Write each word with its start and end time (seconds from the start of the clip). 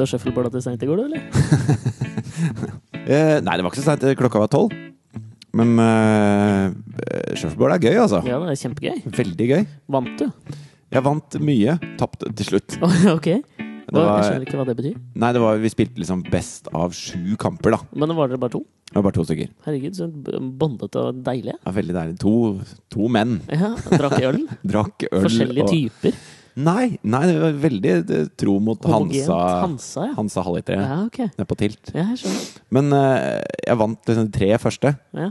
Bytta 0.00 0.14
shuffleboarda 0.16 0.48
til 0.54 0.62
seint 0.64 0.80
i 0.80 0.86
går, 0.88 0.96
du, 0.96 1.04
eller? 1.10 1.20
Eh, 3.10 3.40
nei, 3.42 3.54
det 3.56 3.64
var 3.64 3.70
ikke 3.72 3.80
så 3.80 3.86
seint. 3.90 4.04
Klokka 4.16 4.38
var 4.42 4.48
tolv. 4.52 4.70
Men 5.56 5.72
uh, 5.82 6.70
shuffleboard 7.34 7.74
er 7.74 7.82
gøy, 7.82 7.96
altså. 8.04 8.20
Ja, 8.28 8.36
det 8.44 8.52
er 8.54 8.58
kjempegøy. 8.60 9.00
Veldig 9.16 9.46
gøy. 9.50 9.64
Vant 9.90 10.12
du? 10.20 10.26
Jeg 10.94 11.02
vant 11.06 11.36
mye. 11.42 11.74
Tapte 11.98 12.30
til 12.38 12.46
slutt. 12.52 12.76
ok. 13.16 13.28
Var- 13.90 14.06
jeg 14.06 14.26
skjønner 14.28 14.46
ikke 14.46 14.60
hva 14.60 14.66
det 14.68 14.76
betyr. 14.78 14.96
Nei, 15.24 15.30
det 15.34 15.42
var, 15.42 15.58
vi 15.64 15.72
spilte 15.72 15.98
liksom 16.04 16.22
best 16.30 16.70
av 16.76 16.94
sju 16.96 17.34
kamper, 17.40 17.74
da. 17.74 17.80
Men 17.98 18.14
var 18.16 18.30
dere 18.30 18.40
bare 18.44 18.54
to? 18.54 18.62
Det 18.92 18.96
var 19.00 19.08
bare 19.08 19.18
to 19.18 19.26
stykker. 19.26 19.50
Herregud, 19.66 19.98
så 19.98 20.06
bondete 20.60 21.02
og 21.10 21.24
deilige. 21.26 21.56
Ja, 21.66 21.74
veldig 21.80 21.96
deilig. 21.98 22.18
To, 22.22 22.34
to 22.94 23.10
menn 23.10 23.40
Ja, 23.50 23.72
Drakk 23.90 24.20
øl. 24.30 24.44
drakk 24.76 25.08
øl. 25.10 25.24
Forskjellige 25.26 25.66
og- 25.66 25.74
typer. 25.74 26.20
Nei, 26.56 26.98
nei, 27.06 27.20
det 27.28 27.36
var 27.40 27.52
veldig 27.62 27.92
tro 28.40 28.56
mot 28.62 28.82
Homogent. 28.84 29.28
Hansa. 29.28 29.60
Hansa, 29.62 30.06
ja. 30.08 30.14
Hansa 30.18 30.42
halvlitere 30.46 30.82
Ja, 30.82 30.96
okay. 31.06 31.28
nede 31.38 31.46
på 31.46 31.56
Tilt. 31.60 31.92
Ja, 31.94 32.08
jeg. 32.14 32.32
Men 32.74 32.92
eh, 32.96 33.42
jeg 33.66 33.78
vant 33.80 34.10
liksom 34.10 34.30
tre 34.34 34.48
første, 34.58 34.94
Ja. 35.16 35.30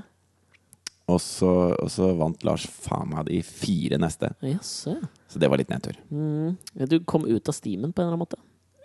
og 1.10 1.20
så, 1.20 1.52
og 1.82 1.90
så 1.92 2.12
vant 2.18 2.44
Lars 2.48 2.66
faen 2.70 3.10
meg 3.10 3.26
de 3.28 3.42
fire 3.44 3.98
neste. 4.02 4.32
Jaså. 4.46 4.96
Så 5.30 5.40
det 5.42 5.50
var 5.52 5.58
litt 5.62 5.70
nedtur. 5.70 5.98
Mm. 6.10 6.56
Du 6.90 7.00
kom 7.06 7.26
ut 7.28 7.50
av 7.50 7.54
stimen 7.58 7.92
på 7.94 8.02
en 8.02 8.08
eller 8.08 8.16
annen 8.18 8.26
måte? 8.26 8.40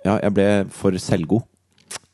Ja, 0.05 0.19
jeg 0.21 0.35
ble 0.37 0.49
for 0.75 0.93
selvgod. 1.01 1.45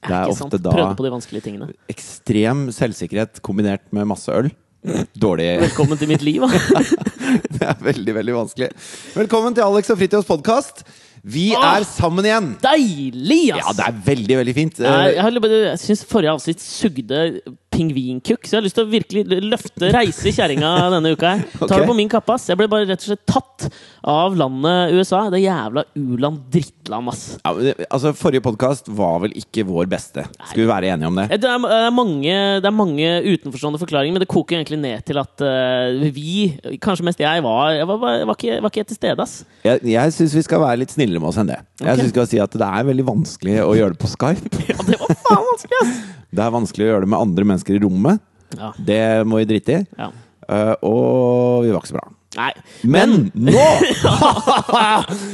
Det 0.01 0.15
er 0.15 0.25
Ikke 0.29 0.33
ofte 0.33 0.43
sant? 0.57 0.63
da 0.65 0.71
Prøvde 0.73 0.97
på 0.97 1.05
de 1.05 1.11
vanskelige 1.13 1.43
tingene. 1.45 1.67
ekstrem 1.91 2.69
selvsikkerhet 2.73 3.41
kombinert 3.45 3.83
med 3.93 4.07
masse 4.09 4.29
øl. 4.33 4.51
Dårlig 5.21 5.59
Velkommen 5.61 5.99
til 6.01 6.09
mitt 6.09 6.23
liv, 6.25 6.41
da. 6.41 6.49
Det 7.57 7.63
er 7.67 7.79
veldig, 7.85 8.15
veldig 8.21 8.35
vanskelig. 8.37 8.71
Velkommen 9.15 9.57
til 9.57 9.67
Alex 9.67 9.93
og 9.93 10.01
Fritjofs 10.01 10.29
podkast. 10.29 10.85
Vi 11.21 11.51
Åh! 11.53 11.65
er 11.77 11.85
sammen 11.85 12.25
igjen! 12.27 12.53
Deilig, 12.63 13.51
ass! 13.53 13.61
Ja, 13.61 13.75
det 13.77 13.87
er 13.87 13.99
veldig, 14.07 14.39
veldig 14.41 14.55
fint. 14.57 14.81
Jeg, 14.81 15.17
jeg, 15.19 15.43
jeg 15.53 15.81
syns 15.83 16.05
forrige 16.09 16.33
avsnitt 16.33 16.65
sugde 16.65 17.25
pingvinkukk, 17.71 18.47
så 18.47 18.57
jeg 18.57 18.61
har 18.61 18.67
lyst 18.67 18.77
til 18.79 18.87
å 18.87 18.91
virkelig 18.91 19.41
løfte 19.47 19.91
reise 19.95 20.33
kjerringa 20.35 20.71
denne 20.97 21.13
uka. 21.15 21.37
her 21.37 21.45
Tar 21.61 21.67
Ok. 21.67 21.83
det 21.83 21.89
på 21.89 21.97
min 21.97 22.11
kappe, 22.11 22.35
ass. 22.35 22.49
Jeg 22.51 22.59
ble 22.59 22.69
bare 22.71 22.89
rett 22.89 23.01
og 23.01 23.11
slett 23.13 23.27
tatt 23.31 23.69
av 24.03 24.37
landet 24.37 24.95
USA. 24.97 25.23
Det 25.31 25.43
jævla 25.43 25.85
u-land 25.95 26.43
drittland, 26.51 27.13
ass. 27.13 27.39
Ja, 27.45 27.55
altså, 27.91 28.13
Forrige 28.17 28.43
podkast 28.45 28.89
var 28.89 29.21
vel 29.25 29.37
ikke 29.39 29.65
vår 29.69 29.87
beste. 29.91 30.27
Skal 30.51 30.65
vi 30.65 30.69
være 30.71 30.91
enige 30.91 31.11
om 31.11 31.21
det? 31.21 31.29
Eh, 31.31 31.39
Det 31.41 31.49
er, 31.51 31.59
det 31.63 31.81
er, 31.87 31.95
mange, 31.95 32.37
det 32.61 32.69
er 32.69 32.75
mange 32.75 33.09
utenforstående 33.31 33.81
forklaringer, 33.81 34.19
men 34.19 34.25
det 34.25 34.31
koker 34.31 34.59
egentlig 34.59 34.81
ned 34.83 35.07
til 35.07 35.21
at 35.23 35.47
uh, 35.47 36.11
vi, 36.11 36.59
kanskje 36.83 37.07
mest 37.07 37.23
jeg, 37.23 37.43
var, 37.47 37.75
jeg 37.77 37.87
var, 37.87 37.99
var, 38.03 38.37
ikke, 38.37 38.61
var 38.61 38.75
ikke 38.75 38.89
til 38.91 38.99
stede, 38.99 39.23
ass. 39.23 39.45
Jeg, 39.65 39.83
jeg 39.87 40.17
syns 40.19 40.35
vi 40.35 40.47
skal 40.47 40.65
være 40.65 40.83
litt 40.83 40.95
snillere 40.97 41.23
med 41.23 41.31
oss 41.31 41.41
enn 41.41 41.53
det. 41.53 41.61
Jeg 41.81 41.87
okay. 41.87 41.97
synes 42.01 42.11
vi 42.11 42.15
skal 42.17 42.31
si 42.35 42.41
at 42.43 42.53
Det 42.61 42.67
er 42.67 42.89
veldig 42.91 43.07
vanskelig 43.07 43.61
å 43.65 43.75
gjøre 43.79 43.95
det 43.95 44.03
på 44.03 44.11
Skype. 44.11 44.65
Ja, 44.71 44.79
det 44.87 44.99
var 45.01 45.15
faen 45.23 45.47
vanskelig, 45.55 45.85
ass! 45.85 46.01
Det 46.31 46.43
er 46.45 46.53
vanskelig 46.55 46.85
å 46.85 46.91
gjøre 46.93 47.03
det 47.03 47.11
med 47.11 47.19
andre 47.25 47.47
mennesker 47.51 47.70
i 47.77 47.83
rommet. 47.83 48.23
Ja. 48.59 48.73
Det 48.77 49.03
må 49.31 49.43
vi 49.43 49.51
drite 49.55 49.81
i. 49.81 49.85
ja. 49.99 50.11
Uh, 50.51 50.75
og 50.83 51.63
vi 51.63 51.71
var 51.71 51.79
ikke 51.79 51.93
så 51.93 51.95
bra. 52.01 52.09
Nei. 52.35 52.49
Men 52.91 53.13
nå 53.35 53.53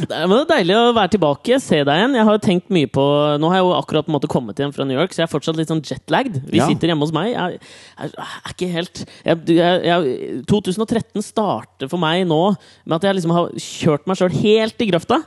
Det 0.08 0.12
er, 0.12 0.26
men 0.26 0.32
det 0.34 0.42
er 0.42 0.50
deilig 0.50 0.74
å 0.76 0.92
være 0.96 1.12
tilbake, 1.14 1.58
se 1.62 1.78
deg 1.84 2.00
igjen. 2.00 2.16
Jeg 2.18 2.26
har 2.28 2.40
tenkt 2.44 2.68
mye 2.72 2.88
på 2.92 3.04
Nå 3.40 3.48
har 3.52 3.58
jeg 3.60 3.66
jo 3.66 3.72
akkurat 3.76 4.06
på 4.06 4.12
en 4.12 4.16
måte 4.16 4.30
kommet 4.32 4.60
hjem 4.60 4.72
fra 4.76 4.84
New 4.88 4.96
York, 4.98 5.14
så 5.14 5.22
jeg 5.22 5.28
er 5.28 5.32
fortsatt 5.32 5.56
litt 5.60 5.70
sånn 5.72 5.80
jetlagd. 5.84 6.36
Vi 6.50 6.60
Ja. 6.60 6.66
sitter 6.68 6.92
hjemme 6.92 7.04
hos 7.06 7.14
meg. 7.16 7.30
Jeg 7.32 7.60
er, 7.96 8.12
er 8.16 8.52
ikke 8.52 8.68
helt 8.72 9.02
jeg, 9.04 9.40
jeg, 9.56 9.80
jeg, 9.88 10.44
2013 10.52 11.24
starter 11.24 11.88
for 11.92 12.02
meg 12.02 12.26
nå 12.28 12.40
med 12.84 12.96
at 12.98 13.08
jeg 13.08 13.18
liksom 13.20 13.34
har 13.36 13.50
kjørt 13.56 14.08
meg 14.08 14.20
sjøl 14.20 14.36
helt 14.40 14.84
i 14.84 14.90
grøfta. 14.92 15.22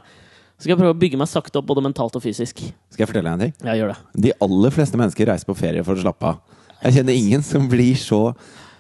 Så 0.60 0.68
skal 0.68 0.76
jeg 0.76 0.82
prøve 0.84 0.94
å 0.98 1.02
bygge 1.02 1.18
meg 1.22 1.30
sakte 1.32 1.62
opp 1.62 1.70
både 1.70 1.86
mentalt 1.86 2.18
og 2.20 2.26
fysisk. 2.26 2.62
Skal 2.92 3.06
jeg 3.06 3.10
fortelle 3.14 3.30
deg 3.32 3.38
en 3.38 3.46
ting? 3.48 3.58
Ja, 3.66 3.78
gjør 3.80 3.94
det. 3.96 4.00
De 4.28 4.38
aller 4.44 4.76
fleste 4.76 5.00
mennesker 5.00 5.30
reiser 5.34 5.50
på 5.50 5.58
ferie 5.58 5.86
for 5.88 5.96
å 5.96 6.04
slappe 6.04 6.34
av. 6.34 6.42
Jeg 6.84 7.00
kjenner 7.00 7.18
ingen 7.18 7.46
som 7.46 7.68
blir 7.72 7.98
så 8.00 8.22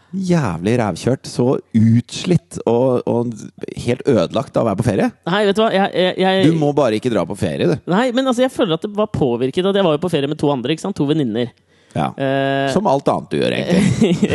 jævlig 0.09 0.73
rævkjørt, 0.79 1.27
så 1.29 1.47
utslitt 1.77 2.57
og, 2.69 3.05
og 3.05 3.33
helt 3.77 4.01
ødelagt 4.07 4.55
av 4.57 4.65
å 4.65 4.69
være 4.71 4.79
på 4.79 4.87
ferie. 4.87 5.09
Nei, 5.29 5.41
vet 5.45 5.57
du 5.57 5.61
hva? 5.61 5.69
Jeg, 5.75 5.91
jeg, 5.93 6.15
jeg, 6.23 6.45
Du 6.49 6.57
må 6.57 6.71
bare 6.77 6.97
ikke 6.97 7.11
dra 7.13 7.25
på 7.29 7.37
ferie, 7.37 7.67
du. 7.69 7.75
Nei, 7.91 8.07
men 8.15 8.25
altså, 8.25 8.45
jeg 8.45 8.53
føler 8.53 8.79
at 8.79 8.87
det 8.87 8.93
var 8.97 9.11
påvirket 9.13 9.69
at 9.69 9.77
jeg 9.77 9.85
var 9.85 9.97
jo 9.97 10.01
på 10.01 10.11
ferie 10.11 10.31
med 10.31 10.39
to 10.41 10.49
andre. 10.53 10.73
ikke 10.73 10.87
sant? 10.87 10.97
To 10.97 11.05
venninner. 11.09 11.51
Ja. 11.93 12.09
Uh... 12.17 12.71
Som 12.73 12.89
alt 12.89 13.07
annet 13.09 13.31
du 13.31 13.39
gjør, 13.39 13.55
egentlig. 13.57 14.33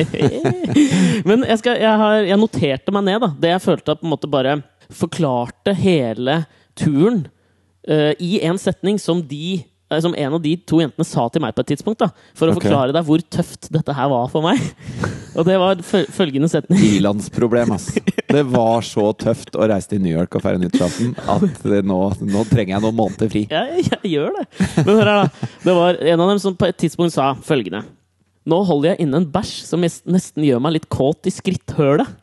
Men 1.29 1.45
jeg, 1.47 1.61
skal, 1.61 1.79
jeg, 1.83 2.01
har, 2.05 2.17
jeg 2.27 2.41
noterte 2.41 2.95
meg 2.95 3.07
ned 3.09 3.23
da 3.23 3.31
det 3.45 3.53
jeg 3.55 3.65
følte 3.67 3.95
at 3.95 4.03
på 4.03 4.09
en 4.09 4.15
måte 4.15 4.31
bare 4.31 4.57
forklarte 4.95 5.75
hele 5.79 6.43
turen 6.79 7.25
uh, 7.89 8.13
i 8.19 8.37
en 8.45 8.59
setning 8.61 8.99
som 9.03 9.23
de 9.27 9.63
som 10.03 10.15
en 10.17 10.37
av 10.37 10.41
de 10.43 10.55
to 10.67 10.81
jentene 10.81 11.07
sa 11.07 11.27
til 11.31 11.43
meg 11.45 11.55
på 11.55 11.63
et 11.65 11.73
tidspunkt. 11.75 12.01
da 12.01 12.11
For 12.35 12.49
å 12.49 12.55
okay. 12.55 12.69
forklare 12.69 12.95
deg 12.97 13.07
hvor 13.07 13.23
tøft 13.37 13.69
dette 13.75 13.95
her 13.97 14.09
var 14.11 14.31
for 14.33 14.45
meg. 14.47 14.63
Og 15.39 15.47
det 15.49 15.57
var 15.59 15.81
følgende 15.83 16.49
setning. 16.51 16.79
Ilandsproblem, 16.95 17.75
ass. 17.75 17.91
Det 18.31 18.45
var 18.51 18.85
så 18.87 19.09
tøft 19.19 19.57
å 19.59 19.67
reise 19.71 19.91
til 19.91 20.03
New 20.05 20.15
York 20.15 20.37
og 20.39 20.45
feire 20.45 20.61
nyttårsaften 20.63 21.17
at 21.19 21.59
det 21.67 21.83
nå, 21.87 21.99
nå 22.23 22.45
trenger 22.51 22.77
jeg 22.77 22.85
noen 22.85 22.99
måneder 22.99 23.33
fri. 23.33 23.45
Jeg, 23.51 23.85
jeg 23.91 24.15
gjør 24.15 24.39
det. 24.39 24.47
Men 24.85 24.93
hør 24.95 25.11
her, 25.11 25.25
da. 25.25 25.51
Det 25.67 25.77
var 25.81 26.01
en 26.01 26.25
av 26.25 26.33
dem 26.33 26.43
som 26.43 26.57
på 26.59 26.71
et 26.71 26.79
tidspunkt 26.81 27.17
sa 27.17 27.33
følgende. 27.45 27.83
Nå 28.49 28.61
holder 28.69 28.93
jeg 28.93 29.07
inne 29.07 29.23
en 29.23 29.31
bæsj 29.33 29.55
som 29.67 29.83
nesten 29.83 30.45
gjør 30.45 30.63
meg 30.63 30.77
litt 30.79 30.91
kåt 30.93 31.27
i 31.29 31.33
skritthølet. 31.33 32.21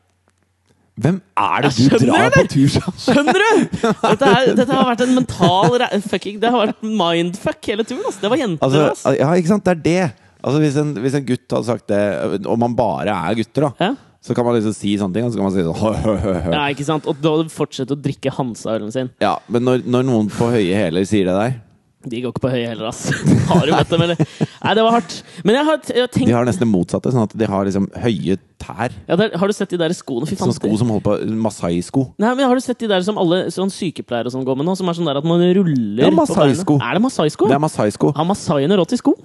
Hvem 1.01 1.17
er 1.41 1.65
det 1.65 1.71
du 1.77 1.95
drar 1.95 2.29
drar 2.29 2.35
på 2.35 2.43
tur 2.51 2.71
sammen 2.73 2.99
Skjønner 3.01 3.39
du?! 3.41 3.79
Dette, 4.11 4.27
er, 4.29 4.51
dette 4.59 4.75
har 4.77 4.87
vært 4.91 5.03
en 5.05 5.15
mental 5.17 5.85
fucking 6.05 6.39
Det 6.43 6.51
har 6.53 6.67
vært 6.67 6.83
mindfuck 6.85 7.71
hele 7.71 7.85
turen. 7.87 8.03
Altså. 8.05 8.21
Det 8.21 8.31
var 8.33 8.41
jenter. 8.43 8.65
Altså, 8.67 8.83
altså. 8.91 9.15
ja, 9.17 9.31
ikke 9.41 9.51
sant? 9.53 9.65
Det 9.65 9.73
er 9.77 9.81
det. 9.87 10.05
Altså, 10.41 10.61
hvis, 10.63 10.77
en, 10.81 10.93
hvis 11.03 11.17
en 11.19 11.25
gutt 11.27 11.57
hadde 11.57 11.67
sagt 11.69 11.89
det, 11.91 12.01
og 12.49 12.57
man 12.61 12.73
bare 12.77 13.13
er 13.13 13.35
gutter, 13.41 13.67
da, 13.67 13.71
Ja. 13.87 13.91
så 14.25 14.35
kan 14.37 14.45
man 14.47 14.55
liksom 14.57 14.73
si 14.77 14.95
sånne 14.97 15.13
ting, 15.17 15.25
og 15.27 15.33
så 15.33 15.41
kan 15.41 15.47
man 15.49 15.53
si 15.53 15.65
sånn 15.65 15.77
hø, 15.81 15.91
hø, 16.05 16.15
hø, 16.23 16.33
hø. 16.47 16.53
ja, 16.55 16.63
ikke 16.73 16.85
sant? 16.87 17.05
Og 17.09 17.19
da 17.21 17.35
fortsette 17.53 17.93
å 17.93 17.99
drikke 18.01 18.33
Hansa-ølen 18.37 18.93
sin. 18.93 19.11
Ja, 19.21 19.35
men 19.53 19.65
når, 19.67 19.83
når 19.85 20.07
noen 20.09 20.31
på 20.33 20.49
høye 20.53 20.77
hæler 20.77 21.05
sier 21.09 21.29
det 21.29 21.35
der 21.37 21.59
De 22.01 22.21
går 22.23 22.31
ikke 22.33 22.41
på 22.41 22.49
høye 22.49 22.65
heller, 22.71 22.87
ass. 22.89 23.11
Har 23.49 23.67
du 23.67 23.73
møtt 23.75 23.91
dem, 23.91 24.01
eller? 24.07 24.21
Nei, 24.41 24.71
det 24.77 24.85
var 24.85 24.95
hardt. 24.95 25.17
Men 25.45 25.57
jeg 25.59 25.67
har, 25.67 25.81
jeg 25.91 26.01
har 26.01 26.13
De 26.15 26.33
har 26.33 26.47
nesten 26.47 26.65
det 26.65 26.69
motsatte, 26.71 27.11
sånn 27.13 27.27
at 27.27 27.35
de 27.37 27.49
har 27.51 27.67
liksom 27.67 27.85
høye 28.01 28.37
tær. 28.61 28.95
ja, 29.09 29.17
der, 29.19 29.35
Har 29.37 29.51
du 29.51 29.53
sett 29.57 29.69
de 29.73 29.77
der 29.81 29.93
skoene? 29.97 30.29
Fy 30.29 30.37
faen. 30.37 30.49
Sånne 30.49 30.57
sko 30.57 30.79
som 30.81 30.93
holder 30.95 31.05
på 31.05 31.35
Masai-sko. 31.45 32.05
Nei, 32.21 32.31
men 32.39 32.49
Har 32.49 32.57
du 32.57 32.63
sett 32.65 32.81
de 32.81 32.89
der 32.89 33.05
som 33.05 33.21
alle 33.21 33.43
sånn 33.53 33.69
sykepleiere 33.73 34.31
og 34.31 34.35
sånn 34.37 34.47
går 34.47 34.57
med 34.57 34.69
nå? 34.69 34.75
Som 34.79 34.89
er 34.89 34.97
sånn 34.97 35.11
der 35.11 35.21
at 35.21 35.27
man 35.29 35.43
ruller 35.59 36.07
Ja, 36.07 36.09
Masai-sko. 36.15 36.79
Er 36.81 36.97
det 36.97 37.05
Masai-sko? 37.05 37.51
Det 37.51 37.57
er 37.59 37.63
Masai-sko. 37.67 38.11
Har 38.17 38.27
masaiene 38.29 38.81
råd 38.81 38.93
til 38.95 39.01
sko? 39.03 39.15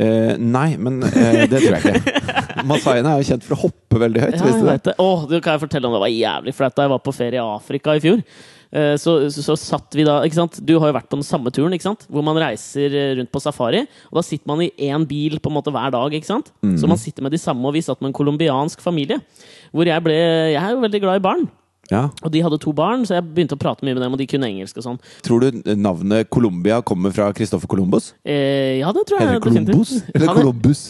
Eh, 0.00 0.36
nei, 0.38 0.76
men 0.78 1.02
eh, 1.02 1.42
det 1.50 1.64
tror 1.64 1.76
jeg 1.76 1.98
ikke. 2.00 2.22
Masaiene 2.70 3.10
er 3.10 3.22
jo 3.22 3.28
kjent 3.32 3.44
for 3.46 3.56
å 3.56 3.60
hoppe 3.64 4.00
veldig 4.00 4.22
høyt. 4.22 4.36
Ja, 4.38 4.46
jeg 4.46 4.62
du 4.62 4.68
vet 4.68 4.86
det. 4.86 4.94
Åh, 5.02 5.26
det 5.30 5.42
kan 5.44 5.56
jeg 5.56 5.64
fortelle 5.64 5.90
om 5.90 5.96
det 5.96 6.02
var 6.04 6.12
jævlig 6.14 6.54
flaut 6.56 6.76
da 6.76 6.86
jeg 6.86 6.92
var 6.94 7.02
på 7.04 7.14
ferie 7.16 7.40
i 7.40 7.42
Afrika 7.42 7.96
i 7.98 8.02
fjor. 8.04 8.22
Eh, 8.72 8.94
Så, 9.02 9.16
så, 9.34 9.42
så 9.42 9.56
satt 9.58 9.96
vi 9.98 10.04
da 10.06 10.20
ikke 10.22 10.38
sant? 10.38 10.60
Du 10.64 10.76
har 10.78 10.88
jo 10.92 10.94
vært 10.94 11.08
på 11.10 11.18
den 11.18 11.26
samme 11.26 11.50
turen, 11.50 11.72
ikke 11.74 11.88
sant? 11.88 12.04
hvor 12.10 12.22
man 12.26 12.36
reiser 12.38 12.90
eh, 12.94 13.14
rundt 13.18 13.30
på 13.34 13.40
safari. 13.42 13.80
Og 14.12 14.20
da 14.20 14.22
sitter 14.22 14.46
man 14.46 14.62
i 14.62 14.70
én 14.90 15.06
bil 15.10 15.40
på 15.42 15.50
en 15.50 15.56
måte 15.58 15.72
hver 15.74 15.90
dag. 15.90 16.12
ikke 16.14 16.26
sant? 16.30 16.52
Mm. 16.62 16.76
Så 16.78 16.86
man 16.90 16.98
sitter 16.98 17.22
med 17.26 17.32
de 17.34 17.38
samme, 17.42 17.66
og 17.66 17.74
vi 17.74 17.82
satt 17.82 18.00
med 18.00 18.10
en 18.12 18.18
colombiansk 18.20 18.80
familie. 18.80 19.18
Hvor 19.74 19.86
jeg 19.86 20.02
ble 20.06 20.14
Jeg 20.54 20.60
er 20.62 20.70
jo 20.76 20.80
veldig 20.84 21.00
glad 21.02 21.16
i 21.18 21.24
barn. 21.26 21.48
Ja. 21.90 22.04
Og 22.22 22.30
de 22.30 22.38
hadde 22.46 22.58
to 22.62 22.70
barn, 22.72 23.02
så 23.02 23.16
jeg 23.18 23.24
begynte 23.34 23.56
å 23.56 23.58
prate 23.58 23.82
mye 23.82 23.96
med 23.96 24.02
dem, 24.04 24.12
og 24.14 24.18
de 24.20 24.26
kunne 24.30 24.46
engelsk 24.46 24.76
og 24.78 24.84
sånn. 24.86 24.98
Tror 25.26 25.42
du 25.42 25.58
navnet 25.74 26.28
Colombia 26.30 26.78
kommer 26.86 27.10
fra 27.10 27.32
Christoffer 27.34 27.66
Columbus? 27.66 28.12
Eh, 28.22 28.78
ja, 28.78 28.92
det 28.94 29.02
tror 29.10 29.18
jeg 29.18 29.26
Eller 29.26 29.42
Columbus? 29.42 29.96
Eller 30.14 30.28
er- 30.30 30.34
Columbus? 30.38 30.84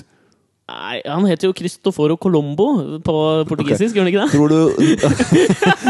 nei, 0.71 1.01
han 1.03 1.25
heter 1.27 1.49
jo 1.49 1.55
Cristoforo 1.57 2.15
Colombo 2.21 3.01
på 3.03 3.15
portugisisk, 3.49 3.97
gjør 3.97 4.05
han 4.05 4.13
ikke 4.13 4.23
det? 4.23 4.31
Tror 4.37 4.49
du 4.53 4.61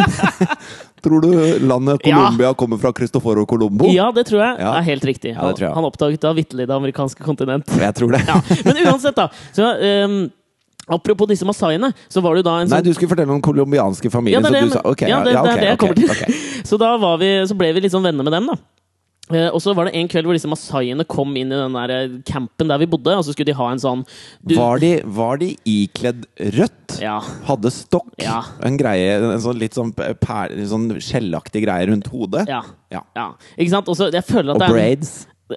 Tror 1.04 1.22
du 1.24 1.30
landet 1.64 2.02
Colombia 2.04 2.52
kommer 2.54 2.80
fra 2.80 2.92
Cristoforo 2.96 3.46
Colombo? 3.46 3.88
Ja, 3.94 4.10
det 4.12 4.26
tror 4.28 4.42
jeg 4.42 4.58
Ja. 4.60 4.74
er 4.78 4.82
helt 4.86 5.04
riktig. 5.04 5.32
Ja, 5.34 5.46
det 5.48 5.56
tror 5.58 5.66
jeg. 5.68 5.74
Han, 5.74 5.84
han 5.84 5.88
oppdaget 5.92 6.20
da 6.20 6.32
vitterlig 6.36 6.66
det 6.68 6.76
amerikanske 6.76 7.24
kontinent. 7.24 7.66
Jeg 7.80 7.94
tror 7.96 8.12
det. 8.16 8.20
Ja, 8.28 8.40
Men 8.64 8.82
uansett, 8.86 9.16
da. 9.16 9.28
Så, 9.56 9.64
um, 9.64 10.30
apropos 10.90 11.28
disse 11.30 11.46
masaiene, 11.48 11.92
så 12.08 12.20
var 12.20 12.34
det 12.34 12.42
jo 12.44 12.48
da 12.50 12.56
en 12.60 12.68
sånn 12.68 12.76
Nei, 12.78 12.82
du 12.84 12.92
skulle 12.94 13.12
fortelle 13.12 13.30
om 13.30 13.38
den 13.38 13.46
colombianske 13.46 14.10
ja, 14.10 14.12
familien. 14.12 14.42
det 14.44 14.50
er 14.50 14.60
det, 14.60 14.66
du 14.68 14.76
sa 14.76 14.82
ja, 14.84 15.22
det, 15.24 15.32
ja, 15.32 15.42
det 15.46 15.54
er 15.54 15.64
det 15.64 15.70
jeg 15.72 15.78
kommer 15.78 15.94
til. 16.02 16.36
Så 16.70 16.76
da 16.80 16.92
var 17.00 17.16
vi, 17.22 17.30
så 17.48 17.56
ble 17.56 17.72
vi 17.72 17.86
litt 17.86 17.94
sånn 17.94 18.04
venner 18.04 18.26
med 18.26 18.34
dem, 18.36 18.50
da. 18.52 18.58
Eh, 19.30 19.48
og 19.48 19.60
så 19.62 19.74
var 19.76 19.88
det 19.88 19.94
en 19.98 20.10
kveld 20.10 20.28
hvor 20.28 20.36
disse 20.36 20.50
masaiene 20.50 21.06
kom 21.08 21.34
inn 21.38 21.52
i 21.52 21.58
den 21.58 21.76
der 21.78 21.94
eh, 21.94 22.18
campen 22.28 22.70
der 22.70 22.82
vi 22.82 22.88
bodde, 22.90 23.14
og 23.16 23.24
så 23.26 23.34
skulle 23.34 23.50
de 23.52 23.56
ha 23.58 23.70
en 23.72 23.82
sånn 23.82 24.04
du, 24.42 24.56
Var, 24.58 24.82
de, 24.82 24.92
var 25.06 25.40
de 25.42 25.52
ikledd 25.68 26.26
rødt? 26.58 26.98
Ja. 27.02 27.18
Hadde 27.48 27.72
stokk? 27.74 28.12
Ja. 28.22 28.42
En 28.66 28.78
greie, 28.80 29.18
en 29.20 29.42
sånn 29.42 29.60
litt 29.60 29.78
sånn, 29.78 29.92
per, 29.96 30.54
sånn 30.70 30.90
skjellaktig 30.98 31.64
greie 31.66 31.90
rundt 31.90 32.10
hodet? 32.12 32.46
Ja. 32.50 32.62
Ja. 32.90 33.04
Ikke 33.54 33.70
sant? 33.76 33.90
Og 33.90 33.98
så 33.98 34.10
jeg 34.10 34.26
føler 34.26 34.52
at 34.52 34.58
Og 34.58 34.64
det 34.64 34.70
er 34.70 34.74
braids? 34.74 35.12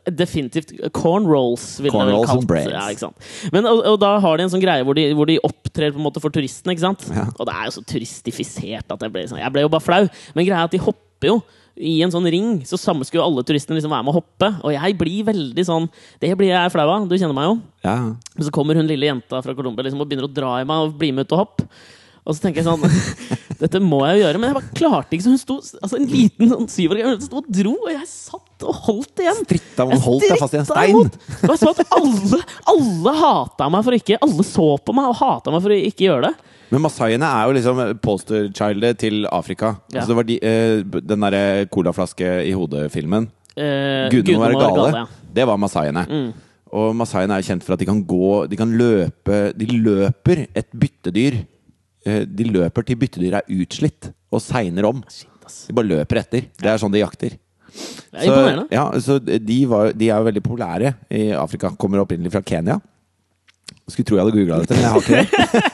Definitivt. 0.09 0.71
Cornrolls, 0.95 1.65
ville 1.81 1.93
jeg 1.93 2.09
vel 2.09 2.25
Cornrolls 2.25 2.69
kalt. 2.69 3.01
Ja? 3.03 3.09
Men, 3.53 3.67
og, 3.69 3.83
og 3.93 3.97
da 4.01 4.15
har 4.23 4.39
de 4.39 4.47
en 4.47 4.53
sånn 4.53 4.63
greie 4.63 4.85
hvor 4.85 4.97
de, 4.97 5.07
hvor 5.17 5.29
de 5.29 5.39
opptrer 5.45 5.93
på 5.93 6.01
en 6.01 6.07
måte 6.07 6.21
for 6.23 6.33
turistene. 6.33 6.73
ikke 6.73 6.85
sant? 6.85 7.05
Og 7.37 7.45
det 7.49 7.53
er 7.53 7.67
jo 7.69 7.75
så 7.77 7.83
turistifisert 7.93 8.93
at 8.93 9.05
jeg 9.05 9.13
ble 9.13 9.25
sånn 9.29 9.41
Jeg 9.41 9.53
ble 9.53 9.65
jo 9.65 9.73
bare 9.73 9.85
flau. 9.85 10.01
Men 10.33 10.47
greia 10.47 10.63
er 10.63 10.69
at 10.71 10.73
de 10.73 10.81
hopper 10.81 11.29
jo 11.29 11.37
i 11.77 11.95
en 12.05 12.11
sånn 12.13 12.27
ring, 12.29 12.49
så 12.69 12.77
samme 12.77 13.05
skulle 13.07 13.25
alle 13.25 13.41
turistene 13.47 13.79
liksom 13.79 13.89
være 13.93 14.05
med 14.05 14.13
å 14.13 14.19
hoppe. 14.19 14.49
Og 14.61 14.75
jeg 14.75 14.97
blir 14.99 15.23
veldig 15.25 15.63
sånn 15.65 15.87
Det 16.21 16.29
blir 16.37 16.51
jeg 16.53 16.71
flau 16.73 16.85
av. 16.93 17.07
Du 17.09 17.15
kjenner 17.17 17.33
meg 17.33 17.49
jo. 17.49 17.55
Ja. 17.85 17.95
Men 18.13 18.45
så 18.45 18.53
kommer 18.53 18.77
hun 18.77 18.85
lille 18.89 19.09
jenta 19.09 19.41
fra 19.41 19.55
Colombia 19.57 19.87
liksom, 19.87 20.03
og 20.03 20.09
begynner 20.11 20.29
å 20.29 20.33
dra 20.33 20.59
i 20.61 20.67
meg 20.69 20.85
og 20.85 20.93
bli 21.01 21.09
med 21.15 21.25
ut 21.25 21.33
og 21.33 21.41
hoppe. 21.45 21.65
Og 22.23 22.37
så 22.37 22.45
tenker 22.45 22.61
jeg 22.61 22.69
sånn 22.69 22.85
Dette 23.63 23.79
må 23.83 23.99
jeg 24.05 24.19
jo 24.19 24.23
gjøre. 24.25 24.39
Men 24.39 24.51
jeg 24.51 24.57
bare 24.59 24.77
klarte 24.77 25.15
ikke. 25.17 25.25
Så 25.25 25.33
hun 25.33 25.41
sto 25.41 25.57
altså 25.59 25.97
en 25.99 26.07
liten 26.11 26.53
sånn 26.53 26.69
syv 26.71 26.93
år 26.93 27.01
gammel 27.01 27.19
sto 27.25 27.41
og 27.41 27.49
dro, 27.57 27.73
og 27.79 27.91
jeg 27.91 28.07
satt 28.11 28.63
og 28.69 28.79
holdt 28.85 29.23
igjen. 29.25 29.41
Stritta, 29.43 29.85
Jeg 29.91 30.03
holdt 30.05 30.25
deg 30.29 30.39
fast 30.45 30.55
i 30.55 30.61
en 30.61 30.67
stein. 30.69 30.93
imot. 30.93 31.17
Og 31.41 31.51
jeg 31.51 31.61
så 31.65 31.73
at 31.73 31.97
alle, 31.97 32.39
alle 32.73 33.13
hata 33.19 33.67
meg 33.73 33.85
for 33.87 33.97
ikke 33.97 34.21
Alle 34.23 34.45
så 34.47 34.67
på 34.79 34.95
meg 34.95 35.09
og 35.11 35.17
hata 35.19 35.51
meg 35.53 35.63
for 35.65 35.73
å 35.75 35.79
ikke 35.89 36.07
gjøre 36.07 36.29
det. 36.29 36.52
Men 36.73 36.81
masaiene 36.81 37.27
er 37.29 37.45
jo 37.45 37.53
liksom 37.53 37.81
posterchildet 38.01 38.97
til 39.03 39.27
Afrika. 39.29 39.75
Ja. 39.93 40.01
Altså 40.01 40.09
det 40.09 40.17
var 40.17 40.27
de, 40.29 40.37
uh, 40.41 41.01
den 41.11 41.25
derre 41.27 41.43
colaflaske 41.73 42.31
i 42.49 42.55
hodet-filmen. 42.57 43.29
Uh, 43.53 44.09
Gudene 44.09 44.39
må 44.39 44.47
være 44.47 44.57
gale. 44.57 44.79
gale. 44.79 45.03
ja. 45.03 45.05
Mm. 45.05 45.29
Det 45.37 45.45
var 45.49 45.61
masaiene. 45.61 46.03
Og 46.73 46.95
masaiene 46.97 47.37
er 47.37 47.45
kjent 47.45 47.65
for 47.65 47.75
at 47.75 47.81
de 47.81 47.85
kan 47.85 47.99
gå 48.09 48.29
De 48.49 48.57
kan 48.57 48.71
løpe 48.73 49.39
De 49.53 49.67
løper 49.69 50.47
et 50.57 50.71
byttedyr. 50.73 51.37
Eh, 52.05 52.23
De 52.25 52.47
løper 52.49 52.85
til 52.87 52.97
byttedyret 52.99 53.43
er 53.43 53.61
utslitt 53.61 54.09
og 54.33 54.41
segner 54.41 54.87
om. 54.89 55.03
De 55.67 55.75
bare 55.77 55.89
løper 55.91 56.23
etter. 56.23 56.47
Det 56.57 56.71
er 56.71 56.81
sånn 56.81 56.93
de 56.93 57.03
jakter. 57.03 57.37
Er 58.13 58.65
ja, 58.69 58.83
så 59.01 59.17
de, 59.21 59.59
var, 59.69 59.91
de 59.97 60.09
er 60.09 60.17
jo 60.21 60.27
veldig 60.27 60.43
populære 60.45 60.93
i 61.13 61.23
Afrika. 61.37 61.71
Kommer 61.77 62.01
opprinnelig 62.03 62.33
fra 62.33 62.43
Kenya. 62.45 62.79
Skulle 63.91 64.07
tro 64.07 64.15
jeg 64.15 64.23
hadde 64.23 64.37
googla 64.37 64.59
dette, 64.63 64.75
men 64.77 64.83
jeg 64.83 64.91
har 64.93 64.99
ikke 65.01 65.15
det. 65.19 65.27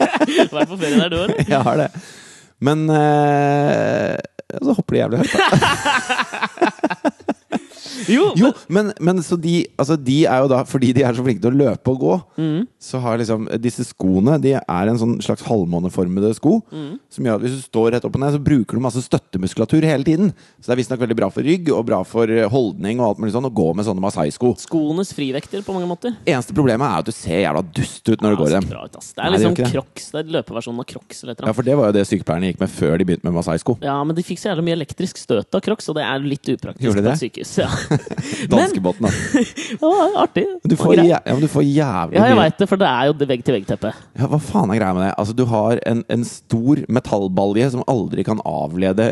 Vært 0.55 0.71
på 0.71 0.77
ferie 0.81 0.97
der, 0.97 1.09
du 1.13 1.17
òg? 1.21 1.29
Jeg 1.53 1.61
har 1.67 1.75
det. 1.77 1.89
Men 2.65 2.81
eh, 2.91 4.15
så 4.59 4.73
hopper 4.75 4.95
de 4.95 4.99
jævlig 5.03 5.17
høyt, 5.21 5.33
da. 5.37 5.41
Jo, 8.09 8.29
Jo, 8.37 8.51
men, 8.69 8.91
men 8.99 9.21
så 9.25 9.37
de, 9.39 9.65
altså 9.79 9.95
de 9.97 10.25
er 10.25 10.41
jo 10.43 10.47
da 10.51 10.63
Fordi 10.67 10.91
de 10.95 11.03
er 11.05 11.13
så 11.17 11.23
flinke 11.25 11.41
til 11.43 11.51
å 11.53 11.59
løpe 11.63 11.93
og 11.93 11.99
gå, 12.03 12.15
Mm. 12.39 12.67
så 12.79 12.99
har 13.03 13.17
liksom 13.19 13.47
disse 13.61 13.83
skoene 13.87 14.37
De 14.41 14.53
er 14.55 14.87
en 14.91 14.97
sånn 14.99 15.17
slags 15.23 15.43
halvmåneformede 15.47 16.31
sko. 16.37 16.59
Mm. 16.71 16.99
Som 17.11 17.25
gjør 17.27 17.35
at 17.39 17.43
hvis 17.43 17.57
du 17.57 17.63
står 17.65 17.91
rett 17.95 18.05
opp 18.07 18.15
og 18.15 18.21
ned, 18.23 18.33
så 18.35 18.41
bruker 18.43 18.77
du 18.77 18.83
masse 18.83 19.01
støttemuskulatur 19.03 19.83
hele 19.87 20.03
tiden. 20.07 20.31
Så 20.59 20.69
det 20.69 20.75
er 20.75 20.81
visstnok 20.81 21.01
veldig 21.03 21.17
bra 21.19 21.29
for 21.33 21.43
rygg 21.45 21.69
og 21.75 21.85
bra 21.89 22.01
for 22.07 22.29
eh, 22.31 22.47
holdning 22.51 22.99
og 23.01 23.09
alt 23.09 23.21
mulig 23.23 23.33
sånn 23.35 23.47
å 23.49 23.53
gå 23.53 23.67
med 23.75 23.85
sånne 23.87 24.03
Masai-sko. 24.03 24.53
skoenes 24.61 25.11
frivekter 25.15 25.63
på 25.65 25.75
mange 25.75 25.89
måter. 25.89 26.15
Eneste 26.29 26.55
problemet 26.55 26.85
er 26.87 27.03
at 27.03 27.09
du 27.09 27.13
ser 27.15 27.43
jævla 27.43 27.63
dust 27.75 28.09
ut 28.09 28.21
når 28.23 28.35
du 28.35 28.41
går 28.43 28.47
i 28.49 28.55
dem. 28.57 28.69
ut. 28.69 28.99
Det 28.99 29.23
er 29.25 29.33
liksom 29.35 29.55
ikke 29.55 29.65
det. 29.65 29.71
crocs. 29.73 30.09
Det 30.13 30.19
er 30.23 30.31
løpeversjonen 30.37 30.79
av 30.83 30.89
crocs. 30.93 31.23
Ja, 31.29 31.53
for 31.53 31.63
det 31.67 31.75
var 31.79 31.89
jo 31.91 31.97
det 31.99 32.05
sykepleierne 32.09 32.51
gikk 32.53 32.59
med 32.63 32.69
før 32.73 32.97
de 32.99 33.05
begynte 33.09 33.27
med 33.27 33.35
Masai-sko. 33.39 33.77
Ja, 33.83 33.97
men 34.03 34.15
de 34.15 34.23
fikk 34.25 34.39
så 34.41 34.51
jævla 34.53 34.63
mye 34.65 34.77
elektrisk 34.79 35.17
støt 35.21 35.53
av 35.55 35.61
crocs, 35.65 35.89
og 35.91 35.95
det 35.99 36.05
er 36.07 36.19
litt 36.25 36.49
upraktisk 36.55 36.95
på 36.95 37.05
et 37.13 37.23
sykehus. 37.25 37.55
Ja. 37.59 37.68
Danskebåten, 38.51 39.07
da. 39.07 39.43
var 39.83 40.17
artig. 40.23 40.45
Du 40.63 40.75
får, 40.79 41.03
ja, 41.07 41.21
men 41.25 41.43
du 41.43 41.49
får 41.51 41.65
jævlig 41.67 42.19
Ja, 42.19 42.27
jeg 42.31 42.39
veit 42.39 42.59
det, 42.61 42.69
for 42.71 42.81
det 42.81 42.89
er 42.89 43.09
jo 43.09 43.15
vegg-til-vegg-teppet. 43.19 44.01
Ja, 44.19 44.29
hva 44.31 44.41
faen 44.43 44.73
er 44.73 44.81
greia 44.81 44.97
med 44.97 45.07
det? 45.07 45.13
Altså, 45.21 45.35
du 45.37 45.45
har 45.49 45.81
en, 45.89 46.03
en 46.11 46.25
stor 46.27 46.83
metallbalje 46.89 47.71
som 47.75 47.85
aldri 47.91 48.25
kan 48.27 48.43
avlede 48.47 49.11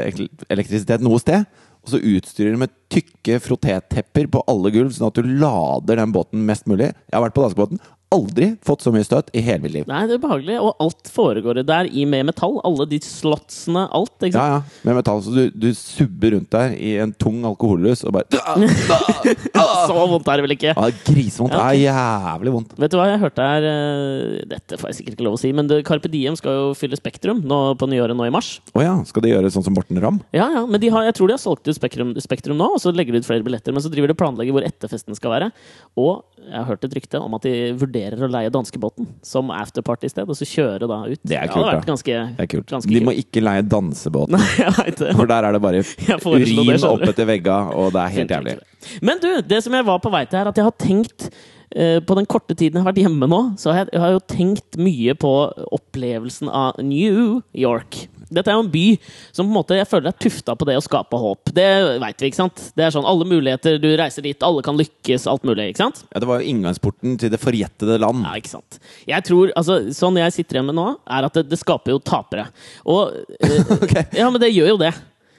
elektrisitet 0.49 1.05
noe 1.05 1.21
sted. 1.23 1.47
Og 1.87 1.93
så 1.93 2.01
utstyrer 2.03 2.51
du 2.51 2.59
med 2.59 2.71
tykke 2.91 3.37
frottétepper 3.39 4.27
på 4.31 4.41
alle 4.51 4.73
gulv, 4.75 4.91
sånn 4.91 5.07
at 5.07 5.19
du 5.21 5.29
lader 5.39 6.01
den 6.01 6.11
båten 6.11 6.43
mest 6.47 6.67
mulig. 6.67 6.89
Jeg 6.91 7.15
har 7.15 7.23
vært 7.23 7.37
på 7.37 7.45
danskebåten. 7.45 7.79
Aldri 8.07 8.53
fått 8.63 8.85
så 8.85 8.91
mye 8.95 9.03
støt 9.03 9.27
i 9.35 9.41
hele 9.43 9.59
mitt 9.65 9.73
liv. 9.73 9.83
Nei, 9.89 10.05
det 10.07 10.15
er 10.15 10.21
behagelig, 10.23 10.55
og 10.63 10.79
alt 10.79 11.09
foregår 11.11 11.57
der 11.67 11.89
i 11.91 12.05
med 12.07 12.29
metall. 12.29 12.53
Alle 12.63 12.85
de 12.87 13.01
slotsene, 13.03 13.81
alt. 13.91 14.13
ikke 14.21 14.31
sant? 14.31 14.39
ja, 14.39 14.61
ja. 14.61 14.85
med 14.87 14.95
metall. 15.01 15.19
Så 15.25 15.33
du, 15.35 15.41
du 15.51 15.67
subber 15.75 16.37
rundt 16.37 16.47
der 16.55 16.71
i 16.79 16.93
en 17.03 17.11
tung 17.11 17.41
alkoholrus 17.49 18.05
og 18.07 18.15
bare 18.15 18.31
Så 19.89 19.97
vondt 19.97 20.31
er 20.31 20.39
det 20.39 20.45
vel 20.45 20.55
ikke? 20.55 20.71
Ja, 20.71 20.87
Grisevondt. 21.09 21.57
Det 21.57 21.65
er 21.65 21.81
jævlig 21.81 22.53
vondt. 22.55 22.77
Vet 22.79 22.93
du 22.93 22.97
hva 23.01 23.09
jeg 23.09 23.19
hørte 23.25 23.49
her 23.49 23.67
eh, 23.73 24.39
Dette 24.53 24.79
får 24.79 24.93
jeg 24.93 24.99
sikkert 25.01 25.17
ikke 25.17 25.27
lov 25.27 25.35
å 25.35 25.41
si, 25.43 25.51
men 25.59 25.67
det, 25.67 25.81
Carpe 25.89 26.11
Diem 26.13 26.39
skal 26.39 26.55
jo 26.55 26.71
fylle 26.79 26.99
Spektrum 26.99 27.43
nå, 27.43 27.59
på 27.75 27.91
nyåret 27.91 28.15
nå 28.15 28.29
i 28.29 28.33
mars. 28.33 28.53
Å 28.71 28.85
ja, 28.85 28.95
skal 29.11 29.27
de 29.27 29.33
gjøre 29.35 29.51
sånn 29.51 29.67
som 29.67 29.75
Borten 29.75 29.99
Ramm? 29.99 30.21
Ja, 30.31 30.47
ja, 30.55 30.63
men 30.63 30.79
de 30.79 30.93
har, 30.95 31.09
jeg 31.09 31.19
tror 31.19 31.27
de 31.27 31.35
har 31.35 31.43
solgt 31.43 31.67
ut 31.67 31.75
Spektrum, 31.75 32.15
Spektrum 32.23 32.55
nå, 32.55 32.71
og 32.77 32.79
så 32.83 32.95
legger 32.95 33.17
de 33.17 33.25
ut 33.25 33.27
flere 33.27 33.43
billetter. 33.43 33.75
Men 33.75 33.83
så 33.83 33.91
driver 33.91 34.07
de 34.07 34.15
og 34.15 34.23
planlegger 34.23 34.55
hvor 34.55 34.71
etterfesten 34.71 35.19
skal 35.19 35.35
være. 35.35 35.51
Og 35.99 36.23
jeg 36.47 36.55
har 36.55 36.69
hørt 36.69 36.87
et 36.87 36.95
rykte 36.95 37.19
om 37.19 37.35
at 37.35 37.43
de 37.43 37.55
vurderer 37.75 37.96
å 37.97 38.29
leie 38.31 38.51
danskebåten 38.53 39.07
som 39.25 39.51
afterparty-sted, 39.53 40.27
og 40.27 40.37
så 40.37 40.47
kjøre 40.47 40.89
da 40.89 40.99
ut. 41.07 41.19
Det 41.23 41.37
er 41.39 41.47
Ja, 41.47 41.73
det 41.79 41.89
ganske, 41.89 42.17
Det 42.37 42.45
er 42.45 42.51
kult. 42.51 42.73
De 42.87 43.03
må 43.03 43.15
ikke 43.17 43.43
leie 43.43 43.65
dansebåten. 43.65 44.37
Det. 44.37 45.11
For 45.17 45.29
der 45.29 45.47
er 45.49 45.55
det 45.57 45.61
bare 45.63 45.81
det, 45.83 46.17
urin 46.23 46.47
skjønner 46.47 46.87
opp 46.89 47.05
etter 47.09 47.27
vegga, 47.29 47.59
og 47.75 47.91
det 47.95 48.03
er 48.03 48.15
helt 48.17 48.33
jævlig. 48.37 48.57
Men 49.01 49.21
du, 49.23 49.29
det 49.43 49.61
som 49.65 49.75
jeg 49.75 49.85
var 49.87 50.01
på 50.03 50.11
vei 50.13 50.23
til 50.29 50.39
her, 50.39 50.49
at 50.51 50.59
jeg 50.59 50.67
har 50.67 50.75
tenkt 50.81 51.29
på 51.67 52.15
den 52.15 52.27
korte 52.29 52.55
tiden 52.55 52.79
jeg 52.79 52.83
har 52.85 52.91
vært 52.91 53.01
hjemme 53.01 53.27
nå, 53.27 53.41
så 53.59 53.73
har 53.73 53.81
jeg, 53.83 53.89
jeg 53.97 54.03
har 54.03 54.13
jo 54.13 54.21
tenkt 54.31 54.77
mye 54.79 55.15
på 55.19 55.31
opplevelsen 55.75 56.47
av 56.47 56.79
New 56.79 57.41
York. 57.57 58.07
Dette 58.27 58.51
er 58.51 58.57
jo 58.57 58.63
en 58.65 58.71
by 58.71 58.85
som 59.31 59.45
på 59.45 59.49
en 59.49 59.55
måte 59.55 59.77
jeg 59.77 59.87
føler 59.87 60.11
er 60.11 60.19
tufta 60.19 60.55
på 60.57 60.67
det 60.67 60.77
å 60.79 60.83
skape 60.83 61.19
håp. 61.21 61.51
Det 61.55 61.67
veit 62.01 62.21
vi, 62.23 62.29
ikke 62.29 62.41
sant? 62.41 62.63
Det 62.75 62.85
er 62.85 62.93
sånn 62.93 63.07
alle 63.07 63.27
muligheter, 63.27 63.77
du 63.81 63.87
reiser 63.99 64.25
dit, 64.25 64.39
alle 64.43 64.63
kan 64.65 64.77
lykkes, 64.79 65.27
alt 65.31 65.47
mulig. 65.47 65.69
ikke 65.71 65.85
sant? 65.85 66.03
Ja, 66.11 66.21
det 66.23 66.29
var 66.29 66.41
jo 66.41 66.51
inngangsporten 66.51 67.17
til 67.21 67.31
det 67.33 67.41
forjettede 67.41 67.99
land. 68.03 68.25
Ja, 68.27 68.35
ikke 68.39 68.55
sant. 68.57 68.79
Jeg 69.07 69.27
tror, 69.27 69.51
altså, 69.55 69.79
Sånn 69.97 70.17
jeg 70.19 70.33
sitter 70.35 70.59
hjemme 70.59 70.75
nå, 70.75 70.89
er 71.09 71.27
at 71.27 71.37
det, 71.37 71.47
det 71.51 71.59
skaper 71.61 71.95
jo 71.95 72.01
tapere. 72.03 72.47
Og 72.85 73.13
okay. 73.79 74.07
Ja, 74.17 74.27
men 74.29 74.41
det 74.43 74.51
gjør 74.51 74.75
jo 74.75 74.81
det. 74.81 74.91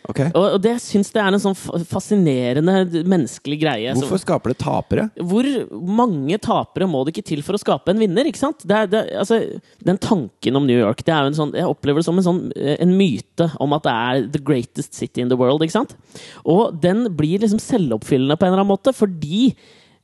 Ok. 0.08 0.20
Og, 0.34 0.44
og 0.54 0.60
det 0.64 0.76
syns 0.80 1.10
jeg 1.12 1.20
er 1.20 1.34
en 1.36 1.42
sånn 1.42 1.56
fascinerende 1.88 3.04
menneskelig 3.04 3.58
greie. 3.60 3.92
som- 3.94 4.02
Hvorfor 4.08 4.20
skaper 4.22 4.48
det 4.54 4.58
tapere? 4.58 5.10
hvor 5.20 5.44
mange 5.84 6.38
tapere 6.40 6.86
må 6.88 7.04
det 7.04 7.14
ikke 7.14 7.24
til 7.26 7.42
for 7.42 7.54
å 7.54 7.60
skape 7.60 7.88
en 7.92 7.98
vinner? 7.98 8.24
ikke 8.24 8.38
sant? 8.40 8.64
Det 8.66 8.90
det, 8.90 9.02
altså, 9.18 9.60
den 9.84 9.98
tanken 9.98 10.56
om 10.56 10.66
New 10.66 10.78
York 10.78 11.04
det 11.04 11.12
er 11.14 11.22
jo 11.22 11.26
en 11.32 11.34
sånn, 11.34 11.52
Jeg 11.54 11.64
opplever 11.68 11.96
det 12.00 12.04
som 12.04 12.16
en, 12.18 12.24
sånn, 12.24 12.52
eh, 12.56 12.76
en 12.80 12.96
myte 12.96 13.50
om 13.60 13.72
at 13.72 13.82
det 13.82 13.92
er 13.92 14.26
the 14.28 14.38
greatest 14.38 14.94
city 14.94 15.20
in 15.20 15.28
the 15.28 15.36
world. 15.36 15.60
ikke 15.62 15.72
sant? 15.72 15.94
Og 16.46 16.80
den 16.80 17.08
blir 17.14 17.38
liksom 17.40 17.58
selvoppfyllende 17.60 18.38
på 18.38 18.46
en 18.46 18.52
eller 18.52 18.62
annen 18.64 18.76
måte, 18.78 18.94
fordi 18.94 19.54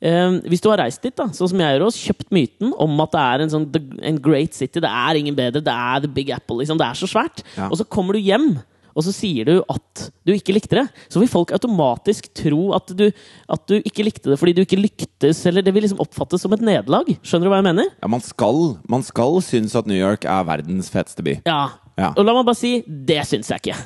eh, 0.03 0.41
hvis 0.51 0.61
du 0.61 0.69
har 0.69 0.79
reist 0.79 1.01
dit, 1.01 1.15
da, 1.17 1.25
sånn 1.29 1.49
som 1.49 1.59
jeg 1.59 1.79
gjør, 1.81 1.87
og 1.87 1.93
kjøpt 1.97 2.31
myten 2.31 2.73
om 2.79 3.01
at 3.01 3.11
det 3.13 3.21
er 3.21 3.41
en, 3.41 3.49
sånn, 3.49 3.73
the- 3.73 4.03
en 4.03 4.19
great 4.21 4.53
city, 4.53 4.81
det 4.81 4.91
er 4.91 5.15
ingen 5.17 5.35
bedre, 5.35 5.63
det 5.65 5.73
er 5.73 6.01
the 6.01 6.09
big 6.09 6.29
apple, 6.31 6.59
liksom, 6.59 6.77
det 6.77 6.87
er 6.87 6.93
så 6.99 7.09
svært, 7.09 7.43
Ja. 7.57 7.69
og 7.71 7.79
så 7.79 7.87
kommer 7.89 8.13
du 8.13 8.21
hjem. 8.21 8.63
Og 8.95 9.07
så 9.07 9.15
sier 9.15 9.49
du 9.49 9.55
at 9.71 10.07
du 10.27 10.33
ikke 10.35 10.55
likte 10.57 10.79
det. 10.79 10.87
Så 11.13 11.21
vil 11.23 11.31
folk 11.31 11.53
automatisk 11.55 12.31
tro 12.37 12.73
at 12.77 12.93
du, 12.97 13.07
at 13.11 13.69
du 13.71 13.77
ikke 13.81 14.07
likte 14.07 14.33
det 14.33 14.39
fordi 14.41 14.57
du 14.57 14.65
ikke 14.65 14.81
lyktes, 14.81 15.45
eller 15.51 15.65
det 15.65 15.75
vil 15.75 15.87
liksom 15.87 16.03
oppfattes 16.03 16.45
som 16.45 16.55
et 16.57 16.65
nederlag. 16.65 17.11
Skjønner 17.23 17.49
du 17.49 17.55
hva 17.55 17.63
jeg 17.63 17.69
mener? 17.71 17.91
Ja, 18.01 18.11
man 18.11 18.25
skal, 18.25 18.77
man 18.91 19.07
skal 19.07 19.41
synes 19.45 19.77
at 19.79 19.91
New 19.91 19.99
York 19.99 20.27
er 20.29 20.47
verdens 20.49 20.91
feteste 20.93 21.25
by. 21.27 21.41
Ja. 21.49 21.65
Ja. 21.95 22.11
Og 22.17 22.25
la 22.27 22.35
meg 22.35 22.47
bare 22.49 22.59
si 22.59 22.79
det 22.87 23.23
syns 23.29 23.53
jeg 23.53 23.63
ikke. 23.63 23.77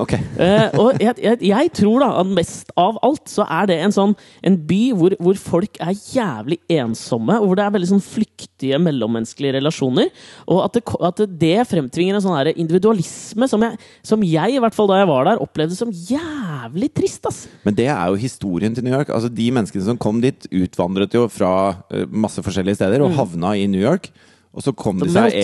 Ok. 0.00 0.14
uh, 0.16 0.68
og 0.80 1.00
jeg, 1.02 1.14
jeg, 1.20 1.38
jeg 1.44 1.70
tror 1.76 2.02
da 2.02 2.08
at 2.22 2.30
mest 2.36 2.72
av 2.80 2.96
alt 3.04 3.28
så 3.30 3.44
er 3.44 3.68
det 3.68 3.76
en 3.84 3.94
sånn 3.94 4.14
en 4.46 4.56
by 4.68 4.80
hvor, 4.96 5.14
hvor 5.20 5.38
folk 5.40 5.78
er 5.82 5.92
jævlig 5.92 6.58
ensomme, 6.72 7.36
og 7.40 7.50
hvor 7.50 7.60
det 7.60 7.66
er 7.66 7.74
veldig 7.76 7.90
sånn 7.92 8.04
flyktige 8.04 8.80
mellommenneskelige 8.82 9.58
relasjoner. 9.58 10.10
Og 10.48 10.62
at 10.64 10.78
det, 10.78 10.84
at 11.10 11.24
det 11.44 11.54
fremtvinger 11.70 12.18
en 12.18 12.24
sånn 12.24 12.52
individualisme 12.54 13.48
som 13.50 13.64
jeg, 13.66 13.80
som 14.06 14.24
jeg, 14.24 14.56
i 14.56 14.62
hvert 14.62 14.76
fall 14.76 14.90
da 14.90 15.00
jeg 15.02 15.10
var 15.12 15.28
der, 15.28 15.42
opplevde 15.44 15.78
som 15.78 15.92
jævlig 15.92 16.90
trist. 16.96 17.24
ass. 17.28 17.44
Men 17.66 17.76
det 17.76 17.88
er 17.92 18.04
jo 18.08 18.20
historien 18.20 18.76
til 18.76 18.86
New 18.86 18.94
York. 18.94 19.12
Altså 19.14 19.32
De 19.32 19.50
menneskene 19.54 19.88
som 19.88 20.00
kom 20.00 20.20
dit, 20.24 20.48
utvandret 20.64 21.14
jo 21.16 21.26
fra 21.32 21.54
eh, 21.92 22.08
masse 22.08 22.42
forskjellige 22.44 22.80
steder 22.80 23.04
og 23.04 23.14
havna 23.18 23.54
i 23.60 23.68
New 23.70 23.82
York. 23.82 24.10
Og 24.54 24.62
så 24.62 24.70
kom, 24.78 25.00
de 25.02 25.10
seg, 25.10 25.34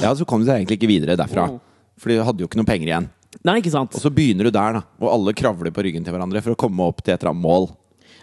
ja, 0.00 0.14
så 0.16 0.24
kom 0.24 0.40
de 0.40 0.48
seg 0.48 0.62
egentlig 0.62 0.78
ikke 0.80 0.88
videre 0.88 1.18
derfra. 1.20 1.50
Oh. 1.52 1.60
For 2.00 2.10
de 2.10 2.16
hadde 2.24 2.40
jo 2.40 2.48
ikke 2.48 2.58
noe 2.62 2.68
penger 2.68 2.88
igjen. 2.88 3.08
Nei, 3.44 3.58
ikke 3.60 3.72
sant? 3.74 3.92
Og 3.96 4.00
så 4.00 4.10
begynner 4.14 4.48
du 4.48 4.52
der, 4.54 4.78
da. 4.78 4.82
Og 5.02 5.10
alle 5.12 5.34
kravler 5.36 5.74
på 5.74 5.84
ryggen 5.84 6.04
til 6.06 6.14
hverandre 6.14 6.40
for 6.44 6.54
å 6.54 6.58
komme 6.64 6.86
opp 6.88 7.02
til 7.04 7.12
et 7.12 7.20
eller 7.20 7.34
annet 7.34 7.44
mål. 7.44 7.66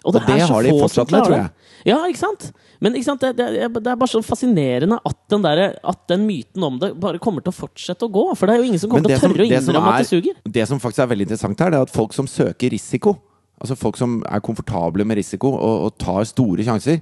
Og 0.02 0.16
det, 0.16 0.22
Og 0.24 0.30
det 0.32 0.38
har 0.50 0.66
de 0.66 0.72
fortsatt 0.74 1.12
med, 1.14 1.26
tror 1.28 1.36
jeg. 1.36 1.50
Ja, 1.86 1.98
ikke 2.10 2.22
sant? 2.24 2.48
Men 2.82 2.96
ikke 2.98 3.06
sant? 3.06 3.22
Det, 3.22 3.36
det, 3.38 3.68
det 3.70 3.92
er 3.92 4.00
bare 4.02 4.10
så 4.10 4.22
fascinerende 4.26 4.98
at 5.06 5.18
den, 5.30 5.44
der, 5.46 5.62
at 5.78 6.00
den 6.10 6.24
myten 6.26 6.66
om 6.66 6.80
det 6.82 6.92
bare 7.02 7.22
kommer 7.22 7.46
til 7.46 7.54
å 7.54 7.58
fortsette 7.60 8.08
å 8.08 8.10
gå. 8.14 8.24
For 8.38 8.50
det 8.50 8.56
er 8.56 8.64
jo 8.64 8.70
ingen 8.72 8.82
som 8.82 8.90
kommer 8.90 9.06
til 9.12 9.20
å 9.20 9.22
som- 9.22 9.36
tørre 9.36 9.46
å 9.46 9.52
som 9.52 9.70
innrømme 9.76 9.92
er- 9.92 10.00
at 10.02 10.08
det 10.08 10.10
suger. 10.10 10.40
Det 10.58 10.68
som 10.72 10.82
faktisk 10.82 11.04
er 11.06 11.12
veldig 11.14 11.28
interessant 11.30 11.60
her, 11.62 11.70
det 11.76 11.78
er 11.84 11.86
at 11.86 11.94
folk 11.94 12.18
som 12.18 12.26
søker 12.26 12.74
risiko, 12.74 13.14
altså 13.62 13.78
folk 13.78 13.98
som 14.02 14.24
er 14.26 14.42
komfortable 14.42 15.06
med 15.06 15.22
risiko 15.22 15.54
og, 15.54 15.76
og 15.86 15.98
tar 16.02 16.26
store 16.26 16.66
sjanser, 16.66 17.02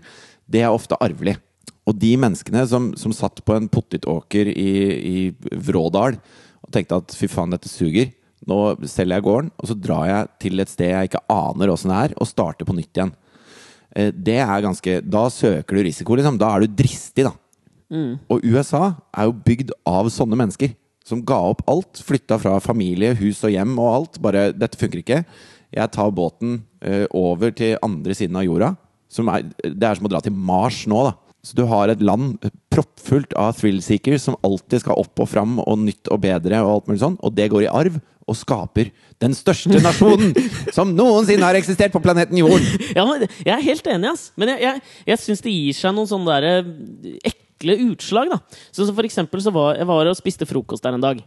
det 0.49 0.65
er 0.65 0.73
ofte 0.75 0.99
arvelig. 0.99 1.37
Og 1.89 1.97
de 1.97 2.11
menneskene 2.21 2.61
som, 2.69 2.91
som 2.99 3.13
satt 3.15 3.41
på 3.45 3.55
en 3.57 3.69
potetåker 3.71 4.51
i, 4.53 4.69
i 5.09 5.57
Vrådal 5.57 6.19
og 6.61 6.73
tenkte 6.75 6.99
at 7.01 7.15
fy 7.17 7.25
faen, 7.31 7.49
dette 7.55 7.71
suger, 7.71 8.11
nå 8.49 8.59
selger 8.87 9.17
jeg 9.17 9.25
gården, 9.25 9.49
og 9.57 9.67
så 9.71 9.75
drar 9.75 10.05
jeg 10.09 10.27
til 10.43 10.61
et 10.61 10.69
sted 10.71 10.91
jeg 10.93 11.09
ikke 11.09 11.23
aner 11.33 11.71
åssen 11.73 11.91
det 11.91 11.97
er, 12.03 12.13
og 12.21 12.29
starter 12.29 12.67
på 12.67 12.75
nytt 12.77 12.93
igjen. 12.99 13.11
Eh, 13.95 14.11
Det 14.13 14.37
er 14.37 14.61
ganske 14.63 14.99
Da 15.01 15.23
søker 15.33 15.75
du 15.79 15.83
risiko, 15.87 16.15
liksom. 16.15 16.37
Da 16.39 16.51
er 16.55 16.63
du 16.67 16.75
dristig, 16.83 17.25
da. 17.25 17.33
Og 18.29 18.43
USA 18.45 18.93
er 19.17 19.25
jo 19.25 19.33
bygd 19.47 19.71
av 19.89 20.11
sånne 20.13 20.37
mennesker. 20.37 20.75
Som 21.09 21.23
ga 21.25 21.39
opp 21.49 21.63
alt. 21.67 21.97
Flytta 22.05 22.37
fra 22.37 22.59
familie, 22.61 23.15
hus 23.17 23.41
og 23.43 23.49
hjem 23.55 23.71
og 23.81 23.89
alt. 23.95 24.19
Bare 24.21 24.51
'Dette 24.53 24.77
funker 24.77 25.01
ikke. 25.01 25.25
jeg 25.73 25.91
tar 25.91 26.11
båten 26.11 26.61
eh, 26.81 27.05
over 27.13 27.51
til 27.51 27.77
andre 27.81 28.13
siden 28.13 28.35
av 28.37 28.45
jorda. 28.45 28.75
Som 29.09 29.27
er, 29.29 29.41
det 29.63 29.83
er 29.83 29.95
som 29.95 30.05
å 30.05 30.09
dra 30.09 30.21
til 30.21 30.33
Mars 30.33 30.85
nå, 30.85 31.03
da. 31.09 31.13
Så 31.49 31.57
du 31.57 31.63
har 31.65 31.89
et 31.89 32.01
land 32.05 32.37
proppfullt 32.69 33.33
av 33.39 33.55
thrill-seekers 33.57 34.27
som 34.27 34.37
alltid 34.45 34.83
skal 34.83 34.99
opp 35.01 35.23
og 35.23 35.29
fram 35.31 35.57
og 35.63 35.81
nytt 35.81 36.11
og 36.13 36.21
bedre, 36.21 36.61
og 36.61 36.75
alt 36.75 36.91
mulig 36.91 37.01
sånn, 37.01 37.17
og 37.25 37.33
det 37.37 37.49
går 37.49 37.65
i 37.65 37.71
arv. 37.81 37.97
Og 38.29 38.37
skaper 38.37 38.91
den 39.23 39.33
største 39.33 39.79
nasjonen 39.87 40.35
som 40.75 40.91
noensinne 40.93 41.47
har 41.47 41.57
eksistert 41.57 41.95
på 41.95 42.01
planeten 42.03 42.37
Jorden! 42.37 42.67
Ja, 42.99 43.07
Jeg 43.25 43.53
er 43.55 43.65
helt 43.65 43.89
enig, 43.89 44.11
ass. 44.11 44.27
Men 44.37 44.53
jeg, 44.53 44.61
jeg, 44.67 44.83
jeg 45.09 45.21
syns 45.23 45.41
det 45.41 45.55
gir 45.55 45.79
seg 45.79 45.95
noen 45.97 46.11
sånne 46.11 46.37
der, 46.37 46.61
eh, 46.61 47.33
ekle 47.33 47.79
utslag. 47.89 48.29
da 48.29 48.37
så, 48.69 48.85
så 48.85 48.93
For 48.93 49.09
eksempel 49.09 49.41
så 49.41 49.53
var 49.55 49.81
jeg 49.81 49.89
var 49.89 50.11
og 50.11 50.19
spiste 50.21 50.45
frokost 50.45 50.85
der 50.85 50.99
en 50.99 51.07
dag. 51.07 51.25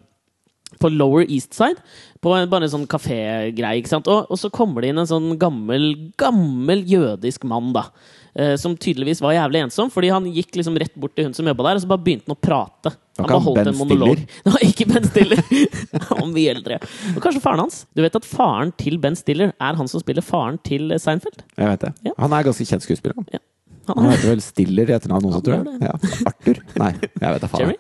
På 0.78 0.88
Lower 0.94 1.26
East 1.26 1.58
Side. 1.58 1.82
På 2.22 2.36
en, 2.38 2.46
bare 2.54 2.70
en 2.70 2.76
sånn 2.76 2.86
kafégreie. 2.86 3.82
Og, 3.98 4.30
og 4.30 4.38
så 4.38 4.52
kommer 4.54 4.86
det 4.86 4.92
inn 4.94 5.02
en 5.02 5.10
sånn 5.10 5.32
gammel, 5.42 5.90
gammel 6.22 6.86
jødisk 6.86 7.42
mann, 7.50 7.74
da. 7.74 7.88
Eh, 8.34 8.54
som 8.56 8.72
tydeligvis 8.80 9.20
var 9.20 9.34
jævlig 9.36 9.60
ensom, 9.66 9.90
fordi 9.92 10.08
han 10.08 10.24
gikk 10.32 10.56
liksom 10.56 10.76
rett 10.80 10.94
bort 10.96 11.12
til 11.16 11.26
hun 11.28 11.34
som 11.36 11.48
jobba 11.50 11.66
der, 11.66 11.76
og 11.76 11.82
så 11.84 11.90
bare 11.90 12.00
begynte 12.06 12.30
han 12.30 12.36
å 12.36 12.40
prate. 12.40 12.94
Han 13.20 13.28
bare 13.28 13.40
holdt 13.44 13.58
Ben 13.60 13.68
en 13.68 13.76
monolog. 13.76 14.22
Stiller? 14.22 14.52
Var 14.54 14.64
ikke 14.64 14.86
Ben 14.88 15.08
Stiller! 15.10 15.42
Han 16.08 16.16
var 16.22 16.30
mye 16.32 16.54
eldre. 16.54 16.78
Og 17.12 17.20
kanskje 17.20 17.42
faren 17.44 17.60
hans. 17.60 17.82
Du 17.92 18.00
vet 18.00 18.16
at 18.16 18.24
faren 18.24 18.72
til 18.80 18.96
Ben 19.02 19.16
Stiller 19.18 19.52
er 19.52 19.76
han 19.76 19.90
som 19.90 20.00
spiller 20.00 20.24
faren 20.24 20.56
til 20.64 20.88
Seinfeld? 20.96 21.42
Jeg 21.60 21.68
vet 21.74 21.84
det. 21.84 21.90
Ja. 22.08 22.14
Han 22.24 22.32
er 22.32 22.46
ganske 22.48 22.64
kjent 22.68 22.86
skuespiller. 22.86 23.18
Han, 23.20 23.28
Ja. 23.36 23.42
Han 23.88 24.06
er 24.06 24.12
heter 24.14 24.30
vel 24.30 24.42
Stiller 24.44 24.90
i 24.90 24.94
etternavn 24.94 25.26
også, 25.30 25.40
tror 25.46 25.54
jeg. 25.58 25.78
Ja. 25.82 25.92
Arthur? 26.30 26.58
Nei, 26.78 26.90
jeg 27.02 27.34
vet 27.34 27.42
da 27.44 27.48
faen. 27.50 27.72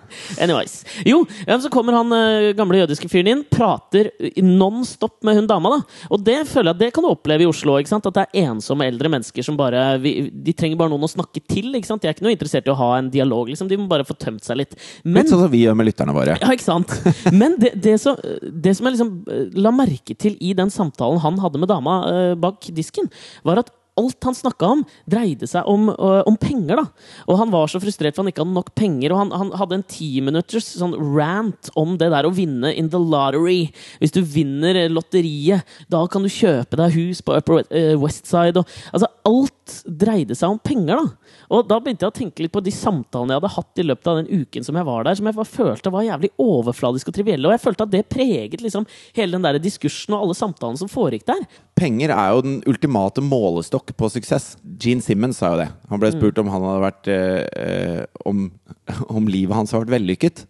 Anyways. 0.42 0.74
Jo, 1.06 1.20
så 1.62 1.70
kommer 1.72 1.94
han 2.00 2.10
eh, 2.16 2.48
gamle 2.58 2.80
jødiske 2.82 3.08
fyren 3.12 3.30
inn, 3.32 3.42
prater 3.52 4.10
non 4.42 4.82
stop 4.88 5.20
med 5.26 5.38
hun 5.38 5.46
dama. 5.50 5.76
da 5.76 6.08
Og 6.14 6.24
det 6.26 6.40
føler 6.50 6.72
jeg 6.72 6.80
det 6.82 6.90
kan 6.96 7.06
du 7.06 7.10
oppleve 7.12 7.46
i 7.46 7.48
Oslo. 7.50 7.76
ikke 7.78 7.92
sant? 7.92 8.08
At 8.10 8.18
det 8.18 8.24
er 8.26 8.48
ensomme 8.50 8.86
eldre 8.90 9.10
mennesker 9.12 9.46
som 9.46 9.58
bare 9.58 9.84
De 10.02 10.54
trenger 10.56 10.78
bare 10.80 10.92
noen 10.92 11.06
å 11.06 11.10
snakke 11.10 11.42
til. 11.46 11.70
ikke 11.78 11.90
sant? 11.90 12.02
De 12.02 12.10
er 12.10 12.16
ikke 12.16 12.26
noe 12.26 12.34
interessert 12.34 12.66
i 12.66 12.74
å 12.74 12.78
ha 12.78 12.90
en 12.98 13.10
dialog. 13.12 13.50
liksom 13.52 13.70
De 13.70 13.78
må 13.80 13.86
bare 13.90 14.06
få 14.08 14.16
tømt 14.18 14.42
seg 14.46 14.58
litt. 14.62 14.74
Men 15.04 15.22
Litt 15.22 15.32
sånn 15.34 15.44
som 15.44 15.52
vi 15.52 15.62
gjør 15.64 15.78
med 15.78 15.88
lytterne 15.90 16.16
våre. 16.16 16.38
ja, 16.40 16.50
ikke 16.54 16.66
sant? 16.66 16.92
Men 17.32 17.56
det, 17.62 17.74
det, 17.82 17.98
som, 18.02 18.18
det 18.42 18.74
som 18.78 18.88
jeg 18.88 18.96
liksom 18.96 19.14
eh, 19.30 19.44
la 19.62 19.72
merke 19.74 20.16
til 20.18 20.36
i 20.42 20.52
den 20.58 20.70
samtalen 20.72 21.22
han 21.22 21.38
hadde 21.42 21.62
med 21.62 21.70
dama 21.70 22.00
eh, 22.10 22.34
bak 22.38 22.66
disken, 22.74 23.08
var 23.46 23.62
at 23.62 23.70
alt 24.00 24.24
han 24.24 24.36
snakka 24.36 24.70
om, 24.76 24.84
dreide 25.10 25.46
seg 25.48 25.68
om, 25.68 25.88
uh, 25.92 26.22
om 26.28 26.36
penger. 26.40 26.80
da. 26.80 26.84
Og 27.28 27.38
han 27.40 27.52
var 27.52 27.70
så 27.70 27.80
frustrert 27.82 28.16
for 28.16 28.24
han 28.24 28.32
ikke 28.32 28.44
hadde 28.44 28.56
nok 28.56 28.72
penger. 28.78 29.12
Og 29.12 29.22
han, 29.22 29.32
han 29.36 29.52
hadde 29.60 29.80
en 29.80 29.86
timinutters 29.88 30.70
sånn 30.80 30.96
rant 31.16 31.72
om 31.78 31.96
det 32.00 32.10
der 32.14 32.28
å 32.28 32.34
vinne 32.34 32.72
in 32.74 32.90
the 32.92 33.00
lottery. 33.00 33.70
Hvis 34.00 34.14
du 34.16 34.22
vinner 34.24 34.78
lotteriet, 34.92 35.68
da 35.92 36.04
kan 36.10 36.24
du 36.24 36.32
kjøpe 36.32 36.78
deg 36.80 36.96
hus 36.96 37.22
på 37.24 37.36
Upper 37.38 37.62
West 38.00 38.30
Side. 38.30 38.60
Og, 38.60 38.78
altså, 38.92 39.10
alt 39.28 39.61
dreide 39.86 40.34
seg 40.36 40.54
om 40.54 40.58
penger, 40.62 40.98
da. 40.98 41.34
Og 41.52 41.66
da 41.68 41.78
begynte 41.82 42.06
jeg 42.06 42.12
å 42.12 42.16
tenke 42.16 42.44
litt 42.44 42.54
på 42.54 42.62
de 42.64 42.72
samtalene 42.74 43.34
jeg 43.34 43.40
hadde 43.40 43.52
hatt 43.56 43.82
i 43.82 43.86
løpet 43.86 44.10
av 44.10 44.18
den 44.20 44.42
uken 44.42 44.66
som 44.66 44.78
jeg 44.78 44.88
var 44.88 45.06
der, 45.06 45.18
som 45.18 45.28
jeg 45.28 45.48
følte 45.52 45.92
var 45.94 46.06
jævlig 46.06 46.32
overfladiske 46.42 47.12
og 47.12 47.16
trivielle. 47.18 47.48
Og 47.48 47.56
jeg 47.56 47.64
følte 47.64 47.86
at 47.86 47.92
det 47.94 48.02
preget 48.12 48.64
liksom 48.64 48.86
hele 49.16 49.36
den 49.36 49.46
der 49.46 49.60
diskursen 49.62 50.16
og 50.16 50.26
alle 50.26 50.38
samtalene 50.38 50.80
som 50.80 50.90
foregikk 50.92 51.26
der. 51.30 51.44
Penger 51.78 52.14
er 52.14 52.34
jo 52.34 52.44
den 52.46 52.58
ultimate 52.70 53.24
målestokk 53.24 53.94
på 53.98 54.12
suksess. 54.12 54.52
Gene 54.82 55.04
Simmons 55.04 55.40
sa 55.42 55.54
jo 55.54 55.62
det. 55.62 55.70
Han 55.92 56.02
ble 56.02 56.12
spurt 56.14 56.40
om 56.42 56.50
han 56.52 56.66
hadde 56.68 56.86
vært 56.86 57.12
eh, 57.12 57.42
eh, 57.62 58.24
om, 58.28 58.48
om 59.18 59.30
livet 59.30 59.56
hans 59.56 59.74
har 59.74 59.84
vært 59.84 59.96
vellykket. 59.98 60.46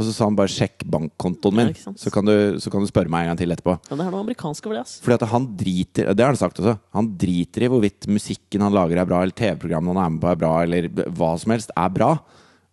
Og 0.00 0.06
så 0.08 0.14
sa 0.16 0.24
han 0.24 0.36
bare 0.38 0.48
'sjekk 0.48 0.86
bankkontoen 0.88 1.56
min', 1.58 1.74
Ja, 1.76 1.92
så, 1.92 2.10
kan 2.10 2.24
du, 2.24 2.56
så 2.56 2.72
kan 2.72 2.80
du 2.80 2.88
spørre 2.88 3.12
meg 3.12 3.26
en 3.26 3.30
gang 3.34 3.40
til 3.42 3.52
etterpå. 3.52 3.74
Ja, 3.84 3.96
det 3.98 4.06
er 4.06 4.14
noe 4.14 4.24
amerikansk 4.24 4.64
over 4.64 4.78
det, 4.78 4.84
ass. 4.88 4.96
Fordi 5.04 5.18
at 5.20 5.28
han 5.28 5.48
driter 5.60 6.14
Det 6.14 6.24
har 6.24 6.32
han 6.32 6.40
sagt 6.40 6.56
også. 6.56 6.78
Han 6.96 7.12
driter 7.20 7.66
i 7.66 7.68
hvorvidt 7.68 8.08
musikken 8.08 8.64
han 8.64 8.72
lager 8.72 8.96
er 8.96 9.04
bra, 9.04 9.20
eller 9.20 9.36
TV-programmene 9.36 10.00
han 10.00 10.06
er 10.06 10.14
med 10.16 10.22
på 10.24 10.32
er 10.32 10.40
bra, 10.40 10.52
eller 10.64 10.88
hva 10.88 11.38
som 11.38 11.52
helst 11.52 11.70
er 11.76 11.90
bra. 11.92 12.14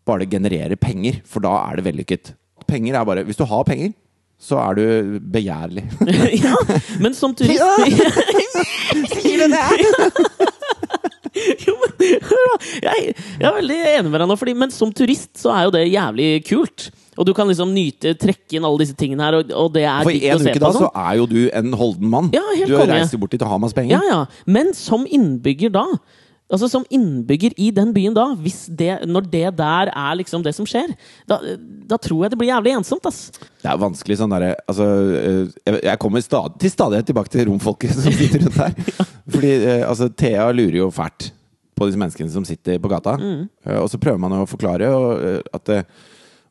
Bare 0.08 0.24
det 0.24 0.32
genererer 0.32 0.80
penger, 0.80 1.20
for 1.28 1.44
da 1.44 1.52
er 1.68 1.76
det 1.76 1.88
vellykket. 1.92 2.34
Penger 2.68 2.96
er 2.96 3.06
bare 3.06 3.26
Hvis 3.28 3.36
du 3.36 3.44
har 3.44 3.64
penger, 3.68 3.92
så 4.40 4.56
er 4.62 4.78
du 4.78 5.20
begjærlig. 5.20 5.84
ja, 6.46 6.56
men 7.02 7.14
som 7.14 7.36
turist 7.36 7.60
Sier 9.18 9.44
du 9.44 9.52
det? 9.52 10.54
jo, 11.66 11.76
men, 11.82 12.22
hør 12.28 12.48
da. 12.52 12.56
jeg, 12.88 13.16
jeg 13.38 13.50
er 13.50 13.58
veldig 13.60 13.80
enig 13.94 14.14
med 14.14 14.24
deg 14.24 14.32
nå, 14.32 14.38
fordi, 14.40 14.56
men 14.66 14.74
som 14.74 14.94
turist 14.96 15.34
så 15.40 15.54
er 15.56 15.68
jo 15.68 15.76
det 15.78 15.84
jævlig 15.90 16.30
kult. 16.48 16.90
Og 17.18 17.26
du 17.26 17.34
kan 17.34 17.50
liksom 17.50 17.72
nyte, 17.74 18.14
trekke 18.20 18.60
inn 18.60 18.66
alle 18.68 18.84
disse 18.84 18.94
tingene 18.98 19.26
her, 19.26 19.40
og, 19.40 19.52
og 19.58 19.72
det 19.74 19.88
er 19.90 20.06
For 20.06 20.14
en 20.14 20.46
uke 20.46 20.62
da 20.62 20.70
så 20.70 20.84
sånn. 20.84 21.02
er 21.02 21.18
jo 21.18 21.26
du 21.32 21.40
en 21.50 21.74
holden 21.80 22.14
mann. 22.14 22.30
Ja, 22.36 22.44
helt 22.54 22.70
du 22.70 22.78
konge. 22.78 22.94
reist 22.94 23.18
bort 23.18 23.34
dit 23.34 23.42
og 23.42 23.56
har 23.56 23.62
masse 23.64 23.78
penger. 23.78 23.98
Ja, 23.98 24.02
ja. 24.06 24.46
Men 24.46 24.74
som 24.78 25.08
innbygger 25.10 25.74
da 25.74 25.88
Altså 26.48 26.70
Som 26.72 26.86
innbygger 26.94 27.52
i 27.60 27.72
den 27.76 27.90
byen 27.96 28.16
da, 28.16 28.30
hvis 28.40 28.68
det, 28.72 29.02
når 29.08 29.26
det 29.28 29.46
der 29.58 29.90
er 29.92 30.16
liksom 30.16 30.44
det 30.46 30.54
som 30.56 30.68
skjer, 30.70 30.94
da, 31.28 31.42
da 31.90 31.98
tror 32.00 32.24
jeg 32.24 32.32
det 32.32 32.40
blir 32.40 32.54
jævlig 32.54 32.78
ensomt. 32.78 33.08
ass. 33.10 33.34
Det 33.60 33.68
er 33.68 33.82
vanskelig 33.82 34.16
sånn 34.22 34.32
derre 34.32 34.54
altså, 34.64 34.86
eh, 35.20 35.42
jeg, 35.68 35.82
jeg 35.90 36.00
kommer 36.00 36.24
stad, 36.24 36.56
til 36.64 36.72
stadighet 36.72 37.10
tilbake 37.10 37.34
til 37.34 37.50
romfolket 37.50 37.98
som 37.98 38.08
sitter 38.16 38.46
rundt 38.46 38.62
her. 38.64 38.78
Fordi 39.34 39.52
eh, 39.58 39.84
altså, 39.90 40.08
Thea 40.16 40.46
lurer 40.56 40.80
jo 40.86 40.88
fælt 40.96 41.34
på 41.78 41.90
disse 41.90 42.00
menneskene 42.00 42.32
som 42.32 42.48
sitter 42.48 42.80
på 42.82 42.92
gata. 42.96 43.18
Mm. 43.20 43.42
Eh, 43.68 43.82
Og 43.84 43.92
så 43.92 44.00
prøver 44.00 44.22
man 44.24 44.38
å 44.40 44.46
forklare 44.48 44.88
og, 44.96 45.52
at 45.52 45.74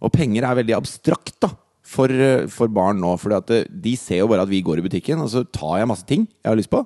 Og 0.04 0.12
penger 0.12 0.44
er 0.44 0.60
veldig 0.60 0.76
abstrakt 0.76 1.38
da 1.40 1.54
for, 1.86 2.12
for 2.52 2.68
barn 2.68 3.00
nå. 3.00 3.14
For 3.16 3.32
de 3.40 3.96
ser 3.96 4.20
jo 4.20 4.28
bare 4.28 4.44
at 4.44 4.52
vi 4.52 4.60
går 4.60 4.82
i 4.82 4.84
butikken, 4.90 5.24
og 5.24 5.32
så 5.32 5.40
tar 5.48 5.80
jeg 5.80 5.88
masse 5.88 6.04
ting 6.04 6.26
jeg 6.28 6.50
har 6.52 6.58
lyst 6.60 6.68
på. 6.74 6.84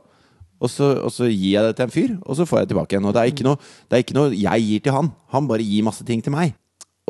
Og 0.60 0.68
så, 0.68 0.90
og 1.00 1.12
så 1.14 1.28
gir 1.30 1.54
jeg 1.54 1.64
det 1.64 1.76
til 1.78 1.86
en 1.86 1.92
fyr, 1.94 2.16
og 2.20 2.36
så 2.36 2.44
får 2.48 2.60
jeg 2.60 2.68
det 2.68 2.74
tilbake 2.74 2.96
igjen. 2.96 3.06
Og 3.08 3.14
det 3.16 3.22
er 3.22 3.30
ikke 3.32 3.46
noe, 3.46 3.60
det 3.88 3.96
er 3.96 4.02
ikke 4.04 4.16
noe 4.18 4.34
jeg 4.36 4.66
gir 4.66 4.82
til 4.84 4.96
han. 4.96 5.12
Han 5.32 5.48
bare 5.48 5.64
gir 5.64 5.86
masse 5.86 6.04
ting 6.06 6.20
til 6.24 6.34
meg. 6.34 6.52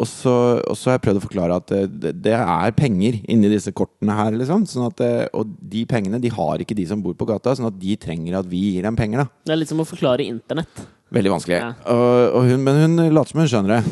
Og 0.00 0.06
så, 0.08 0.32
og 0.64 0.76
så 0.78 0.88
har 0.88 0.96
jeg 0.96 1.02
prøvd 1.04 1.18
å 1.20 1.24
forklare 1.24 1.56
at 1.60 1.72
eh, 1.76 1.88
det, 1.90 2.14
det 2.24 2.32
er 2.36 2.76
penger 2.76 3.18
inni 3.28 3.50
disse 3.52 3.72
kortene 3.76 4.14
her. 4.16 4.32
Liksom. 4.38 4.64
Sånn 4.70 4.86
at, 4.86 5.02
eh, 5.04 5.26
og 5.36 5.50
de 5.72 5.82
pengene 5.88 6.22
de 6.22 6.30
har 6.32 6.62
ikke 6.62 6.76
de 6.78 6.86
som 6.88 7.02
bor 7.04 7.16
på 7.18 7.28
gata, 7.28 7.52
sånn 7.58 7.68
at 7.68 7.76
de 7.80 7.98
trenger 8.00 8.38
at 8.38 8.48
vi 8.48 8.62
gir 8.76 8.86
dem 8.86 8.96
penger. 8.96 9.24
da 9.24 9.50
Det 9.50 9.56
er 9.56 9.60
litt 9.60 9.72
som 9.72 9.82
å 9.82 9.88
forklare 9.88 10.24
internett. 10.24 10.84
Veldig 11.10 11.34
vanskelig. 11.34 11.58
Ja. 11.58 11.72
Og, 11.90 12.38
og 12.38 12.46
hun, 12.48 12.62
men 12.64 12.80
hun 12.84 13.02
later 13.10 13.34
som 13.34 13.42
hun 13.42 13.50
skjønner 13.50 13.80
det. 13.80 13.82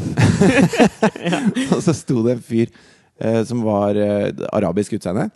og 1.74 1.82
så 1.84 1.96
sto 1.98 2.22
det 2.24 2.36
en 2.36 2.46
fyr 2.46 2.70
eh, 2.70 3.42
som 3.48 3.66
var 3.66 3.98
eh, 3.98 4.30
arabisk 4.54 4.96
utseende, 4.96 5.28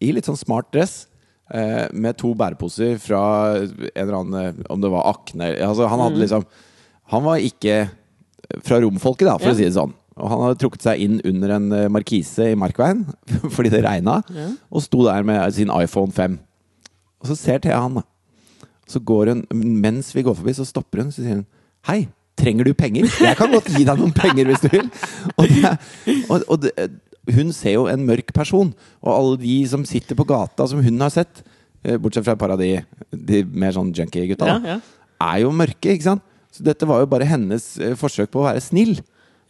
i 0.00 0.12
litt 0.14 0.30
sånn 0.30 0.38
smart 0.38 0.70
dress. 0.72 1.04
Eh, 1.52 1.86
med 1.92 2.16
to 2.16 2.30
bæreposer 2.34 2.94
fra 3.04 3.20
en 3.60 3.74
eller 3.92 4.14
annen 4.16 4.36
eh, 4.40 4.62
Om 4.72 4.80
det 4.80 4.88
var 4.94 5.10
Akne 5.10 5.50
altså, 5.60 5.84
Han 5.92 6.00
hadde 6.00 6.22
liksom 6.22 6.46
Han 7.12 7.22
var 7.26 7.36
ikke 7.44 7.74
fra 8.64 8.78
romfolket, 8.80 9.26
da, 9.28 9.34
for 9.36 9.50
Ja. 9.50 9.52
å 9.52 9.58
si 9.58 9.64
det 9.66 9.74
sånn. 9.76 9.92
Og 10.16 10.28
han 10.30 10.40
hadde 10.44 10.58
trukket 10.62 10.82
seg 10.86 11.00
inn 11.04 11.20
under 11.28 11.52
en 11.56 11.68
eh, 11.72 11.88
markise 11.92 12.50
i 12.52 12.56
Markveien 12.56 13.04
fordi 13.54 13.70
det 13.72 13.82
regna, 13.84 14.22
Ja. 14.32 14.48
og 14.72 14.82
sto 14.84 15.04
der 15.04 15.22
med 15.26 15.52
sin 15.56 15.68
iPhone 15.74 16.12
5. 16.12 16.38
Og 17.20 17.28
så 17.28 17.36
ser 17.40 17.58
Thea 17.64 17.80
han, 17.80 17.94
da. 18.00 18.02
Så 18.88 19.00
går 19.04 19.32
hun, 19.32 19.44
mens 19.52 20.12
vi 20.16 20.22
går 20.24 20.36
forbi, 20.36 20.52
så 20.56 20.64
stopper 20.68 21.02
hun, 21.04 21.12
så 21.12 21.20
sier 21.24 21.40
hun 21.40 21.46
Hei, 21.88 22.06
trenger 22.40 22.64
du 22.68 22.72
penger? 22.76 23.04
Jeg 23.20 23.36
kan 23.36 23.52
godt 23.52 23.68
gi 23.72 23.84
deg 23.84 24.00
noen 24.00 24.12
penger 24.16 24.48
hvis 24.48 24.64
du 24.64 24.68
vil. 24.72 24.88
Og, 25.38 25.48
det, 25.48 25.72
og, 26.28 26.44
og 26.48 26.60
det, 26.64 26.72
hun 27.30 27.52
ser 27.56 27.76
jo 27.78 27.86
en 27.88 28.04
mørk 28.06 28.32
person, 28.36 28.74
og 29.02 29.10
alle 29.14 29.38
de 29.44 29.56
som 29.70 29.84
sitter 29.88 30.16
på 30.18 30.26
gata 30.28 30.66
som 30.68 30.82
hun 30.84 31.00
har 31.00 31.10
sett, 31.14 31.42
eh, 31.84 31.96
bortsett 31.96 32.24
fra 32.26 32.34
et 32.36 32.42
par 32.42 32.52
av 32.52 32.60
de, 32.60 32.74
de 33.12 33.44
mer 33.48 33.72
sånn 33.76 33.92
junkie-gutta, 33.96 34.46
Ja, 34.50 34.60
ja. 34.74 34.78
er 35.24 35.42
jo 35.46 35.50
mørke, 35.56 35.94
ikke 35.94 36.10
sant? 36.10 36.22
Så 36.54 36.62
dette 36.62 36.86
var 36.86 37.00
jo 37.02 37.06
bare 37.10 37.26
hennes 37.26 37.78
eh, 37.82 37.96
forsøk 37.98 38.30
på 38.30 38.42
å 38.44 38.48
være 38.50 38.60
snill. 38.62 38.98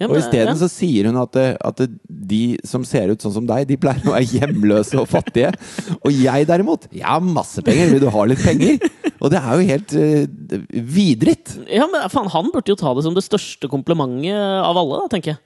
Ja, 0.00 0.08
og 0.08 0.16
men- 0.16 0.22
isteden 0.24 0.48
ja. 0.50 0.58
så 0.58 0.66
sier 0.72 1.06
hun 1.06 1.16
at, 1.20 1.36
eh, 1.38 1.52
at 1.62 1.82
de 2.08 2.58
som 2.66 2.82
ser 2.82 3.12
ut 3.12 3.22
sånn 3.22 3.34
som 3.36 3.46
deg, 3.46 3.66
de 3.68 3.76
pleier 3.78 4.02
å 4.08 4.14
være 4.16 4.26
hjemløse 4.26 4.96
og 4.98 5.06
fattige. 5.10 5.52
Og 6.00 6.10
jeg 6.10 6.48
derimot, 6.48 6.88
jeg 6.90 7.04
har 7.06 7.20
masse 7.22 7.62
penger. 7.62 7.92
Vil 7.92 8.02
du 8.02 8.08
ha 8.10 8.24
litt 8.26 8.42
penger? 8.42 8.78
Og 9.22 9.30
det 9.30 9.38
er 9.38 9.52
jo 9.60 9.68
helt 9.68 9.94
uh, 9.94 10.64
vidritt. 10.82 11.54
Ja, 11.70 11.86
men 11.88 12.08
faen, 12.12 12.26
Han 12.32 12.50
burde 12.52 12.72
jo 12.72 12.76
ta 12.76 12.90
det 12.96 13.04
som 13.06 13.14
det 13.16 13.22
største 13.24 13.70
komplimentet 13.70 14.34
av 14.34 14.76
alle, 14.80 14.98
da, 15.04 15.12
tenker 15.14 15.34
jeg. 15.36 15.40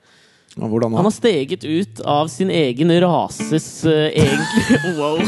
Hvordan 0.57 0.95
Han 0.97 1.05
har 1.05 1.13
steget 1.13 1.63
ut 1.63 1.99
av 2.01 2.27
sin 2.27 2.49
egen 2.49 2.91
rases 3.01 3.85
uh, 3.85 4.09
egentlig 4.09 4.95
Wow. 4.99 5.21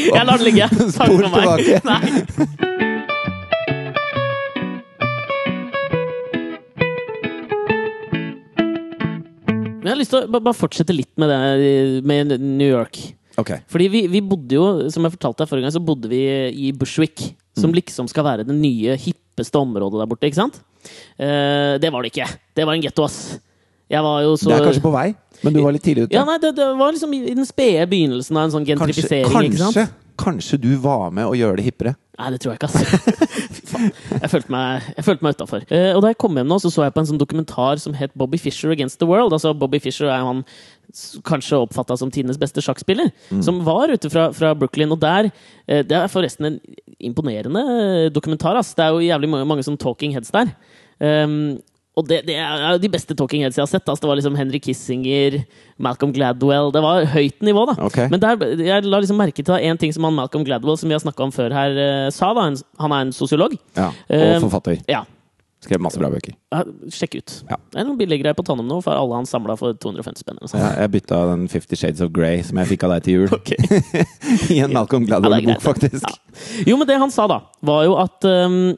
Jeg 0.00 0.24
lar 0.24 0.40
det 0.40 0.46
ligge. 0.48 0.68
Takk 0.96 1.12
for 1.12 1.28
meg. 1.34 1.68
Nei. 1.84 2.00
Men 9.76 9.92
jeg 9.92 9.92
har 9.92 10.00
lyst 10.00 10.14
til 10.16 10.24
å 10.24 10.40
bare 10.40 10.56
fortsette 10.56 10.94
litt 10.96 11.12
med 11.20 11.30
det 11.30 12.00
med 12.08 12.32
New 12.42 12.66
York. 12.66 12.98
Okay. 13.38 13.60
Fordi 13.70 13.86
vi, 13.92 14.00
vi 14.10 14.22
bodde 14.24 14.56
jo, 14.56 14.64
som 14.90 15.04
jeg 15.06 15.14
fortalte 15.14 15.44
deg 15.44 15.50
forrige 15.52 15.68
gang, 15.68 15.74
så 15.76 15.84
bodde 15.84 16.10
vi 16.10 16.22
i 16.66 16.72
Bushwick. 16.74 17.22
Som 17.56 17.76
liksom 17.76 18.08
skal 18.10 18.26
være 18.26 18.44
det 18.48 18.56
nye, 18.56 18.96
hippeste 19.00 19.60
området 19.60 20.00
der 20.00 20.08
borte, 20.10 20.26
ikke 20.26 20.40
sant? 20.40 20.58
Uh, 21.20 21.76
det 21.78 21.92
var 21.92 22.02
det 22.02 22.10
ikke. 22.10 22.26
Det 22.56 22.66
var 22.66 22.74
en 22.74 22.82
getto, 22.82 23.06
ass. 23.06 23.36
Jeg 23.92 24.02
var 24.02 24.24
jo 24.24 24.32
så 24.40 24.50
Det 24.50 24.56
er 24.56 24.66
kanskje 24.66 24.82
på 24.82 24.94
vei, 24.94 25.06
men 25.44 25.54
du 25.54 25.60
var 25.62 25.76
litt 25.76 25.84
tidlig 25.86 26.08
ute. 26.08 26.16
Ja, 26.16 26.24
nei, 26.26 26.40
det, 26.42 26.56
det 26.58 26.72
var 26.78 26.96
liksom 26.96 27.12
i 27.14 27.22
den 27.36 27.46
spede 27.46 27.86
begynnelsen 27.90 28.38
av 28.38 28.48
en 28.48 28.56
sånn 28.56 28.66
kanskje, 28.66 29.06
gentrifisering. 29.06 29.52
ikke 29.52 29.62
sant? 29.62 29.78
kanskje 29.78 29.86
kanskje 30.16 30.58
du 30.60 30.70
var 30.80 31.10
med 31.14 31.28
å 31.28 31.34
gjøre 31.36 31.60
det 31.60 31.66
hippere? 31.68 31.94
Nei, 32.16 32.30
det 32.32 32.40
tror 32.40 32.54
jeg 32.54 32.60
ikke. 32.60 32.70
Fy 33.56 33.62
faen. 33.68 33.90
Jeg 34.22 34.30
følte 34.32 34.52
meg, 34.54 34.86
jeg 34.96 35.04
følte 35.04 35.26
meg 35.26 35.36
utafor. 35.36 35.66
Eh, 35.68 35.90
og 35.92 36.00
da 36.02 36.12
jeg 36.12 36.18
kom 36.22 36.38
hjem 36.38 36.48
nå, 36.48 36.58
så 36.62 36.70
så 36.72 36.86
jeg 36.86 36.94
på 36.96 37.02
en 37.02 37.10
sånn 37.10 37.20
dokumentar 37.20 37.82
som 37.82 37.96
het 37.98 38.14
Bobby 38.16 38.40
Fischer 38.40 38.72
Against 38.72 38.98
the 39.02 39.08
World. 39.08 39.36
Altså, 39.36 39.52
Bobby 39.56 39.80
Fischer 39.84 40.08
er 40.08 40.24
han 40.24 40.42
kanskje 41.28 41.60
oppfatta 41.60 41.98
som 42.00 42.12
tidenes 42.14 42.40
beste 42.40 42.62
sjakkspiller, 42.64 43.10
som 43.44 43.60
var 43.66 43.92
ute 43.92 44.08
fra, 44.12 44.30
fra 44.36 44.54
Brooklyn. 44.56 44.94
Og 44.96 45.00
der 45.02 45.28
eh, 45.28 45.84
Det 45.84 45.98
er 45.98 46.12
forresten 46.12 46.48
en 46.48 46.58
imponerende 47.10 48.08
dokumentar. 48.14 48.56
Ass. 48.56 48.72
Det 48.78 48.86
er 48.86 48.96
jo 48.96 49.04
jævlig 49.04 49.32
mange, 49.34 49.50
mange 49.52 49.66
sånn 49.66 49.80
talking 49.80 50.16
heads 50.16 50.32
der. 50.32 50.54
Um, 50.96 51.58
og 51.96 52.04
det, 52.10 52.18
det 52.28 52.34
er 52.36 52.74
jo 52.76 52.80
de 52.82 52.90
beste 52.92 53.14
talking 53.16 53.40
heads 53.44 53.56
jeg 53.56 53.64
har 53.64 53.70
sett. 53.70 53.88
Altså, 53.88 54.04
det 54.04 54.10
var 54.10 54.18
liksom 54.20 54.36
Henry 54.36 54.60
Kissinger, 54.60 55.38
Malcolm 55.80 56.12
Gladwell 56.12 56.68
Det 56.74 56.82
var 56.84 57.06
høyt 57.14 57.40
nivå, 57.46 57.64
da. 57.70 57.76
Okay. 57.88 58.10
Men 58.12 58.20
der, 58.20 58.36
jeg 58.60 58.84
la 58.84 59.00
liksom 59.00 59.16
merke 59.20 59.42
til 59.46 59.56
en 59.56 59.80
ting 59.80 59.92
som 59.96 60.04
han 60.04 60.16
Malcolm 60.18 60.44
Gladwell, 60.44 60.76
som 60.76 60.92
vi 60.92 60.96
har 60.98 61.00
snakka 61.04 61.24
om 61.24 61.32
før 61.32 61.56
her, 61.56 61.76
eh, 61.80 62.10
sa. 62.12 62.34
da 62.36 62.46
Han, 62.52 62.92
er 62.92 63.06
en 63.08 63.12
sosiolog. 63.16 63.56
Ja, 63.76 63.90
Eh, 64.08 64.36
Og 64.36 64.50
forfatter. 64.50 64.82
Ja, 64.92 65.04
Skrev 65.64 65.80
masse 65.80 65.98
bra 65.98 66.10
bøker. 66.12 66.34
ja, 66.52 66.60
sjekk 66.92 67.14
ut. 67.16 67.32
Ja. 67.48 67.56
Det 67.72 67.80
er 67.80 67.86
noen 67.88 67.96
billiggreier 67.98 68.36
på 68.36 68.44
Tannum 68.44 68.68
nå, 68.68 68.76
for 68.84 68.92
alle 68.92 69.16
han 69.16 69.26
samla 69.26 69.56
for 69.58 69.72
250 69.72 70.20
spenn. 70.22 70.38
Ja. 70.52 70.68
Jeg, 70.82 70.90
bytta 70.92 71.22
den 71.32 71.48
Fifty 71.48 71.74
Shades 71.80 72.02
of 72.04 72.12
Grey 72.14 72.42
som 72.46 72.60
jeg 72.60 72.68
fikk 72.74 72.84
av 72.86 72.92
deg 72.92 73.06
til 73.08 73.14
jul. 73.24 73.32
I 74.54 74.60
en 74.62 74.76
Malcolm 74.76 75.08
Gladwell-bok, 75.08 75.62
faktisk. 75.64 76.04
Jo, 76.68 76.76
men 76.76 76.86
det 76.86 77.00
han 77.00 77.10
sa, 77.10 77.26
da, 77.26 77.40
var 77.66 77.86
jo 77.88 77.96
at 77.98 78.28
um, 78.28 78.76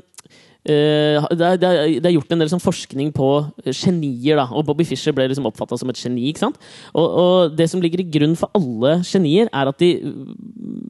eh, 0.66 1.28
det, 1.38 1.44
er, 1.44 1.60
det, 1.60 1.68
er, 1.68 1.94
det 2.02 2.10
er 2.10 2.14
gjort 2.16 2.32
en 2.34 2.42
del 2.42 2.50
sånn 2.52 2.62
forskning 2.62 3.12
på 3.16 3.28
genier, 3.70 4.40
da. 4.40 4.48
Og 4.52 4.66
Bobby 4.68 4.86
Fischer 4.88 5.14
ble 5.16 5.28
liksom 5.30 5.48
oppfatta 5.50 5.78
som 5.78 5.90
et 5.92 6.00
geni. 6.00 6.28
ikke 6.30 6.46
sant? 6.46 6.58
Og, 6.94 7.06
og 7.06 7.58
det 7.58 7.68
som 7.70 7.82
ligger 7.84 8.02
i 8.02 8.08
grunn 8.18 8.36
for 8.38 8.52
alle 8.58 8.98
genier, 9.08 9.50
er 9.52 9.70
at 9.70 9.82
de, 9.82 9.92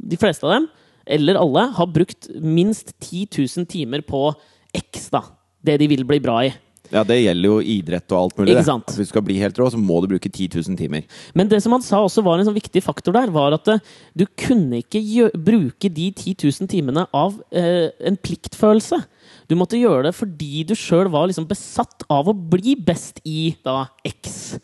de 0.08 0.20
fleste 0.20 0.46
av 0.46 0.56
dem, 0.56 0.70
eller 1.08 1.40
alle, 1.40 1.66
har 1.76 1.92
brukt 1.92 2.28
minst 2.36 2.94
10 3.00 3.28
000 3.32 3.68
timer 3.68 4.04
på 4.04 4.30
X, 4.76 5.08
da. 5.14 5.24
Det 5.64 5.78
de 5.80 5.88
vil 5.90 6.04
bli 6.06 6.20
bra 6.22 6.42
i. 6.46 6.52
Ja, 6.92 7.02
det 7.04 7.18
gjelder 7.20 7.50
jo 7.50 7.56
idrett 7.60 8.12
og 8.14 8.18
alt 8.22 8.38
mulig. 8.40 8.54
Ikke 8.54 8.64
sant? 8.70 8.86
Hvis 8.96 9.10
du 9.10 9.12
skal 9.12 9.24
bli 9.26 9.36
helt 9.42 9.58
rå, 9.60 9.66
så 9.74 9.76
må 9.80 9.98
du 10.00 10.08
bruke 10.14 10.30
10 10.30 10.48
000 10.56 10.78
timer. 10.80 11.04
Men 11.36 11.50
det 11.50 11.58
som 11.64 11.74
han 11.76 11.82
sa 11.84 12.00
også 12.06 12.22
var 12.24 12.38
en 12.40 12.48
sånn 12.48 12.56
viktig 12.56 12.80
faktor 12.84 13.12
der, 13.16 13.28
var 13.34 13.52
at 13.58 13.68
eh, 13.74 13.82
du 14.16 14.24
kunne 14.40 14.80
ikke 14.80 15.28
bruke 15.36 15.90
de 15.92 16.06
10 16.16 16.36
000 16.48 16.70
timene 16.72 17.04
av 17.12 17.36
eh, 17.52 17.90
en 18.08 18.16
pliktfølelse. 18.16 19.02
Du 19.48 19.54
måtte 19.60 19.80
gjøre 19.80 20.08
det 20.08 20.14
fordi 20.16 20.64
du 20.68 20.74
sjøl 20.76 21.10
var 21.12 21.28
liksom 21.28 21.46
besatt 21.48 22.04
av 22.12 22.28
å 22.28 22.36
bli 22.36 22.74
best 22.80 23.20
i 23.28 23.50
da 23.64 23.82
X. 24.08 24.56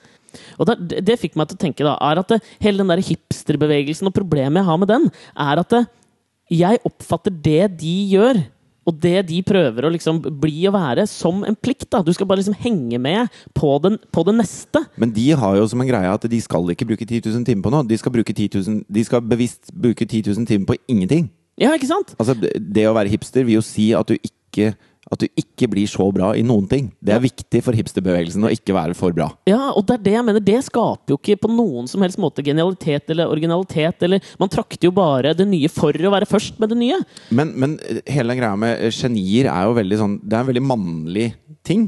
Og 0.58 0.66
det, 0.66 0.78
det- 0.90 1.04
det 1.06 1.18
fikk 1.20 1.36
meg 1.38 1.48
til 1.52 1.56
å 1.58 1.62
tenke 1.66 1.84
da, 1.86 1.94
er 2.08 2.18
at 2.24 2.32
det, 2.32 2.40
hele 2.64 2.80
den 2.82 2.88
der 2.90 3.04
hipsterbevegelsen 3.04 4.08
og 4.08 4.16
problemet 4.16 4.62
jeg 4.62 4.68
har 4.70 4.80
med 4.80 4.88
den, 4.90 5.06
er 5.36 5.60
at 5.62 5.70
det, 5.76 5.84
jeg 6.52 6.80
oppfatter 6.88 7.32
det 7.44 7.68
de 7.80 7.94
gjør, 8.16 8.42
og 8.84 8.96
det 9.00 9.16
de 9.30 9.40
prøver 9.46 9.86
å 9.86 9.92
liksom 9.92 10.20
bli 10.40 10.66
og 10.68 10.76
være, 10.76 11.06
som 11.08 11.42
en 11.48 11.56
plikt. 11.56 11.88
da. 11.92 12.02
Du 12.04 12.12
skal 12.12 12.28
bare 12.28 12.42
liksom 12.42 12.56
henge 12.60 13.00
med 13.00 13.32
på, 13.56 13.72
den, 13.84 13.98
på 14.12 14.24
det 14.28 14.36
neste. 14.36 14.84
Men 15.00 15.12
de 15.14 15.30
har 15.32 15.56
jo 15.58 15.68
som 15.70 15.80
en 15.80 15.88
greie 15.88 16.10
at 16.10 16.26
de 16.30 16.40
skal 16.44 16.68
ikke 16.74 16.88
bruke 16.92 17.06
10 17.06 17.24
000 17.24 17.46
timer 17.48 17.64
på 17.64 17.72
noe. 17.74 17.86
De 17.88 17.98
skal, 18.00 18.12
bruke 18.14 18.34
10 18.34 18.60
000, 18.60 18.82
de 18.88 19.06
skal 19.06 19.24
bevisst 19.24 19.72
bruke 19.72 20.04
10 20.04 20.34
000 20.34 20.50
timer 20.50 20.68
på 20.68 20.78
ingenting. 20.88 21.30
Ja, 21.60 21.72
ikke 21.76 21.88
sant? 21.88 22.16
Altså, 22.18 22.34
det 22.38 22.56
det 22.58 22.88
å 22.90 22.96
være 22.96 23.12
hipster 23.12 23.46
vil 23.46 23.60
jo 23.60 23.64
si 23.64 23.92
at 23.96 24.10
du 24.10 24.18
ikke, 24.18 24.74
at 25.12 25.20
du 25.20 25.26
ikke 25.40 25.68
blir 25.70 25.88
så 25.90 26.06
bra 26.14 26.32
i 26.36 26.42
noen 26.46 26.66
ting. 26.70 26.88
Det 27.04 27.14
er 27.14 27.22
viktig 27.24 27.60
for 27.64 27.76
hipsterbevegelsen 27.76 28.46
å 28.46 28.52
ikke 28.54 28.76
være 28.76 28.96
for 28.98 29.14
bra. 29.16 29.28
Ja, 29.48 29.72
og 29.74 29.84
det 29.88 29.98
er 29.98 30.04
det 30.06 30.14
jeg 30.16 30.26
mener. 30.26 30.44
Det 30.44 30.60
skaper 30.68 31.14
jo 31.14 31.18
ikke 31.20 31.38
på 31.44 31.50
noen 31.52 31.88
som 31.90 32.04
helst 32.04 32.20
måte 32.22 32.44
genialitet 32.46 33.10
eller 33.12 33.30
originalitet. 33.32 34.02
Eller 34.06 34.24
Man 34.40 34.52
trakter 34.52 34.88
jo 34.88 34.94
bare 34.96 35.34
det 35.36 35.46
nye 35.50 35.70
for 35.72 35.94
å 35.94 36.14
være 36.14 36.28
først 36.30 36.60
med 36.62 36.72
det 36.72 36.80
nye. 36.80 37.00
Men, 37.34 37.52
men 37.58 37.78
hele 38.08 38.32
den 38.32 38.40
greia 38.40 38.56
med 38.58 38.80
eh, 38.80 38.94
genier 38.94 39.50
er 39.52 39.68
jo 39.68 39.76
veldig 39.76 40.00
sånn 40.00 40.14
Det 40.22 40.36
er 40.36 40.44
en 40.44 40.50
veldig 40.52 40.64
mannlig 40.66 41.28
ting. 41.64 41.86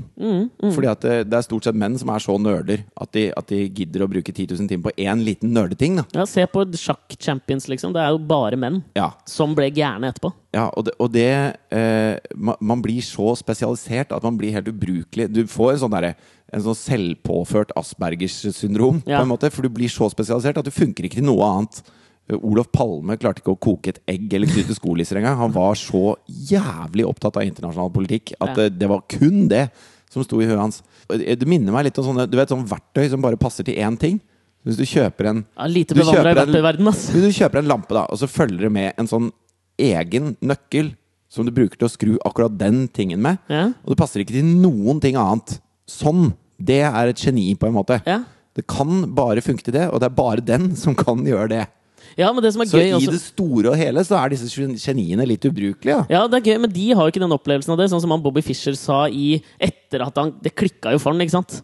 Fordi 0.73 0.89
at 0.89 1.03
det, 1.05 1.17
det 1.29 1.37
er 1.37 1.45
stort 1.45 1.67
sett 1.69 1.77
menn 1.77 1.99
som 2.01 2.11
er 2.13 2.23
så 2.25 2.37
nerder 2.41 2.85
at 2.97 3.13
de, 3.17 3.27
at 3.37 3.51
de 3.53 3.59
gidder 3.69 4.07
å 4.07 4.11
bruke 4.11 4.33
10 4.33 4.55
000 4.57 4.71
timer 4.71 4.89
på 4.89 4.95
én 5.05 5.21
liten 5.27 5.53
nerdeting. 5.57 5.99
Ja, 6.17 6.25
Se 6.29 6.47
på 6.49 6.65
sjakk-champions, 6.77 7.69
liksom. 7.69 7.93
Det 7.97 8.01
er 8.03 8.15
jo 8.15 8.23
bare 8.25 8.57
menn 8.61 8.81
Ja, 8.97 9.11
som 9.29 9.55
ble 9.57 9.69
gærne 9.75 10.11
etterpå. 10.13 10.33
Ja, 10.57 10.65
og 10.73 10.87
det, 10.89 10.95
og 11.03 11.11
det 11.13 11.27
eh, 11.75 12.17
Man 12.65 12.81
blir 12.85 13.03
så 13.05 13.35
spesialisert 13.37 14.15
at 14.17 14.25
man 14.25 14.39
blir 14.41 14.55
helt 14.57 14.71
ubrukelig. 14.73 15.29
Du 15.37 15.43
får 15.51 15.75
en 15.75 15.83
sånn 15.85 15.95
derre 15.97 16.15
en 16.55 16.63
sånn 16.63 16.79
selvpåført 16.79 17.73
Aspergers 17.77 18.37
syndrom, 18.57 19.03
Ja. 19.05 19.19
på 19.19 19.27
en 19.27 19.33
måte, 19.35 19.51
for 19.53 19.63
du 19.67 19.69
blir 19.75 19.91
så 19.91 20.07
spesialisert 20.13 20.57
at 20.61 20.65
du 20.65 20.71
funker 20.71 21.05
ikke 21.09 21.19
til 21.19 21.27
noe 21.27 21.43
annet. 21.45 21.83
Eh, 22.31 22.39
Olof 22.39 22.71
Palme 22.73 23.17
klarte 23.19 23.43
ikke 23.43 23.55
å 23.57 23.61
koke 23.61 23.89
et 23.93 24.01
egg 24.09 24.33
eller 24.35 24.47
knytte 24.51 24.75
skolisser 24.79 25.19
engang. 25.21 25.37
Han 25.43 25.53
var 25.55 25.75
så 25.75 26.15
jævlig 26.31 27.05
opptatt 27.07 27.37
av 27.37 27.43
internasjonal 27.47 27.91
politikk 27.95 28.33
at 28.41 28.49
Ja. 28.49 28.55
det, 28.55 28.79
det 28.79 28.89
var 28.89 29.03
kun 29.09 29.49
det 29.49 29.67
som 30.11 30.23
sto 30.25 30.41
i 30.41 30.47
huet 30.47 30.59
hans. 30.59 30.83
Det 31.11 31.39
det 31.39 31.47
minner 31.51 31.73
meg 31.75 31.85
litt 31.91 31.99
om 31.99 32.05
sånne 32.15 32.31
du 32.31 32.37
vet, 32.39 32.49
sånn 32.49 32.67
verktøy 32.67 33.11
som 33.11 33.21
bare 33.21 33.37
passer 33.37 33.65
til 33.67 33.75
én 33.77 33.99
ting. 33.99 34.21
Hvis 34.65 34.79
du 34.79 34.85
kjøper 34.87 35.29
en 35.31 35.45
Ja, 35.59 35.67
lite 35.67 35.95
bevandra 35.95 36.31
i 36.31 36.35
kjøper 36.35 36.79
en- 36.81 36.89
ass. 36.89 37.11
hvis 37.11 37.23
du 37.27 37.31
kjøper 37.45 37.59
en 37.59 37.69
lampe, 37.69 37.93
da, 37.95 38.07
og 38.11 38.19
så 38.19 38.27
følger 38.31 38.63
det 38.67 38.73
med 38.73 38.95
en 38.99 39.07
sånn 39.07 39.31
egen 39.79 40.37
nøkkel 40.43 40.95
som 41.29 41.45
du 41.45 41.51
bruker 41.53 41.77
til 41.77 41.89
å 41.89 41.93
skru 41.93 42.13
akkurat 42.25 42.57
den 42.57 42.87
tingen 42.89 43.21
med, 43.21 43.39
Ja. 43.51 43.67
og 43.85 43.89
det 43.93 43.99
passer 43.99 44.21
ikke 44.23 44.33
til 44.37 44.45
noen 44.45 45.01
ting 45.03 45.17
annet. 45.17 45.59
Sånn! 45.89 46.35
Det 46.59 46.81
er 46.83 47.09
et 47.11 47.17
geni, 47.21 47.55
på 47.55 47.67
en 47.69 47.75
måte. 47.75 48.01
Ja. 48.07 48.23
Det 48.57 48.67
kan 48.67 49.13
bare 49.15 49.43
funke 49.45 49.63
til 49.63 49.75
det, 49.75 49.91
og 49.93 50.01
det 50.01 50.07
er 50.09 50.15
bare 50.17 50.41
den 50.41 50.75
som 50.75 50.95
kan 50.95 51.19
gjøre 51.27 51.49
det. 51.51 51.67
ja, 52.17 52.33
men 52.33 52.43
det 52.43 52.53
som 52.55 52.63
er 52.63 52.67
Så 52.71 52.79
i 52.81 52.93
også 52.97 53.11
det 53.13 53.21
store 53.21 53.67
og 53.73 53.77
hele 53.77 54.01
så 54.01 54.17
er 54.17 54.31
disse 54.31 54.49
gen- 54.49 54.77
geniene 54.81 55.27
litt 55.27 55.43
ubrukelige. 55.45 56.07
Ja. 56.09 56.23
ja, 56.23 56.27
det 56.29 56.39
er 56.41 56.53
gøy, 56.55 56.61
men 56.63 56.71
de 56.73 56.87
har 56.95 57.03
jo 57.05 57.11
ikke 57.13 57.21
den 57.21 57.37
opplevelsen 57.37 57.73
av 57.73 57.77
det, 57.79 57.91
sånn 57.91 58.01
som 58.01 58.11
han 58.11 58.23
Bobby 58.23 58.41
Fischer 58.41 58.73
sa 58.75 59.05
i 59.07 59.43
Etter 59.61 60.01
at 60.07 60.17
han 60.17 60.33
Det 60.41 60.55
klikka 60.57 60.93
jo 60.93 60.99
for 60.99 61.13
han, 61.13 61.21
ikke 61.21 61.37
sant? 61.37 61.61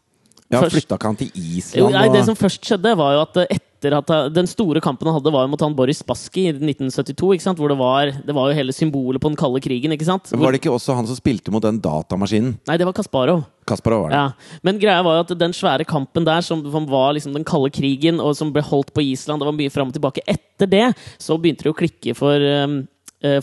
Ja, 0.51 0.61
Først- 0.61 0.77
Flytta 0.77 0.99
ikke 0.99 1.07
han 1.09 1.17
til 1.17 1.31
Jo, 1.33 1.57
Island? 1.57 1.93
nei, 1.95 2.09
det 2.13 2.25
som 2.27 2.35
først 2.37 2.61
skjedde, 2.61 2.95
var 2.99 3.15
jo 3.15 3.21
at 3.23 3.37
eh, 3.51 3.59
etter 3.83 3.97
at 3.99 4.35
Den 4.35 4.47
store 4.47 4.81
kampen 4.83 5.09
han 5.09 5.19
hadde, 5.19 5.33
var 5.35 5.49
mot 5.51 5.61
han 5.61 5.75
Boris 5.75 6.03
Baski 6.07 6.47
i 6.47 6.53
1972. 6.55 7.35
ikke 7.35 7.47
sant? 7.47 7.59
Hvor 7.59 7.73
det 7.73 7.79
var, 7.81 8.13
det 8.27 8.37
var 8.37 8.51
jo 8.51 8.57
hele 8.57 8.75
symbolet 8.75 9.23
på 9.23 9.33
den 9.33 9.39
kalde 9.39 9.63
krigen. 9.65 9.93
ikke 9.93 10.07
sant? 10.07 10.31
Hvor, 10.31 10.47
Var 10.47 10.55
det 10.55 10.63
ikke 10.63 10.75
også 10.75 10.97
han 10.99 11.09
som 11.09 11.19
spilte 11.19 11.53
mot 11.55 11.63
den 11.65 11.81
datamaskinen? 11.83 12.57
Nei, 12.69 12.79
det 12.79 12.87
var 12.87 12.97
Kasparov. 12.97 13.45
Kasparov 13.67 14.07
var 14.07 14.13
det. 14.13 14.21
Ja. 14.21 14.59
Men 14.63 14.79
greia 14.83 15.03
var 15.03 15.19
jo 15.19 15.27
at 15.27 15.35
den 15.39 15.55
svære 15.57 15.87
kampen 15.89 16.27
der, 16.27 16.43
som, 16.47 16.63
var 16.63 17.13
liksom 17.17 17.35
den 17.35 17.47
kalde 17.47 17.73
krigen, 17.75 18.21
og 18.23 18.37
som 18.39 18.53
ble 18.55 18.63
holdt 18.67 18.93
på 18.95 19.05
Island, 19.13 19.43
det 19.43 19.51
var 19.51 19.59
mye 19.59 19.73
fram 19.73 19.91
og 19.91 19.99
tilbake. 19.99 20.25
Etter 20.27 20.71
det 20.71 20.87
så 21.19 21.39
begynte 21.39 21.67
det 21.67 21.75
å 21.75 21.79
klikke 21.79 22.15
for 22.19 22.39
um, 22.39 22.83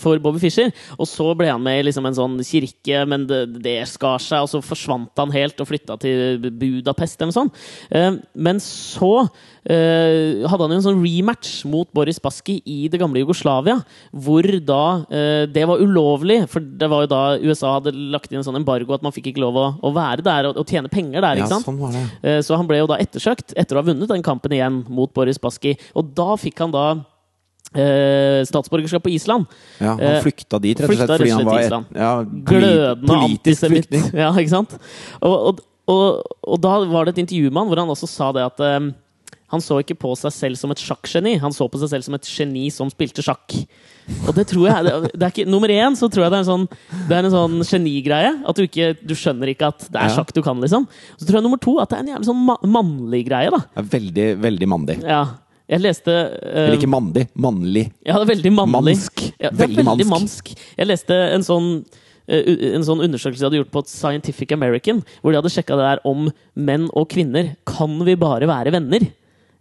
for 0.02 0.20
Bobby 0.24 0.42
Fischer. 0.44 0.72
Og 1.00 1.08
så 1.10 1.30
ble 1.40 1.50
han 1.52 1.64
med 1.64 1.80
i 1.82 1.86
liksom 1.90 2.06
en 2.10 2.18
sånn 2.18 2.38
kirke, 2.46 3.04
men 3.10 3.26
det, 3.30 3.42
det 3.64 3.78
skar 3.90 4.20
seg, 4.24 4.44
og 4.46 4.52
så 4.52 4.62
forsvant 4.66 5.12
han 5.20 5.32
helt 5.36 5.60
og 5.64 5.70
flytta 5.70 5.98
til 6.02 6.40
Budapest 6.60 7.20
eller 7.22 7.32
noe 7.32 7.38
sånt. 7.40 7.62
Eh, 7.92 8.18
Men 8.40 8.60
så 8.64 9.12
eh, 9.70 10.46
hadde 10.50 10.66
han 10.66 10.74
jo 10.74 10.80
en 10.80 10.86
sånn 10.88 11.02
rematch 11.04 11.64
mot 11.70 11.90
Boris 11.96 12.20
Baski 12.24 12.60
i 12.70 12.80
det 12.92 13.00
gamle 13.02 13.22
Jugoslavia, 13.24 13.80
hvor 14.14 14.46
da 14.66 14.82
eh, 15.12 15.44
det 15.52 15.66
var 15.70 15.82
ulovlig, 15.84 16.42
for 16.52 16.64
det 16.64 16.90
var 16.92 17.06
jo 17.06 17.12
da 17.12 17.22
USA 17.44 17.76
hadde 17.78 17.94
lagt 18.14 18.32
inn 18.32 18.42
en 18.42 18.48
sånn 18.48 18.60
embargo 18.60 18.96
at 18.96 19.06
man 19.06 19.16
fikk 19.16 19.32
ikke 19.34 19.44
lov 19.44 19.58
å, 19.60 19.68
å 19.86 19.94
være 19.96 20.26
der 20.26 20.50
og, 20.52 20.60
og 20.62 20.68
tjene 20.70 20.92
penger 20.92 21.22
der. 21.26 21.42
Ikke 21.44 21.54
sant? 21.54 21.68
sånn 21.68 21.80
var 21.82 21.96
det. 21.96 22.06
Eh, 22.24 22.42
Så 22.46 22.58
han 22.60 22.68
ble 22.70 22.82
jo 22.82 22.90
da 22.90 22.98
ettersøkt 23.02 23.54
etter 23.60 23.78
å 23.78 23.84
ha 23.84 23.90
vunnet 23.92 24.10
den 24.12 24.26
kampen 24.26 24.54
igjen 24.56 24.84
mot 24.90 25.12
Boris 25.16 25.40
Baski. 25.42 25.76
Og 25.98 26.14
da 26.18 26.34
fikk 26.40 26.60
han 26.64 26.74
da 26.76 26.86
eh, 27.76 28.40
statsborgerskap 28.50 29.04
på 29.06 29.14
Island. 29.14 29.46
Ja, 29.80 29.96
han 29.96 30.00
Eh, 30.00 30.22
flykta 30.26 30.60
dit, 30.62 30.80
rett 30.80 30.90
og 30.90 30.96
slett, 30.96 31.14
fordi 31.18 31.34
han 31.36 31.46
var 31.46 31.60
et, 31.60 31.92
ja, 31.96 32.14
Glødende 32.24 33.20
antisemitt. 33.28 33.92
Ja, 34.24 34.32
ikke 34.34 34.56
sant? 34.56 34.78
Og, 35.22 35.36
og, 35.52 35.62
og, 35.90 36.34
og 36.48 36.64
da 36.64 36.80
var 36.90 37.06
det 37.06 37.18
et 37.18 37.24
intervju 37.28 37.52
med 37.52 37.64
han 37.64 37.70
hvor 37.72 37.84
han 37.84 37.94
også 37.94 38.10
sa 38.10 38.32
det 38.36 38.48
at 38.48 38.60
eh, 38.66 38.90
han 39.50 39.64
så 39.66 39.80
ikke 39.82 39.98
på 39.98 40.12
seg 40.18 40.34
selv 40.34 40.60
som 40.62 40.70
et 40.70 40.82
sjakkgeni, 40.82 41.40
han 41.42 41.54
så 41.56 41.66
på 41.70 41.80
seg 41.82 41.90
selv 41.90 42.06
som 42.06 42.18
et 42.18 42.28
geni 42.30 42.68
som 42.74 42.90
spilte 42.94 43.24
sjakk. 43.26 43.56
Og 44.28 44.34
det 44.38 44.46
tror 44.50 44.68
jeg 44.70 44.86
det, 44.86 45.22
er 45.22 45.32
ikke, 45.32 45.46
Nummer 45.50 45.70
én 45.74 45.98
så 45.98 46.10
tror 46.10 46.26
jeg 46.26 46.34
det 46.34 46.38
er 46.40 46.44
en 46.44 46.48
sånn, 46.50 46.66
det 47.10 47.18
er 47.18 47.26
en 47.28 47.34
sånn 47.34 47.58
genigreie. 47.66 48.32
At 48.50 48.58
du 48.58 48.66
ikke 48.66 48.92
du 49.02 49.16
skjønner 49.18 49.52
ikke 49.54 49.70
at 49.74 49.88
det 49.90 50.02
er 50.02 50.14
sjakk 50.14 50.34
du 50.38 50.42
kan, 50.46 50.62
liksom. 50.62 50.86
Så 51.18 51.26
tror 51.26 51.40
jeg 51.40 51.46
nummer 51.46 51.62
to 51.62 51.76
at 51.82 51.90
det 51.92 51.98
er 52.00 52.06
en 52.06 52.12
jævlig 52.16 52.30
sånn 52.30 52.42
ma 52.46 52.58
mannlig 52.78 53.24
greie, 53.30 53.50
da. 53.54 53.62
Veldig, 53.98 54.28
veldig 54.46 54.70
mandig. 54.70 54.98
Ja. 55.06 55.24
Jeg 55.70 55.84
leste 55.84 56.10
uh, 56.12 56.66
Eller 56.66 56.78
ikke 56.80 56.90
mandig, 56.90 57.28
mannlig. 57.38 57.86
Ja, 58.02 58.18
det 58.18 58.26
er 58.26 58.32
veldig 58.34 58.52
mannlig. 58.58 58.96
Mansk. 58.98 59.26
Ja, 59.38 59.52
Veldig 59.54 59.84
veldig 59.84 60.08
mansk. 60.10 60.14
mansk. 60.16 60.54
Jeg 60.80 60.90
leste 60.90 61.18
en 61.36 61.46
sånn 61.46 61.68
eh, 62.26 62.74
en 62.74 62.86
sånn 62.88 63.04
undersøkelse 63.06 63.44
de 63.44 63.48
hadde 63.48 63.62
gjort 63.62 63.74
på 63.76 63.84
Scientific 63.90 64.56
American, 64.56 65.04
hvor 65.22 65.32
de 65.34 65.40
hadde 65.42 65.54
sjekka 65.54 65.78
det 65.78 65.86
der 65.92 66.02
om 66.10 66.32
menn 66.58 66.90
og 66.98 67.10
kvinner. 67.14 67.54
Kan 67.70 68.00
vi 68.08 68.18
bare 68.20 68.50
være 68.50 68.74
venner? 68.74 69.06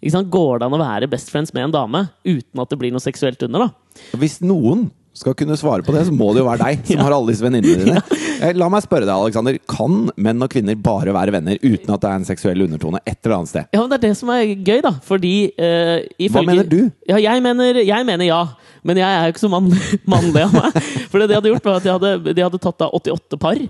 Går 0.01 0.61
det 0.61 0.69
an 0.69 0.77
å 0.79 0.81
være 0.81 1.11
best 1.11 1.33
friends 1.33 1.53
med 1.53 1.69
en 1.69 1.75
dame 1.75 2.05
uten 2.25 2.63
at 2.63 2.71
det 2.71 2.79
blir 2.81 2.95
noe 2.95 3.03
seksuelt 3.03 3.43
under? 3.45 3.67
da? 3.67 4.01
Hvis 4.17 4.39
noen 4.41 4.89
skal 5.17 5.35
kunne 5.35 5.57
svare 5.59 5.83
på 5.83 5.93
det, 5.95 6.05
så 6.07 6.13
må 6.15 6.29
det 6.35 6.43
jo 6.43 6.47
være 6.49 6.63
deg 6.67 6.91
som 6.93 7.01
har 7.07 7.15
alle 7.17 7.33
disse 7.33 7.43
venninnene 7.45 7.85
dine. 7.85 8.03
Ja. 8.39 8.53
La 8.55 8.69
meg 8.71 8.85
spørre 8.85 9.07
deg, 9.09 9.15
Alexander. 9.15 9.57
Kan 9.71 10.11
menn 10.17 10.45
og 10.45 10.51
kvinner 10.53 10.77
bare 10.79 11.15
være 11.17 11.33
venner 11.35 11.59
uten 11.63 11.91
at 11.95 12.05
det 12.05 12.11
er 12.11 12.21
en 12.21 12.27
seksuell 12.29 12.63
undertone 12.69 13.01
et 13.05 13.19
eller 13.25 13.39
annet 13.41 13.51
sted? 13.51 13.67
Ja, 13.75 13.81
men 13.83 13.91
Det 13.91 13.99
er 13.99 14.05
det 14.09 14.13
som 14.21 14.31
er 14.35 14.45
gøy, 14.55 14.79
da. 14.85 14.93
Fordi 15.09 15.33
uh, 15.59 15.97
ifølge 16.23 16.47
mener 16.53 16.69
du? 16.71 16.79
Ja, 17.11 17.19
jeg 17.25 17.43
mener, 17.43 17.81
jeg 17.83 18.07
mener 18.07 18.29
ja. 18.29 18.43
Men 18.87 19.01
jeg 19.01 19.09
er 19.11 19.27
jo 19.27 19.35
ikke 19.35 19.43
så 19.43 19.51
mann, 19.51 19.73
mannlig 20.15 20.45
av 20.47 20.55
meg. 20.55 20.79
For 21.11 21.19
det 21.19 21.31
de 21.33 21.39
hadde 21.41 21.51
gjort, 21.55 21.67
var 21.67 21.81
at 21.81 21.89
de 21.89 21.95
hadde, 21.97 22.15
de 22.39 22.45
hadde 22.47 22.63
tatt 22.63 22.79
da 22.85 22.91
88 22.95 23.41
par. 23.43 23.65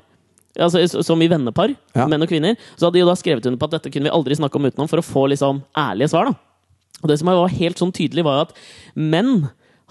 Altså, 0.59 0.83
som 1.07 1.20
i 1.22 1.29
vennepar, 1.31 1.72
Ja. 1.94 2.05
menn 2.11 2.24
og 2.24 2.29
kvinner. 2.29 2.57
Så 2.77 2.88
hadde 2.88 2.98
de 2.98 3.05
jo 3.05 3.09
da 3.09 3.14
skrevet 3.16 3.46
under 3.46 3.61
på 3.61 3.68
at 3.70 3.77
dette 3.79 3.92
kunne 3.94 4.11
vi 4.11 4.14
aldri 4.14 4.37
snakke 4.37 4.59
om 4.59 4.66
utenom, 4.68 4.88
for 4.90 5.01
å 5.01 5.07
få 5.07 5.29
liksom 5.33 5.62
ærlige 5.79 6.11
svar. 6.12 6.33
da 6.33 7.01
Og 7.05 7.09
det 7.12 7.18
som 7.20 7.31
var 7.31 7.48
helt 7.57 7.79
sånn 7.79 7.94
tydelig, 7.94 8.24
var 8.27 8.44
at 8.48 8.57
menn 8.98 9.46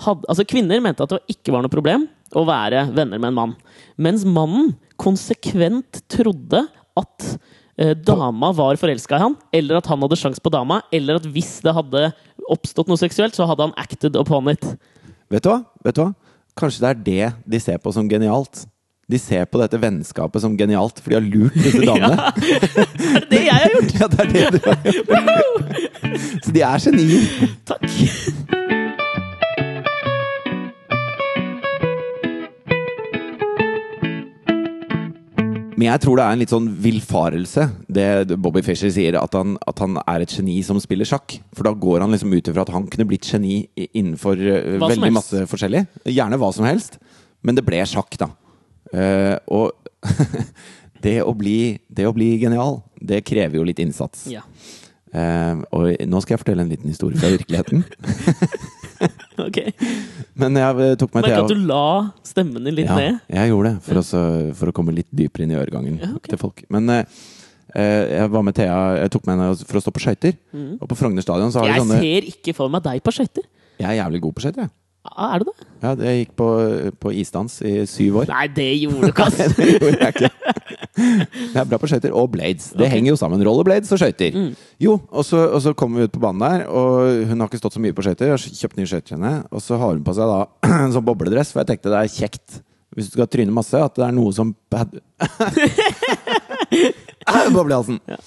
hadde, 0.06 0.28
Altså 0.30 0.46
Kvinner 0.48 0.82
mente 0.84 1.06
at 1.06 1.16
det 1.16 1.38
ikke 1.38 1.54
var 1.56 1.66
noe 1.66 1.74
problem 1.74 2.08
å 2.36 2.44
være 2.48 2.88
venner 2.96 3.22
med 3.22 3.32
en 3.32 3.38
mann. 3.38 3.54
Mens 3.98 4.26
mannen 4.28 4.74
konsekvent 5.00 6.02
trodde 6.12 6.66
at 6.98 7.28
eh, 7.80 7.94
dama 7.96 8.52
var 8.58 8.80
forelska 8.82 9.18
i 9.18 9.24
han, 9.24 9.36
eller 9.56 9.80
at 9.80 9.88
han 9.90 10.02
hadde 10.04 10.20
sjans 10.20 10.42
på 10.44 10.52
dama, 10.54 10.82
eller 10.92 11.22
at 11.22 11.28
hvis 11.32 11.58
det 11.66 11.76
hadde 11.78 12.10
oppstått 12.52 12.90
noe 12.92 13.00
seksuelt, 13.00 13.38
så 13.38 13.48
hadde 13.48 13.70
han 13.70 13.76
acted 13.80 14.18
upon 14.20 14.52
it. 14.52 14.66
Vet 15.32 15.46
du 15.46 15.52
hva? 15.54 15.62
Vet 15.86 15.98
du 15.98 16.04
hva? 16.04 16.12
Kanskje 16.58 16.84
det 16.84 16.90
er 16.90 17.06
det 17.06 17.54
de 17.54 17.62
ser 17.62 17.80
på 17.82 17.94
som 17.96 18.10
genialt. 18.10 18.66
De 19.08 19.16
ser 19.22 19.46
på 19.48 19.60
dette 19.62 19.80
vennskapet 19.80 20.44
som 20.44 20.58
genialt, 20.60 20.98
for 21.00 21.14
de 21.14 21.20
har 21.20 21.24
lurt 21.24 21.56
disse 21.56 21.80
damene. 21.88 22.18
ja, 22.18 23.22
det 23.24 23.30
det 23.32 23.44
jeg 23.46 23.56
har 23.56 23.78
gjort? 23.78 23.94
Ja, 24.02 24.10
det 24.12 24.26
er 24.26 24.34
det 24.34 24.48
du 24.52 24.60
har 24.68 24.80
gjort. 24.92 26.42
Så 26.44 26.56
de 26.58 26.66
er 26.68 26.84
genier. 26.90 27.32
Takk! 27.72 28.76
Men 35.78 35.92
jeg 35.92 36.02
tror 36.02 36.18
det 36.18 36.24
er 36.26 36.34
en 36.34 36.42
litt 36.42 36.52
sånn 36.52 36.68
villfarelse, 36.82 37.68
det 37.94 38.38
Bobby 38.42 38.64
Fischer 38.66 38.90
sier, 38.94 39.14
at 39.20 39.36
han, 39.38 39.54
at 39.70 39.84
han 39.84 40.00
er 40.02 40.24
et 40.24 40.34
geni 40.34 40.56
som 40.66 40.80
spiller 40.82 41.06
sjakk. 41.06 41.36
For 41.54 41.68
da 41.68 41.74
går 41.78 42.02
han 42.02 42.16
liksom 42.16 42.34
ut 42.34 42.50
ifra 42.50 42.64
at 42.66 42.72
han 42.74 42.88
kunne 42.90 43.06
blitt 43.10 43.28
geni 43.30 43.60
innenfor 43.86 44.42
eh, 44.42 44.80
veldig 44.82 45.12
masse 45.14 45.44
forskjellig. 45.52 45.84
Gjerne 46.10 46.40
hva 46.42 46.50
som 46.56 46.66
helst. 46.66 46.98
Men 47.46 47.60
det 47.60 47.66
ble 47.68 47.84
sjakk, 47.86 48.18
da. 48.18 48.32
Uh, 48.90 49.38
og 49.54 50.10
det, 51.06 51.20
å 51.22 51.36
bli, 51.38 51.78
det 51.94 52.10
å 52.10 52.16
bli 52.16 52.32
genial, 52.42 52.82
det 52.98 53.22
krever 53.28 53.60
jo 53.60 53.68
litt 53.68 53.82
innsats. 53.84 54.26
Ja. 54.34 54.42
Uh, 55.14 55.62
og 55.78 55.94
nå 56.10 56.24
skal 56.24 56.36
jeg 56.36 56.42
fortelle 56.42 56.66
en 56.66 56.74
liten 56.74 56.90
historie 56.90 57.22
fra 57.22 57.30
virkeligheten. 57.38 57.86
Ok. 59.48 59.58
Men 60.38 60.58
jeg 60.58 60.86
eh, 60.86 60.94
tok 61.00 61.14
meg 61.16 61.28
Merker 61.28 61.46
at 61.46 61.52
du 61.52 61.66
la 61.70 61.86
stemmen 62.26 62.66
din 62.66 62.78
litt 62.78 62.90
ja, 62.90 62.98
ned. 62.98 63.20
jeg 63.34 63.52
gjorde 63.52 63.74
det, 63.74 63.84
for, 63.86 64.02
å 64.02 64.22
for 64.60 64.72
å 64.72 64.76
komme 64.76 64.96
litt 64.96 65.10
dypere 65.14 65.46
inn 65.46 65.54
i 65.54 65.60
øregangen 65.60 66.00
Ja, 66.02 66.12
okay. 66.18 66.34
til 66.34 66.42
folk. 66.42 66.64
Men 66.74 66.90
eh, 66.94 67.20
eh, 67.74 68.18
jeg 68.18 68.34
var 68.34 68.46
med 68.46 68.58
Thea 68.58 68.80
Jeg 69.04 69.14
tok 69.14 69.30
med 69.30 69.38
henne 69.38 69.54
for 69.62 69.80
å 69.80 69.84
stå 69.86 69.94
på 69.94 70.04
skøyter. 70.04 70.38
Og 70.80 70.90
på 70.90 70.98
Frogner 71.00 71.26
stadion 71.26 71.54
så 71.54 71.64
har 71.64 71.72
vi 71.72 71.80
sånne 71.84 72.02
Jeg 72.02 72.26
ser 72.26 72.30
ikke 72.34 72.58
for 72.58 72.74
meg 72.74 72.86
deg 72.86 73.06
på 73.06 73.14
skøyter. 73.16 73.48
Jeg 73.78 73.90
er 73.94 74.00
jævlig 74.02 74.24
god 74.26 74.38
på 74.38 74.46
skøyter, 74.46 74.68
jeg. 74.68 74.76
Er 75.16 75.40
du 75.44 75.48
det? 75.52 75.56
Ja, 75.84 75.92
jeg 76.08 76.22
gikk 76.26 76.34
på, 76.40 76.48
på 77.02 77.12
isdans 77.14 77.60
i 77.66 77.74
syv 77.90 78.22
år. 78.24 78.32
Nei, 78.34 78.48
det 78.54 78.68
gjorde 78.82 79.02
du 79.02 79.12
ikke, 79.14 79.28
ass! 79.30 79.38
det 79.58 79.68
gjorde 79.78 79.98
jeg 80.02 80.16
ikke. 80.16 80.32
Jeg 80.98 81.60
er 81.62 81.68
bra 81.70 81.78
på 81.78 81.90
skøyter 81.92 82.14
og 82.18 82.32
blades. 82.34 82.72
Det 82.74 82.82
Ok. 82.82 82.88
Mm. 82.88 82.94
henger 82.96 83.12
jo 83.14 83.18
sammen. 83.22 83.44
Rollerblades 83.46 83.92
og 83.94 84.00
skøyter. 84.02 84.38
Jo, 84.82 84.96
og 85.14 85.26
så, 85.28 85.44
og 85.54 85.62
så 85.62 85.74
kommer 85.78 86.02
vi 86.02 86.08
ut 86.10 86.16
på 86.16 86.22
banen 86.24 86.42
der, 86.42 86.66
og 86.68 87.28
hun 87.30 87.40
har 87.44 87.48
ikke 87.52 87.62
stått 87.62 87.78
så 87.78 87.84
mye 87.84 87.94
på 87.98 88.06
skøyter. 88.06 88.32
Jeg 88.32 88.38
har 88.38 88.62
kjøpt 88.64 88.80
nye 88.82 88.90
skøyter 88.90 89.08
til 89.12 89.18
henne, 89.20 89.36
og 89.54 89.62
så 89.62 89.78
har 89.78 89.94
hun 89.94 90.02
på 90.08 90.16
seg 90.18 90.26
da 90.34 90.40
en 90.88 90.96
sånn 90.98 91.06
bobledress, 91.06 91.54
for 91.54 91.62
jeg 91.64 91.70
tenkte 91.76 91.94
det 91.94 92.02
er 92.02 92.16
kjekt 92.18 92.64
hvis 92.98 93.12
du 93.12 93.18
skal 93.20 93.28
tryne 93.30 93.54
masse, 93.54 93.78
at 93.78 93.94
det 94.00 94.08
er 94.08 94.14
noe 94.18 94.32
som 94.34 94.56
bad 94.74 94.96
Boble 97.54 97.74
i 97.74 97.78
halsen. 97.78 98.00
Ja. 98.10 98.18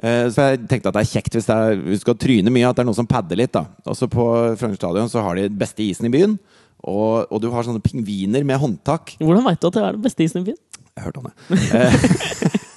Eh, 0.00 0.26
Så 0.32 0.46
jeg 0.48 0.62
tenkte 0.70 0.88
at 0.88 0.96
det 0.96 1.02
er 1.04 1.12
kjekt 1.12 1.36
hvis, 1.36 1.48
det 1.48 1.56
er, 1.56 1.76
hvis 1.84 2.00
du 2.00 2.06
skal 2.06 2.18
tryne 2.20 2.52
mye, 2.52 2.68
at 2.68 2.78
det 2.78 2.84
er 2.84 2.88
noen 2.88 3.00
som 3.02 3.08
padder 3.08 3.40
litt. 3.40 3.52
da 3.52 3.66
Også 3.90 4.08
på 4.10 4.26
Frogner 4.60 4.80
stadion 4.80 5.12
så 5.12 5.24
har 5.24 5.36
de 5.36 5.48
beste 5.52 5.84
isen 5.84 6.08
i 6.08 6.14
byen. 6.14 6.38
Og, 6.80 7.26
og 7.28 7.40
du 7.42 7.50
har 7.52 7.66
sånne 7.66 7.82
pingviner 7.84 8.44
med 8.48 8.60
håndtak. 8.62 9.16
Hvordan 9.20 9.44
veit 9.44 9.60
du 9.60 9.68
at 9.68 9.76
det 9.76 9.82
er 9.84 9.98
den 9.98 10.06
beste 10.06 10.24
isen 10.24 10.40
i 10.40 10.48
byen? 10.48 10.60
Jeg 10.96 11.04
hørte 11.04 11.20
om 11.20 11.28
det. 11.28 11.34
Eh, 11.76 12.70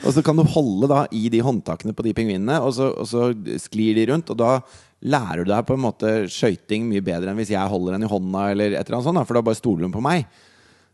og 0.06 0.12
så 0.14 0.22
kan 0.24 0.38
du 0.38 0.44
holde 0.46 0.88
da 0.90 1.00
i 1.10 1.24
de 1.32 1.40
håndtakene 1.44 1.94
på 1.96 2.06
de 2.06 2.14
pingvinene, 2.16 2.60
og 2.62 2.70
så, 2.76 2.92
og 2.94 3.08
så 3.10 3.32
sklir 3.60 3.98
de 3.98 4.06
rundt. 4.12 4.30
Og 4.30 4.38
da 4.38 4.60
lærer 5.00 5.42
du 5.42 5.50
deg 5.50 5.66
på 5.66 5.74
en 5.74 5.82
måte 5.82 6.12
skøyting 6.30 6.86
mye 6.86 7.02
bedre 7.04 7.32
enn 7.32 7.40
hvis 7.40 7.52
jeg 7.54 7.72
holder 7.72 7.96
den 7.96 8.06
i 8.06 8.12
hånda, 8.12 8.44
eller 8.52 8.76
et 8.76 8.84
eller 8.84 9.00
annet 9.00 9.08
sånt, 9.08 9.18
da, 9.18 9.26
for 9.26 9.38
da 9.38 9.44
bare 9.50 9.58
stoler 9.58 9.88
hun 9.88 9.96
på 9.96 10.04
meg. 10.04 10.30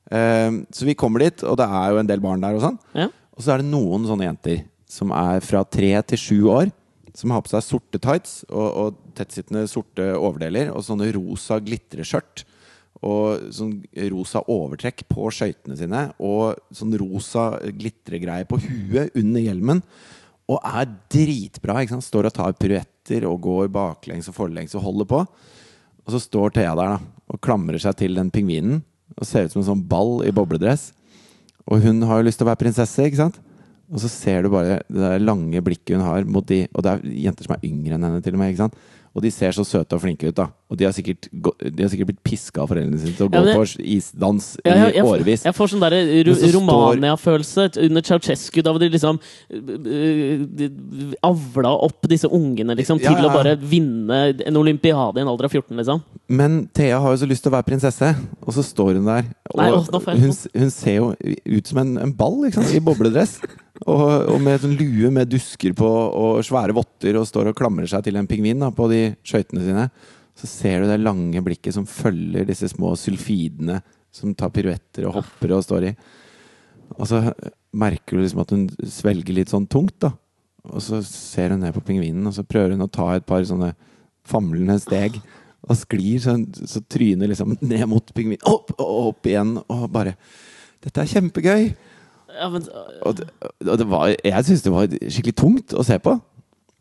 Uh, 0.07 0.62
så 0.70 0.87
vi 0.87 0.94
kommer 0.94 1.25
dit, 1.25 1.42
og 1.42 1.57
det 1.59 1.66
er 1.66 1.90
jo 1.90 1.99
en 1.99 2.09
del 2.09 2.22
barn 2.22 2.42
der 2.42 2.57
og 2.57 2.62
sånn. 2.62 2.77
Ja. 2.94 3.09
Og 3.37 3.42
så 3.42 3.53
er 3.53 3.61
det 3.61 3.68
noen 3.68 4.07
sånne 4.09 4.29
jenter 4.29 4.62
som 4.88 5.12
er 5.14 5.42
fra 5.44 5.62
tre 5.66 5.92
til 6.11 6.20
sju 6.20 6.38
år, 6.53 6.70
som 7.16 7.33
har 7.33 7.42
på 7.42 7.51
seg 7.51 7.64
sorte 7.64 8.01
tights 8.03 8.42
og, 8.51 8.66
og 8.66 8.99
tettsittende 9.16 9.64
sorte 9.70 10.11
overdeler 10.18 10.70
og 10.72 10.85
sånne 10.85 11.09
rosa 11.16 11.59
glitreskjørt. 11.64 12.44
Og 13.07 13.51
sånn 13.53 13.75
rosa 14.11 14.40
overtrekk 14.51 15.03
på 15.11 15.29
skøytene 15.35 15.77
sine 15.77 16.07
og 16.16 16.57
sånn 16.75 16.94
rosa 16.96 17.51
glitregreie 17.77 18.46
på 18.49 18.59
huet 18.62 19.16
under 19.20 19.44
hjelmen. 19.44 19.83
Og 20.49 20.62
er 20.64 20.88
dritbra. 21.12 21.83
ikke 21.83 21.96
sant? 21.96 22.07
Står 22.07 22.31
og 22.31 22.37
tar 22.37 22.57
piruetter 22.57 23.27
og 23.29 23.42
går 23.44 23.68
baklengs 23.75 24.31
og 24.31 24.38
forlengs 24.38 24.77
og 24.79 24.87
holder 24.87 25.11
på. 25.12 25.20
Og 26.07 26.14
så 26.14 26.22
står 26.22 26.55
Thea 26.57 26.72
der 26.79 26.96
da 26.96 26.99
og 27.27 27.40
klamrer 27.42 27.81
seg 27.83 27.96
til 27.99 28.14
den 28.14 28.31
pingvinen 28.31 28.85
og 29.16 29.27
ser 29.27 29.46
ut 29.46 29.55
som 29.55 29.62
en 29.62 29.70
sånn 29.72 29.87
ball 29.90 30.20
i 30.27 30.33
bobledress. 30.35 30.92
Og 31.66 31.83
hun 31.83 32.05
har 32.07 32.20
jo 32.20 32.29
lyst 32.29 32.38
til 32.38 32.46
å 32.46 32.51
være 32.53 32.62
prinsesse, 32.62 33.07
ikke 33.07 33.18
sant? 33.18 33.40
Og 33.92 34.03
så 34.03 34.11
ser 34.11 34.42
du 34.42 34.51
bare 34.51 34.81
det 34.90 34.99
der 34.99 35.22
lange 35.22 35.62
blikket 35.62 35.94
hun 35.94 36.05
har 36.05 36.25
mot 36.27 36.46
de 36.49 36.64
Og 36.72 36.83
det 36.83 36.92
er 36.92 37.05
jenter 37.27 37.46
som 37.46 37.55
er 37.55 37.66
yngre 37.68 37.94
enn 37.94 38.07
henne, 38.09 38.22
til 38.25 38.35
og 38.35 38.42
med. 38.42 38.79
Og 39.16 39.22
de 39.25 39.31
ser 39.33 39.55
så 39.57 39.64
søte 39.64 39.96
og 39.96 40.03
flinke 40.03 40.29
ut, 40.29 40.37
da. 40.37 40.51
Og 40.66 40.74
de 40.81 40.83
har 40.83 40.90
sikkert, 40.96 41.29
de 41.31 41.83
har 41.85 41.90
sikkert 41.92 42.09
blitt 42.09 42.22
piska 42.26 42.64
av 42.64 42.72
foreldrene 42.72 42.98
sine 42.98 43.14
til 43.14 43.29
å 43.29 43.31
Ja, 43.31 43.42
gå 43.46 43.52
på 43.55 43.66
isdans 43.87 44.48
i 44.64 44.66
Ja, 44.66 44.74
jeg, 44.88 44.96
jeg, 44.96 45.05
årevis. 45.07 45.44
jeg 45.46 45.55
får 45.55 45.68
sånn 45.70 45.85
derre 45.85 46.00
ro 46.26 46.33
står- 46.35 46.55
Romania-følelse 46.57 47.66
under 47.87 48.02
Ceaucescu, 48.02 48.62
da 48.66 48.72
hvor 48.74 48.83
de 48.83 48.88
liksom 48.90 49.20
øh, 49.55 50.42
de 50.59 50.68
avla 51.22 51.70
opp 51.87 52.09
disse 52.11 52.26
ungene 52.26 52.74
liksom, 52.79 52.98
til 52.98 53.14
Ja, 53.14 53.29
å 53.29 53.33
bare 53.35 53.55
vinne 53.61 54.18
en 54.46 54.59
olympiade 54.59 55.20
i 55.20 55.24
en 55.24 55.31
alder 55.31 55.46
av 55.48 55.55
14, 55.55 55.76
liksom. 55.79 56.02
Men 56.29 56.64
Thea 56.74 56.98
har 56.98 57.14
jo 57.14 57.20
så 57.22 57.29
lyst 57.31 57.44
til 57.46 57.52
å 57.52 57.57
være 57.61 57.68
prinsesse, 57.70 58.11
og 58.42 58.57
så 58.57 58.64
står 58.66 58.98
hun 58.98 59.07
der. 59.07 59.29
Og 59.52 59.61
Nei, 59.62 59.68
å, 59.70 60.00
hun, 60.18 60.35
hun 60.57 60.70
ser 60.74 60.98
jo 60.98 61.12
ut 61.14 61.70
som 61.70 61.79
en, 61.85 61.94
en 62.09 62.12
ball 62.18 62.42
sant? 62.50 62.74
i 62.74 62.83
bobledress. 62.83 63.38
Og, 63.85 64.00
og 64.33 64.38
med 64.40 64.62
sånn 64.62 64.72
lue 64.72 65.11
med 65.12 65.29
dusker 65.29 65.74
på 65.76 65.85
og 65.85 66.38
svære 66.46 66.72
votter 66.72 67.18
og 67.20 67.26
står 67.29 67.50
og 67.50 67.59
klamrer 67.59 67.85
seg 67.90 68.07
til 68.07 68.16
en 68.16 68.24
pingvin 68.26 68.62
da, 68.64 68.70
på 68.72 68.87
de 68.88 69.00
skøytene 69.20 69.61
sine. 69.66 69.83
Så 70.37 70.49
ser 70.51 70.83
du 70.83 70.90
det 70.90 71.01
lange 71.01 71.40
blikket 71.44 71.77
som 71.77 71.88
følger 71.88 72.44
disse 72.49 72.68
små 72.72 72.92
sylfidene 73.01 73.81
som 74.14 74.35
tar 74.37 74.53
piruetter 74.53 75.09
og 75.09 75.20
hopper 75.20 75.55
og 75.57 75.64
står 75.64 75.90
i. 75.90 75.94
Og 76.96 77.09
så 77.09 77.22
merker 77.77 78.16
du 78.16 78.22
liksom 78.22 78.42
at 78.44 78.53
hun 78.55 78.66
svelger 78.88 79.37
litt 79.37 79.53
sånn 79.53 79.66
tungt, 79.70 79.96
da. 80.05 80.12
Og 80.66 80.83
så 80.83 81.01
ser 81.07 81.55
hun 81.55 81.62
ned 81.62 81.75
på 81.77 81.85
pingvinen, 81.87 82.27
og 82.27 82.35
så 82.35 82.46
prøver 82.46 82.75
hun 82.75 82.87
å 82.87 82.90
ta 82.90 83.12
et 83.14 83.27
par 83.29 83.44
sånne 83.46 83.72
famlende 84.27 84.79
steg. 84.83 85.18
Og 85.66 85.79
sklir 85.79 86.20
så, 86.22 86.37
så 86.68 86.83
trynet 86.90 87.31
liksom 87.33 87.57
ned 87.61 87.87
mot 87.90 88.12
pingvinen. 88.14 88.44
Opp 88.46 88.72
og 88.77 89.12
opp 89.12 89.29
igjen. 89.31 89.57
Og 89.72 89.88
bare 89.92 90.16
Dette 90.85 91.03
er 91.03 91.11
kjempegøy! 91.11 91.70
Ja, 92.37 92.51
men, 92.53 92.66
Og 93.07 93.16
det, 93.16 93.31
og 93.64 93.79
det 93.81 93.87
var, 93.88 94.11
jeg 94.12 94.44
syns 94.46 94.62
det 94.62 94.72
var 94.75 94.90
skikkelig 94.92 95.37
tungt 95.40 95.72
å 95.75 95.85
se 95.87 95.96
på. 96.03 96.12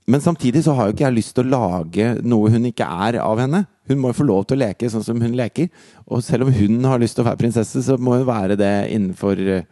Men 0.08 0.22
samtidig 0.22 0.62
så 0.65 0.76
har 0.78 0.88
jo 0.89 0.94
ikke 0.94 1.08
jeg 1.08 1.15
lyst 1.15 1.32
til 1.34 1.48
å 1.48 1.54
lage 1.56 2.10
noe 2.22 2.52
hun 2.54 2.68
ikke 2.70 2.86
er 3.08 3.18
av 3.24 3.39
henne. 3.41 3.63
Hun 3.89 3.98
må 4.02 4.12
jo 4.12 4.18
få 4.20 4.26
lov 4.28 4.44
til 4.46 4.60
å 4.60 4.62
leke 4.62 4.89
sånn 4.94 5.04
som 5.06 5.22
hun 5.22 5.34
leker. 5.38 5.72
Og 6.06 6.22
selv 6.26 6.46
om 6.46 6.52
hun 6.54 6.84
har 6.86 7.02
lyst 7.02 7.18
til 7.18 7.26
å 7.26 7.30
være 7.32 7.39
prinsesse, 7.41 7.82
så 7.88 7.98
må 7.98 8.20
hun 8.20 8.28
være 8.28 8.58
det 8.60 8.70
innenfor 8.94 9.41
eh, 9.41 9.65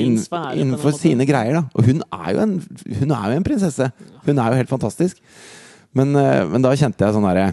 inn- 0.00 0.16
innenfor 0.62 0.96
sine 0.96 1.26
greier, 1.28 1.58
da. 1.58 1.64
Og 1.76 1.84
hun 1.90 2.00
er 2.16 2.30
jo 2.32 2.40
en, 2.46 2.54
hun 3.02 3.12
er 3.12 3.26
jo 3.28 3.36
en 3.42 3.44
prinsesse. 3.50 3.90
Hun 4.24 4.40
er 4.40 4.54
jo 4.54 4.60
helt 4.62 4.72
fantastisk. 4.72 5.20
Men, 5.92 6.16
eh, 6.16 6.46
men 6.48 6.64
da 6.64 6.72
kjente 6.80 7.04
jeg 7.04 7.14
sånn 7.18 7.28
herre 7.28 7.50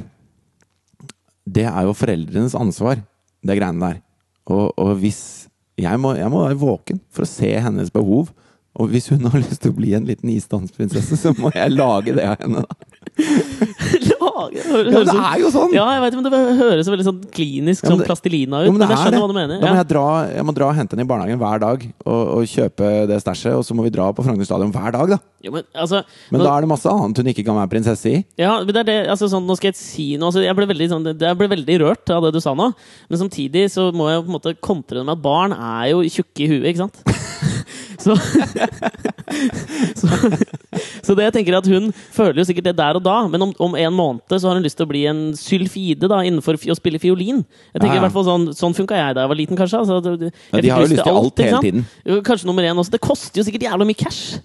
Det 1.52 1.66
er 1.68 1.84
jo 1.88 1.94
foreldrenes 1.98 2.56
ansvar, 2.56 3.02
det 3.44 3.58
greiene 3.60 3.82
der. 3.92 4.00
Og, 4.48 4.72
og 4.80 4.96
hvis 5.02 5.50
jeg 5.82 6.00
må, 6.00 6.14
jeg 6.16 6.30
må 6.32 6.46
være 6.46 6.60
våken 6.62 7.00
for 7.12 7.26
å 7.26 7.30
se 7.30 7.52
hennes 7.60 7.92
behov. 7.92 8.32
Og 8.80 8.88
hvis 8.94 9.10
hun 9.12 9.26
har 9.28 9.40
lyst 9.44 9.62
til 9.66 9.74
å 9.74 9.76
bli 9.76 9.92
en 9.98 10.06
liten 10.08 10.30
isdansprinsesse, 10.32 11.18
så 11.20 11.34
må 11.38 11.52
jeg 11.56 11.74
lage 11.76 12.14
det 12.16 12.24
av 12.24 12.40
henne. 12.40 12.64
da. 12.64 12.76
lage 14.22 14.62
det 14.64 14.92
Ja, 14.92 15.02
det 15.04 15.16
er 15.20 15.40
jo 15.42 15.50
sånn! 15.54 15.74
Ja, 15.76 15.86
jeg 15.98 16.02
vet, 16.06 16.16
men 16.18 16.26
det 16.28 16.40
høres 16.62 16.88
veldig 16.90 17.06
sånn 17.08 17.20
klinisk 17.36 17.84
Ja, 17.84 17.90
sånn 17.92 18.00
det- 18.02 18.08
plastilina 18.08 18.62
ut. 18.62 18.68
Jo, 18.70 18.72
men 18.72 18.80
men, 18.80 18.88
jeg 18.90 18.96
er 18.98 19.02
skjønner 19.02 19.18
det. 19.18 19.22
hva 19.22 19.28
du 19.32 19.36
mener. 19.38 19.60
Da 19.62 19.72
må 19.74 19.80
jeg, 19.82 19.88
dra, 19.92 20.06
jeg 20.32 20.46
må 20.48 20.56
dra 20.56 20.70
og 20.72 20.78
hente 20.80 20.96
henne 20.96 21.06
i 21.06 21.10
barnehagen 21.12 21.42
hver 21.42 21.60
dag 21.66 21.84
og, 22.06 22.22
og 22.38 22.48
kjøpe 22.54 22.92
det 23.12 23.20
stæsjet, 23.26 23.54
og 23.60 23.66
så 23.68 23.76
må 23.78 23.84
vi 23.86 23.92
dra 23.94 24.08
på 24.16 24.24
Frogner 24.26 24.48
stadion 24.48 24.72
hver 24.74 24.96
dag, 24.96 25.14
da. 25.18 25.20
Jo, 25.44 25.52
men 25.58 25.68
altså 25.76 26.04
Men 26.32 26.40
nå- 26.42 26.48
da 26.48 26.56
er 26.56 26.62
det 26.66 26.72
masse 26.72 26.90
annet 26.96 27.18
hun 27.22 27.32
ikke 27.34 27.46
kan 27.52 27.58
være 27.60 27.72
prinsesse 27.76 28.08
i. 28.16 28.24
Ja, 28.40 28.56
men 28.64 28.72
det 28.72 28.82
er 28.86 28.90
det, 28.92 28.98
altså 29.12 29.28
sånn, 29.32 29.46
nå 29.50 29.58
skal 29.60 29.72
jeg 29.74 29.80
si 29.82 30.08
noe 30.16 30.32
altså, 30.32 30.46
jeg, 30.48 30.56
ble 30.58 30.70
veldig, 30.72 30.90
sånn, 30.96 31.10
jeg 31.12 31.38
ble 31.42 31.52
veldig 31.58 31.80
rørt 31.84 32.14
av 32.16 32.24
det 32.30 32.34
du 32.38 32.42
sa 32.44 32.56
nå. 32.56 32.72
Men 33.12 33.24
samtidig 33.26 33.68
så 33.74 33.90
må 33.92 34.08
jeg 34.14 34.24
på 34.24 34.32
en 34.32 34.38
måte 34.40 34.56
kontre 34.64 35.02
det 35.02 35.06
med 35.10 35.18
at 35.20 35.26
barn 35.26 35.52
er 35.58 35.92
jo 35.92 36.06
tjukke 36.08 36.46
i 36.48 36.52
huet, 36.56 36.72
ikke 36.72 36.86
sant? 36.88 37.04
så, 38.02 38.16
så, 40.02 40.08
så 41.06 41.16
det 41.18 41.28
jeg 41.28 41.36
tenker 41.38 41.54
er 41.56 41.60
at 41.62 41.70
hun 41.72 41.90
føler 42.14 42.42
jo 42.42 42.48
sikkert 42.50 42.68
det 42.72 42.76
der 42.80 43.00
og 43.00 43.04
da, 43.06 43.18
men 43.32 43.46
om, 43.48 43.54
om 43.62 43.76
en 43.80 43.96
måned 43.96 44.36
så 44.38 44.50
har 44.50 44.58
hun 44.60 44.66
lyst 44.66 44.80
til 44.80 44.88
å 44.88 44.92
bli 44.92 45.04
en 45.12 45.22
sylfide 45.38 46.10
da, 46.12 46.22
innenfor 46.28 46.58
å 46.60 46.78
spille 46.78 47.02
fiolin. 47.02 47.44
Jeg 47.74 47.84
tenker 47.84 48.00
i 48.00 48.04
hvert 48.06 48.16
fall 48.16 48.28
sånn, 48.28 48.48
sånn 48.58 48.76
funka 48.78 48.98
jeg 49.00 49.18
da 49.18 49.26
jeg 49.26 49.34
var 49.34 49.40
liten, 49.40 49.60
kanskje. 49.60 49.82
Altså, 49.84 50.00
det- 50.04 50.32
Ja, 50.52 50.62
de 50.62 50.70
har 50.74 50.82
jo 50.86 50.92
lyst 50.92 51.04
til 51.04 51.14
alt 51.14 51.26
alt 51.26 51.44
hele 51.46 51.62
tiden. 51.66 51.86
Kanskje 52.28 52.50
nummer 52.50 52.64
én 52.66 52.78
også. 52.78 52.92
Det 52.98 53.02
koster 53.04 53.42
jo 53.42 53.48
sikkert 53.48 53.68
jævla 53.70 53.88
mye 53.88 53.98
cash. 53.98 54.40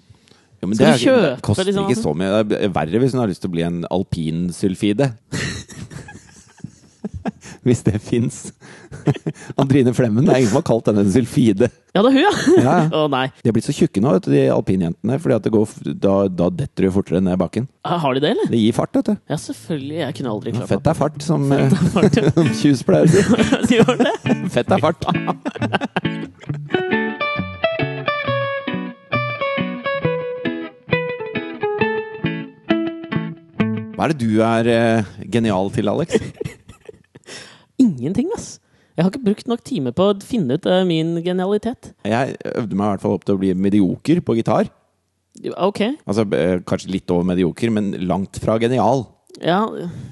Ja, 0.57 0.65
men 0.65 0.73
Skal 0.75 0.87
det, 0.87 0.93
du 0.93 0.97
er, 0.97 1.03
kjøpe, 1.05 1.29
det 1.35 1.41
koster 1.45 1.67
liksom, 1.69 1.85
ikke 1.91 2.01
så 2.01 2.13
mye. 2.17 2.43
Det 2.49 2.61
er 2.65 2.71
verre 2.73 3.01
hvis 3.03 3.13
hun 3.13 3.21
har 3.21 3.29
lyst 3.29 3.43
til 3.43 3.51
å 3.51 3.53
bli 3.53 3.65
en 3.67 3.83
alpinsylfide. 3.93 5.11
hvis 7.67 7.83
det 7.87 7.99
fins. 8.03 8.39
Andrine 9.61 9.93
Flemmen, 9.97 10.25
det 10.27 10.33
er 10.33 10.41
ingen 10.43 10.51
som 10.53 10.61
har 10.61 10.67
kalt 10.69 10.89
henne 10.91 11.03
en 11.05 11.13
sylfide. 11.13 11.69
Ja, 11.95 12.03
det 12.03 12.11
er 12.11 12.17
hun, 12.17 12.21
ja! 12.23 12.33
Ja, 12.67 12.75
ja. 12.83 12.87
Å 12.93 13.07
nei. 13.11 13.25
De 13.41 13.49
har 13.49 13.55
blitt 13.57 13.67
så 13.67 13.75
tjukke 13.75 14.01
nå, 14.03 14.13
vet 14.17 14.27
du, 14.27 14.31
de 14.35 14.43
alpinjentene, 14.53 15.19
fordi 15.23 15.37
at 15.37 15.47
det 15.47 15.53
går, 15.55 15.75
da, 16.03 16.15
da 16.29 16.49
detter 16.63 16.87
du 16.87 16.93
fortere 16.95 17.23
ned 17.23 17.39
bakken. 17.41 17.67
Ah, 17.87 17.97
Har 18.03 18.17
de 18.17 18.23
det, 18.23 18.33
eller? 18.35 18.51
Det 18.51 18.61
gir 18.61 18.75
fart, 18.77 18.93
vet 18.97 19.11
du. 19.11 19.15
Ja, 19.31 19.39
selvfølgelig. 19.41 19.99
Jeg 20.03 20.17
kunne 20.19 20.35
aldri 20.35 20.55
klart 20.57 20.71
Fett 20.73 20.91
er 20.91 20.97
fart, 20.97 21.21
som 21.25 21.47
ja. 21.53 21.67
Kjus 22.61 22.83
pleier 22.87 23.07
å 23.07 23.65
si. 23.67 23.81
Fett 24.53 24.71
er 24.77 24.83
fart. 24.83 25.07
Hva 33.97 34.05
er 34.05 34.13
det 34.13 34.21
du 34.21 34.43
er 34.45 34.67
eh, 34.69 35.07
genial 35.33 35.71
til, 35.73 35.89
Alex? 35.89 36.19
Ingenting, 37.81 38.31
ass. 38.35 38.57
Jeg 38.97 39.05
har 39.05 39.11
ikke 39.13 39.27
brukt 39.27 39.49
nok 39.49 39.61
timer 39.61 39.93
på 39.93 40.07
å 40.09 40.15
finne 40.25 40.57
ut 40.57 40.65
uh, 40.65 40.81
min 40.87 41.19
genialitet. 41.25 41.91
Jeg 42.07 42.37
øvde 42.49 42.77
meg 42.77 42.87
i 42.87 42.93
hvert 42.95 43.03
fall 43.03 43.17
opp 43.19 43.27
til 43.27 43.37
å 43.37 43.41
bli 43.41 43.51
medioker 43.53 44.23
på 44.25 44.39
gitar. 44.39 44.71
Ok. 45.61 45.83
Altså 46.09 46.25
eh, 46.33 46.55
Kanskje 46.65 46.95
litt 46.95 47.13
over 47.13 47.27
medioker, 47.29 47.69
men 47.73 47.91
langt 48.09 48.39
fra 48.41 48.55
genial. 48.57 49.05
Ja, 49.37 49.67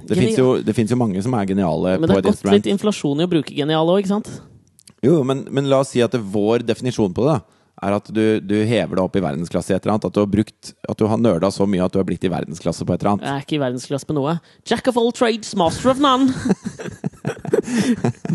Det 0.06 0.19
fins 0.19 0.38
jo, 0.38 0.51
jo 0.62 0.97
mange 1.01 1.21
som 1.25 1.34
er 1.34 1.47
geniale 1.49 1.95
Men 1.97 2.06
det 2.06 2.13
har 2.13 2.25
gått 2.28 2.43
litt 2.45 2.67
inflasjon 2.69 3.23
i 3.23 3.25
å 3.25 3.32
bruke 3.32 3.56
genial 3.58 3.89
òg, 3.89 4.04
ikke 4.04 4.12
sant? 4.12 4.30
Jo, 5.01 5.23
men, 5.25 5.41
men 5.49 5.65
la 5.71 5.80
oss 5.82 5.95
si 5.95 6.04
at 6.06 6.13
det, 6.13 6.21
vår 6.21 6.62
definisjon 6.67 7.13
på 7.15 7.25
det 7.25 7.34
da, 7.34 7.55
er 7.84 7.96
at 7.98 8.08
du, 8.08 8.40
du 8.40 8.56
hever 8.64 8.96
deg 8.96 9.04
opp 9.04 9.18
i 9.20 9.24
verdensklasse 9.24 9.74
i 9.74 9.76
et 9.76 9.84
eller 9.84 9.96
annet. 9.96 10.08
At 10.08 10.16
du 10.16 10.22
har 10.22 10.30
brukt 10.32 10.72
At 10.88 11.00
du 11.00 11.08
har 11.12 11.20
nerda 11.20 11.50
så 11.52 11.68
mye 11.70 11.84
at 11.84 11.94
du 11.94 12.00
har 12.00 12.08
blitt 12.08 12.24
i 12.24 12.32
verdensklasse 12.32 12.88
på 12.88 12.96
et 12.96 13.02
eller 13.02 13.16
annet. 13.16 13.26
Jeg 13.28 13.36
er 13.36 13.48
ikke 13.48 13.58
i 13.58 13.64
verdensklasse 13.66 14.10
på 14.10 14.18
noe. 14.18 14.38
Jack 14.70 14.88
of 14.92 15.00
all 15.02 15.12
trades, 15.16 15.52
master 15.60 15.92
of 15.92 16.04
none! 16.04 16.32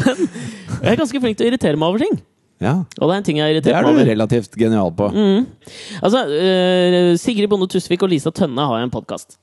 Men 0.01 0.27
jeg 0.81 0.93
er 0.93 1.01
ganske 1.01 1.23
flink 1.23 1.41
til 1.41 1.49
å 1.49 1.53
irritere 1.53 1.81
meg 1.81 1.89
over 1.89 2.05
ting. 2.05 2.21
Ja, 2.61 2.75
Og 3.01 3.09
det 3.09 3.15
er 3.15 3.21
en 3.23 3.25
ting 3.25 3.39
jeg 3.41 3.47
har 3.47 3.63
Det 3.65 3.73
er 3.73 3.87
du 3.87 4.03
relativt 4.05 4.57
genial 4.61 4.91
på. 4.93 5.07
Altså, 6.05 6.27
uh, 6.29 7.15
Sigrid 7.17 7.49
Bonde 7.49 7.71
Tusvik 7.73 8.05
og 8.05 8.13
Lisa 8.13 8.33
Tønne 8.37 8.67
har 8.69 8.83
jo 8.83 8.91
en 8.91 8.93
podkast. 8.93 9.39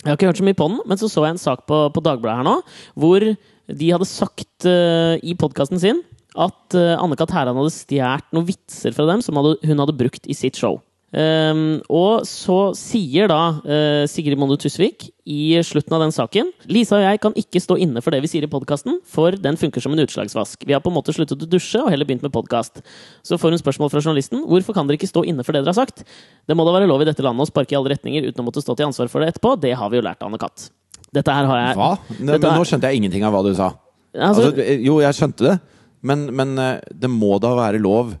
Jeg 0.00 0.08
har 0.08 0.16
ikke 0.16 0.30
hørt 0.30 0.40
så 0.40 0.46
mye 0.46 0.56
på 0.56 0.68
den, 0.70 0.78
men 0.88 1.00
så 1.00 1.10
så 1.10 1.26
jeg 1.26 1.36
en 1.36 1.42
sak 1.42 1.66
på, 1.68 1.82
på 1.92 2.04
Dagbladet 2.06 2.40
her 2.40 2.46
nå, 2.46 2.54
hvor 2.96 3.26
de 3.28 3.90
hadde 3.92 4.08
sagt 4.08 4.64
uh, 4.64 5.20
i 5.20 5.36
podkasten 5.36 5.82
sin 5.82 6.00
at 6.38 6.76
uh, 6.78 6.96
Anne-Kat. 6.98 7.32
Hærland 7.34 7.58
hadde 7.60 7.74
stjålet 7.74 8.28
noen 8.36 8.48
vitser 8.48 8.94
fra 8.96 9.08
dem 9.10 9.24
som 9.24 9.38
hun 9.38 9.82
hadde 9.82 9.96
brukt 9.98 10.28
i 10.30 10.36
sitt 10.36 10.58
show. 10.60 10.78
Um, 11.08 11.78
og 11.88 12.26
så 12.28 12.74
sier 12.76 13.30
da 13.30 13.40
uh, 13.64 14.02
Sigrid 14.10 14.36
Monde 14.36 14.58
Tusvik 14.60 15.06
i 15.24 15.56
slutten 15.64 15.94
av 15.96 16.02
den 16.02 16.12
saken 16.12 16.50
Lisa 16.68 16.98
og 16.98 17.06
jeg 17.06 17.20
kan 17.22 17.32
ikke 17.40 17.62
stå 17.64 17.78
inne 17.80 18.02
for 18.04 18.12
det 18.12 18.20
vi 18.20 18.28
sier 18.28 18.44
i 18.44 18.50
podkasten, 18.52 18.98
for 19.08 19.32
den 19.32 19.56
funker 19.56 19.80
som 19.80 19.94
en 19.96 20.02
utslagsvask. 20.04 20.66
Vi 20.68 20.76
har 20.76 20.82
på 20.84 20.92
en 20.92 20.98
måte 20.98 21.14
sluttet 21.16 21.40
å 21.40 21.48
dusje 21.48 21.80
og 21.80 21.88
heller 21.94 22.04
begynt 22.08 22.26
med 22.26 22.34
podkast. 22.34 22.82
Så 23.24 23.40
får 23.40 23.56
hun 23.56 23.62
spørsmål 23.62 23.94
fra 23.94 24.04
journalisten 24.04 24.44
hvorfor 24.44 24.76
kan 24.76 24.90
dere 24.90 25.00
ikke 25.00 25.08
stå 25.08 25.24
inne 25.32 25.46
for 25.48 25.56
det 25.56 25.64
dere 25.64 25.72
har 25.72 25.80
sagt. 25.80 26.04
Det 26.44 26.58
må 26.58 26.68
da 26.68 26.76
være 26.76 26.90
lov 26.92 27.06
i 27.06 27.08
dette 27.08 27.24
landet 27.24 27.48
å 27.48 27.52
sparke 27.54 27.72
i 27.72 27.80
alle 27.80 27.94
retninger 27.94 28.28
uten 28.28 28.44
å 28.44 28.48
måtte 28.50 28.64
stå 28.64 28.76
til 28.76 28.90
ansvar 28.90 29.08
for 29.08 29.24
det 29.24 29.32
etterpå. 29.32 29.56
Det 29.64 29.72
har 29.80 29.88
vi 29.88 30.02
jo 30.02 30.04
lært 30.04 30.28
Anne-Kat. 30.28 30.68
Dette 31.16 31.32
her 31.32 31.48
har 31.48 31.62
jeg 31.62 31.80
Hva? 31.80 31.90
Ne, 32.18 32.36
men 32.36 32.50
nå 32.52 32.68
skjønte 32.68 32.92
jeg 32.92 33.00
ingenting 33.00 33.24
av 33.24 33.32
hva 33.32 33.40
du 33.48 33.54
sa. 33.56 33.72
Altså, 34.12 34.50
Altså, 34.50 34.72
jo, 34.84 35.00
jeg 35.00 35.16
skjønte 35.16 35.44
det, 35.46 35.56
men, 36.02 36.26
men 36.34 36.58
eh, 36.58 36.80
det 36.94 37.10
må 37.10 37.38
da 37.42 37.54
være 37.58 37.80
lov 37.82 38.14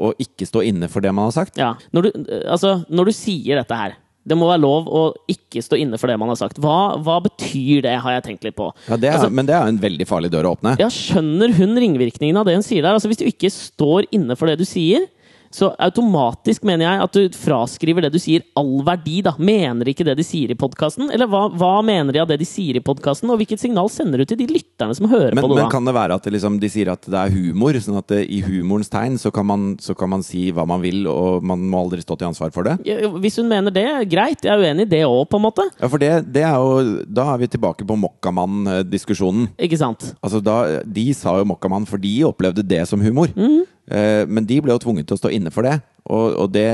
å 0.00 0.12
ikke 0.22 0.46
stå 0.48 0.62
inne 0.64 0.88
for 0.88 1.02
det 1.04 1.10
man 1.12 1.28
har 1.28 1.34
sagt? 1.34 1.58
Ja, 1.60 1.74
når 1.92 2.06
du, 2.06 2.10
eh, 2.26 2.44
altså, 2.50 2.76
når 2.88 3.10
du 3.10 3.12
sier 3.16 3.58
dette 3.60 3.76
her 3.76 3.96
Det 4.30 4.36
må 4.36 4.46
være 4.50 4.60
lov 4.62 4.86
å 4.86 5.02
ikke 5.32 5.62
stå 5.64 5.78
inne 5.80 5.96
for 5.98 6.06
det 6.12 6.18
man 6.20 6.28
har 6.28 6.36
sagt. 6.36 6.58
Hva, 6.60 6.94
hva 7.00 7.14
betyr 7.24 7.80
det, 7.86 7.94
har 8.04 8.12
jeg 8.18 8.24
tenkt 8.26 8.44
litt 8.44 8.54
på. 8.58 8.66
Ja, 8.86 8.96
det 9.00 9.08
er, 9.08 9.14
Altså- 9.16 9.30
men 9.32 9.46
det 9.48 9.54
er 9.56 9.66
en 9.66 9.78
veldig 9.80 10.06
farlig 10.06 10.30
dør 10.30 10.44
å 10.50 10.52
åpne. 10.58 10.74
Ja, 10.78 10.90
Skjønner 10.92 11.54
hun 11.56 11.72
ringvirkningen 11.80 12.36
av 12.36 12.44
det 12.46 12.54
hun 12.58 12.62
sier 12.62 12.82
der? 12.84 12.92
Altså, 12.98 13.08
hvis 13.08 13.18
du 13.22 13.24
ikke 13.24 13.48
står 13.50 14.06
inne 14.12 14.36
for 14.36 14.46
det 14.46 14.58
du 14.60 14.66
sier, 14.68 15.08
så 15.50 15.72
automatisk 15.82 16.62
mener 16.62 16.84
jeg 16.86 17.02
at 17.02 17.16
du 17.16 17.36
fraskriver 17.36 18.04
det 18.06 18.12
du 18.14 18.18
sier, 18.22 18.44
all 18.58 18.84
verdi. 18.86 19.16
da. 19.26 19.32
Mener 19.42 19.88
ikke 19.90 20.04
det 20.06 20.14
de 20.20 20.22
sier 20.26 20.52
i 20.52 20.56
podkasten? 20.58 21.08
Eller 21.10 21.26
hva, 21.26 21.48
hva 21.50 21.72
mener 21.82 22.14
de 22.14 22.20
av 22.22 22.28
det 22.30 22.36
de 22.38 22.46
sier 22.46 22.78
i 22.78 22.82
podkasten? 22.86 23.26
Og 23.34 23.40
hvilket 23.40 23.58
signal 23.58 23.90
sender 23.90 24.22
du 24.22 24.28
til 24.30 24.38
de 24.38 24.46
lytterne 24.46 24.94
som 24.94 25.08
hører 25.10 25.34
Men, 25.34 25.42
på 25.42 25.50
det? 25.50 25.56
men 25.58 25.64
da? 25.66 25.70
kan 25.72 25.88
det 25.90 25.94
være 25.96 26.14
at 26.20 26.28
det 26.28 26.34
liksom, 26.36 26.60
de 26.62 26.70
sier 26.70 26.92
at 26.92 27.02
det 27.10 27.18
er 27.18 27.34
humor, 27.34 27.74
sånn 27.82 27.98
at 27.98 28.06
det, 28.14 28.20
i 28.30 28.38
humorens 28.46 28.92
tegn 28.92 29.18
så 29.18 29.32
kan, 29.34 29.48
man, 29.50 29.64
så 29.82 29.96
kan 29.98 30.12
man 30.14 30.22
si 30.26 30.44
hva 30.54 30.62
man 30.70 30.84
vil, 30.84 31.02
og 31.10 31.42
man 31.42 31.66
må 31.72 31.82
aldri 31.82 32.04
stå 32.06 32.14
til 32.20 32.30
ansvar 32.30 32.54
for 32.54 32.70
det? 32.70 32.76
Hvis 33.18 33.40
hun 33.42 33.50
mener 33.50 33.74
det, 33.74 33.88
greit. 34.12 34.46
Jeg 34.46 34.54
er 34.54 34.62
uenig 34.62 34.86
i 34.86 34.92
det 34.94 35.02
òg, 35.08 35.26
på 35.32 35.40
en 35.40 35.46
måte. 35.48 35.66
Ja, 35.82 35.90
for 35.90 35.98
det, 35.98 36.12
det 36.30 36.46
er 36.46 36.54
jo 36.62 37.02
Da 37.10 37.26
er 37.34 37.42
vi 37.42 37.50
tilbake 37.50 37.82
på 37.86 37.98
Mokkamann-diskusjonen. 37.98 39.48
Ikke 39.58 39.78
sant? 39.80 40.12
Altså 40.22 40.40
da, 40.44 40.56
De 40.86 41.08
sa 41.16 41.34
jo 41.40 41.48
Mokkamann, 41.50 41.86
for 41.90 41.98
de 41.98 42.14
opplevde 42.28 42.62
det 42.66 42.86
som 42.88 43.02
humor. 43.02 43.34
Mhm. 43.34 43.66
Eh, 43.90 44.22
men 44.30 44.46
de 44.46 44.60
ble 44.62 44.74
jo 44.74 44.82
tvunget 44.82 45.08
til 45.10 45.18
å 45.18 45.20
stå 45.20 45.32
inne 45.34 45.52
for 45.54 45.66
det, 45.66 45.80
og, 46.06 46.36
og 46.44 46.50
det 46.54 46.68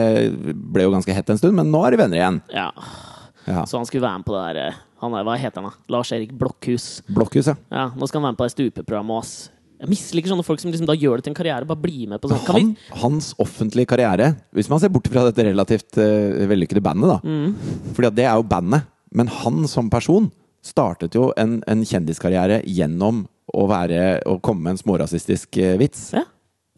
ble 0.55 0.87
jo 0.87 0.93
ganske 0.95 1.17
hett 1.17 1.33
en 1.33 1.41
stund. 1.41 1.57
Men 1.57 1.73
nå 1.73 1.83
er 1.87 1.97
de 1.97 2.03
venner 2.05 2.21
igjen. 2.21 2.41
Ja. 2.53 2.71
Ja. 3.47 3.63
Så 3.69 3.79
han 3.79 3.87
skulle 3.89 4.05
være 4.05 4.21
med 4.21 4.29
på 4.29 4.35
det 4.35 4.45
der 4.49 4.63
eh, 4.67 4.79
han 5.03 5.13
er, 5.15 5.27
Hva 5.27 5.37
heter 5.39 5.63
han, 5.63 5.71
da? 5.71 5.93
Lars-Erik 5.93 6.33
Blokhus. 6.37 7.03
Blokkhus, 7.13 7.51
Ja, 7.53 7.59
ja. 7.71 7.85
Nå 7.95 8.09
skal 8.09 8.21
han 8.21 8.31
være 8.31 8.35
med 8.35 8.41
på 8.41 8.49
det 8.49 8.55
stupeprogrammet 8.57 9.21
òg. 9.21 9.35
Jeg 9.77 9.91
misliker 9.93 10.33
sånne 10.33 10.45
folk 10.47 10.63
som 10.63 10.71
liksom 10.73 10.89
da 10.89 10.97
gjør 10.97 11.21
det 11.21 11.27
til 11.27 11.35
en 11.35 11.37
karriere. 11.37 11.69
Bare 11.69 11.83
bli 11.83 12.07
med 12.09 12.23
på 12.23 12.31
sånt. 12.33 12.47
Kan 12.47 12.57
Han, 12.57 12.71
hans 13.03 13.35
offentlige 13.43 13.91
karriere, 13.91 14.31
hvis 14.57 14.71
man 14.73 14.81
ser 14.81 14.93
bort 14.93 15.11
fra 15.13 15.27
dette 15.29 15.45
relativt 15.45 15.99
uh, 16.01 16.47
vellykkede 16.49 16.81
bandet, 16.81 17.13
da. 17.13 17.19
Mm. 17.21 17.91
Fordi 17.99 18.11
det 18.17 18.25
er 18.25 18.41
jo 18.41 18.47
bandet. 18.49 18.89
Men 19.13 19.29
han 19.29 19.69
som 19.69 19.93
person 19.93 20.31
startet 20.65 21.15
jo 21.15 21.29
en, 21.37 21.59
en 21.69 21.85
kjendiskarriere 21.87 22.63
gjennom 22.65 23.27
å, 23.53 23.67
være, 23.69 24.23
å 24.25 24.39
komme 24.41 24.65
med 24.65 24.75
en 24.79 24.81
smårasistisk 24.81 25.61
uh, 25.61 25.77
vits. 25.83 26.09
ja. 26.17 26.25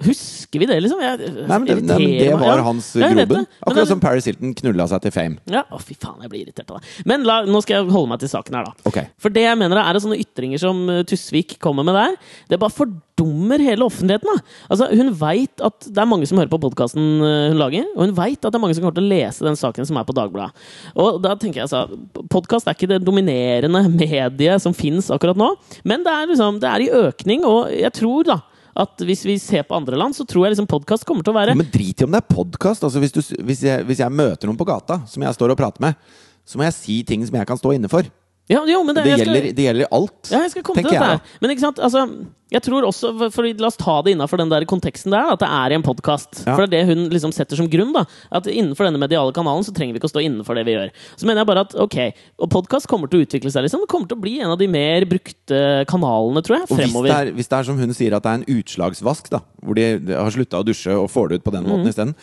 Husker 0.05 0.63
vi 0.63 0.67
det, 0.71 0.77
liksom? 0.85 1.01
Jeg, 1.03 1.31
Nei, 1.49 1.57
men 1.59 1.65
det, 1.67 1.75
nei, 1.83 1.97
men 1.99 2.13
det 2.21 2.29
var 2.39 2.61
hans 2.63 2.93
Ja, 2.99 3.09
grobunn. 3.11 3.43
Men 3.43 3.67
Akkurat 3.67 3.91
som 3.91 4.01
Paris 4.03 4.29
Hilton 4.31 4.53
knulla 4.61 4.87
seg 4.91 5.03
til 5.03 5.15
fame. 5.15 5.41
Ja, 5.51 5.65
å 5.75 5.81
fy 5.83 5.97
faen, 5.99 6.21
jeg 6.23 6.31
blir 6.31 6.45
irritert 6.45 6.71
av 6.71 6.79
det. 6.79 6.93
Men 7.11 7.25
la, 7.27 7.41
nå 7.49 7.59
skal 7.65 7.81
jeg 7.81 7.91
holde 7.95 8.13
meg 8.13 8.21
til 8.23 8.31
saken 8.31 8.59
her, 8.61 8.69
da. 8.69 8.87
Okay. 8.87 9.09
For 9.19 9.35
det 9.35 9.43
jeg 9.49 9.59
mener 9.59 9.81
er 9.83 9.97
det 9.99 10.03
sånne 10.05 10.19
ytringer 10.23 10.63
som 10.63 10.85
eh, 10.93 11.03
Tusvik 11.09 11.57
kommer 11.65 11.87
med 11.89 11.99
der, 11.99 12.15
det 12.53 12.61
bare 12.63 12.75
fordummer 12.77 13.65
hele 13.67 13.89
offentligheten. 13.89 14.31
da. 14.31 14.55
Altså, 14.71 14.87
Hun 15.01 15.11
veit 15.19 15.65
at 15.67 15.89
det 15.89 16.03
er 16.05 16.11
mange 16.13 16.29
som 16.31 16.39
hører 16.39 16.53
på 16.53 16.61
podkasten 16.63 17.09
hun 17.19 17.59
lager, 17.59 17.89
og 17.97 18.05
hun 18.07 18.15
veit 18.19 18.39
at 18.39 18.53
det 18.53 18.59
er 18.61 18.63
mange 18.63 18.77
som 18.79 18.85
kommer 18.87 19.01
til 19.01 19.09
å 19.09 19.11
lese 19.11 19.47
den 19.49 19.59
saken 19.59 19.89
som 19.89 19.99
er 19.99 20.07
på 20.07 20.15
Dagbladet. 20.15 20.69
Og 20.95 21.19
da 21.25 21.35
tenker 21.35 21.65
jeg 21.65 21.67
altså, 21.67 21.99
Podkast 22.31 22.71
er 22.71 22.77
ikke 22.79 22.91
det 22.95 23.01
dominerende 23.03 23.83
mediet 23.99 24.63
som 24.63 24.77
fins 24.77 25.11
akkurat 25.15 25.39
nå, 25.39 25.51
men 25.89 26.07
det 26.07 26.15
er, 26.15 26.31
liksom, 26.31 26.63
det 26.63 26.71
er 26.71 26.87
i 26.87 26.93
økning, 27.09 27.43
og 27.49 27.73
jeg 27.75 27.91
tror 27.99 28.31
da 28.31 28.39
at 28.79 29.03
hvis 29.03 29.25
vi 29.27 29.35
ser 29.43 29.65
på 29.67 29.75
andre 29.75 29.99
land, 29.99 30.15
så 30.15 30.27
tror 30.29 30.47
jeg 30.47 30.55
liksom 30.55 30.69
podkast 30.71 31.07
kommer 31.09 31.27
til 31.27 31.35
å 31.35 31.39
være 31.39 31.57
Men 31.59 31.71
drit 31.73 31.99
i 31.99 32.07
om 32.07 32.15
det 32.15 32.21
er 32.23 32.31
podkast. 32.31 32.85
Altså, 32.87 33.03
hvis, 33.03 33.35
hvis, 33.43 33.65
hvis 33.89 34.03
jeg 34.05 34.15
møter 34.15 34.47
noen 34.47 34.59
på 34.59 34.69
gata 34.69 35.01
som 35.11 35.25
jeg 35.25 35.35
står 35.35 35.55
og 35.55 35.59
prater 35.59 35.83
med, 35.83 35.99
så 36.47 36.61
må 36.61 36.67
jeg 36.69 36.77
si 36.77 37.01
ting 37.07 37.27
som 37.27 37.37
jeg 37.41 37.49
kan 37.49 37.59
stå 37.59 37.75
inne 37.75 37.91
for. 37.91 38.07
Ja, 38.49 38.63
jo, 38.65 38.83
men 38.85 38.95
det, 38.97 39.05
Det 39.05 39.11
gjelder, 39.19 39.35
skal- 39.43 39.55
det 39.57 39.65
gjelder 39.69 39.89
alt. 39.93 40.31
Ja, 40.33 40.39
jeg 40.47 40.51
skal 40.55 40.63
komme 40.65 40.81
til 40.81 40.89
tenker 40.89 40.99
dette 41.05 41.15
jeg. 41.19 41.41
Men 41.43 41.51
ikke 41.53 41.61
sant, 41.67 41.79
altså 41.85 42.03
jeg 42.49 42.63
tror 42.65 42.87
også, 42.89 43.11
for, 43.31 43.45
La 43.61 43.67
oss 43.69 43.77
ta 43.77 43.99
det 44.01 44.15
innafor 44.15 44.39
den 44.41 44.49
der 44.49 44.65
konteksten 44.65 45.13
der, 45.13 45.35
at 45.35 45.43
det 45.43 45.49
er 45.53 45.75
i 45.75 45.77
en 45.77 45.83
podkast. 45.85 46.47
Ja. 46.47 46.55
For 46.57 46.65
det 46.65 46.79
er 46.79 46.87
det 46.87 46.97
hun 46.97 47.11
liksom 47.13 47.35
setter 47.37 47.61
som 47.61 47.69
grunn. 47.69 47.93
da 47.93 48.07
At 48.33 48.47
Innenfor 48.49 48.89
denne 48.89 48.97
mediale 49.03 49.35
kanalen 49.37 49.67
så 49.67 49.75
trenger 49.77 49.93
vi 49.93 50.01
ikke 50.01 50.09
å 50.09 50.15
stå 50.15 50.23
innenfor 50.25 50.57
det 50.57 50.65
vi 50.65 50.73
gjør. 50.79 50.89
Så 51.21 51.29
mener 51.29 51.43
jeg 51.45 51.51
bare 51.51 51.67
at 51.67 51.75
ok, 51.77 51.99
og 52.41 52.49
podkast 52.57 52.89
kommer 52.89 53.11
til 53.13 53.21
å 53.21 53.27
utvikle 53.29 53.53
seg. 53.53 53.67
liksom 53.69 53.85
Det 53.85 53.91
kommer 53.93 54.09
til 54.09 54.17
å 54.17 54.21
bli 54.25 54.39
en 54.41 54.55
av 54.55 54.59
de 54.59 54.67
mer 54.67 55.05
brukte 55.05 55.85
kanalene, 55.93 56.41
tror 56.43 56.57
jeg, 56.57 56.71
Og 56.73 56.79
hvis 56.81 56.97
det, 57.05 57.13
er, 57.21 57.33
hvis 57.37 57.49
det 57.53 57.59
er 57.59 57.69
som 57.69 57.77
hun 57.77 57.93
sier, 57.93 58.17
at 58.17 58.23
det 58.25 58.33
er 58.33 58.41
en 58.41 58.49
utslagsvask, 58.63 59.29
da, 59.29 59.41
hvor 59.63 59.75
de 59.77 59.91
har 60.09 60.31
slutta 60.33 60.63
å 60.63 60.65
dusje 60.65 60.97
og 60.97 61.11
får 61.13 61.29
det 61.29 61.43
ut 61.43 61.45
på 61.45 61.53
den 61.53 61.65
måten 61.69 61.85
Mm. 61.85 61.93
isteden, 61.93 62.15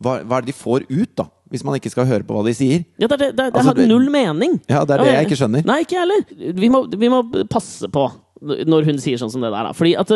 hva, 0.00 0.24
hva 0.24 0.38
er 0.40 0.48
det 0.48 0.54
de 0.54 0.58
får 0.64 0.88
ut, 0.88 1.12
da? 1.16 1.28
Hvis 1.52 1.64
man 1.66 1.76
ikke 1.76 1.92
skal 1.92 2.08
høre 2.08 2.24
på 2.26 2.34
hva 2.34 2.42
de 2.46 2.54
sier. 2.56 2.84
Ja, 2.98 3.06
det, 3.06 3.18
det, 3.20 3.30
det, 3.36 3.50
det 3.52 3.60
Altså, 3.60 3.74
har 3.74 3.88
null 3.88 4.08
mening. 4.12 4.58
Ja, 4.70 4.82
det 4.88 4.96
er 4.96 5.04
det 5.04 5.12
jeg 5.12 5.28
ikke 5.28 5.40
skjønner. 5.42 5.64
Nei, 5.68 5.82
ikke 5.84 5.98
jeg 5.98 6.06
heller. 6.06 6.54
Vi 6.56 6.70
må, 6.72 6.84
vi 6.88 7.10
må 7.12 7.24
passe 7.52 7.90
på 7.92 8.08
når 8.44 8.86
hun 8.88 8.98
sier 9.00 9.20
sånn 9.20 9.30
som 9.32 9.44
det 9.44 9.50
der. 9.52 9.68
Da. 9.68 9.72
Fordi 9.76 9.94
at 9.98 10.10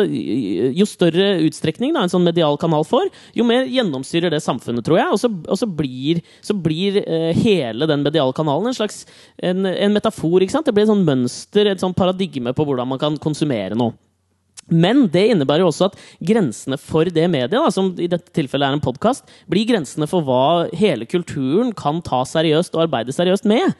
Jo 0.77 0.85
større 0.89 1.29
utstrekning 1.45 1.95
da, 1.95 2.03
en 2.05 2.11
sånn 2.11 2.25
medial 2.27 2.59
kanal 2.61 2.85
får, 2.87 3.09
jo 3.37 3.45
mer 3.47 3.69
gjennomstyrer 3.69 4.33
det 4.33 4.41
samfunnet, 4.45 4.85
tror 4.85 4.99
jeg. 4.99 5.15
Og 5.15 5.21
så, 5.21 5.31
og 5.31 5.59
så 5.59 5.69
blir, 5.79 6.21
så 6.45 6.55
blir 6.57 7.01
uh, 7.05 7.31
hele 7.37 7.89
den 7.89 8.05
mediale 8.05 8.35
kanalen 8.37 8.69
en 8.69 8.77
slags 8.77 9.05
en, 9.37 9.65
en 9.69 9.95
metafor. 9.95 10.43
Det 10.43 10.75
blir 10.75 10.85
et 10.85 10.91
sånn 10.91 11.07
mønster, 11.07 11.69
et 11.69 11.81
sånn 11.81 11.97
paradigme 11.97 12.53
på 12.55 12.67
hvordan 12.67 12.91
man 12.91 13.01
kan 13.01 13.17
konsumere 13.21 13.77
noe. 13.79 13.95
Men 14.71 15.07
det 15.11 15.25
innebærer 15.33 15.63
jo 15.65 15.71
også 15.71 15.89
at 15.89 15.97
grensene 16.25 16.77
for 16.81 17.09
det 17.09 17.27
mediet, 17.31 17.51
da, 17.57 17.69
som 17.73 17.91
i 17.99 18.07
dette 18.11 18.31
tilfellet 18.35 18.69
er 18.69 18.77
en 18.77 18.83
podkast, 18.83 19.25
blir 19.49 19.67
grensene 19.69 20.07
for 20.09 20.25
hva 20.27 20.69
hele 20.77 21.07
kulturen 21.09 21.73
kan 21.77 22.01
ta 22.05 22.23
seriøst 22.27 22.75
og 22.77 22.85
arbeide 22.87 23.15
seriøst 23.15 23.45
med. 23.49 23.75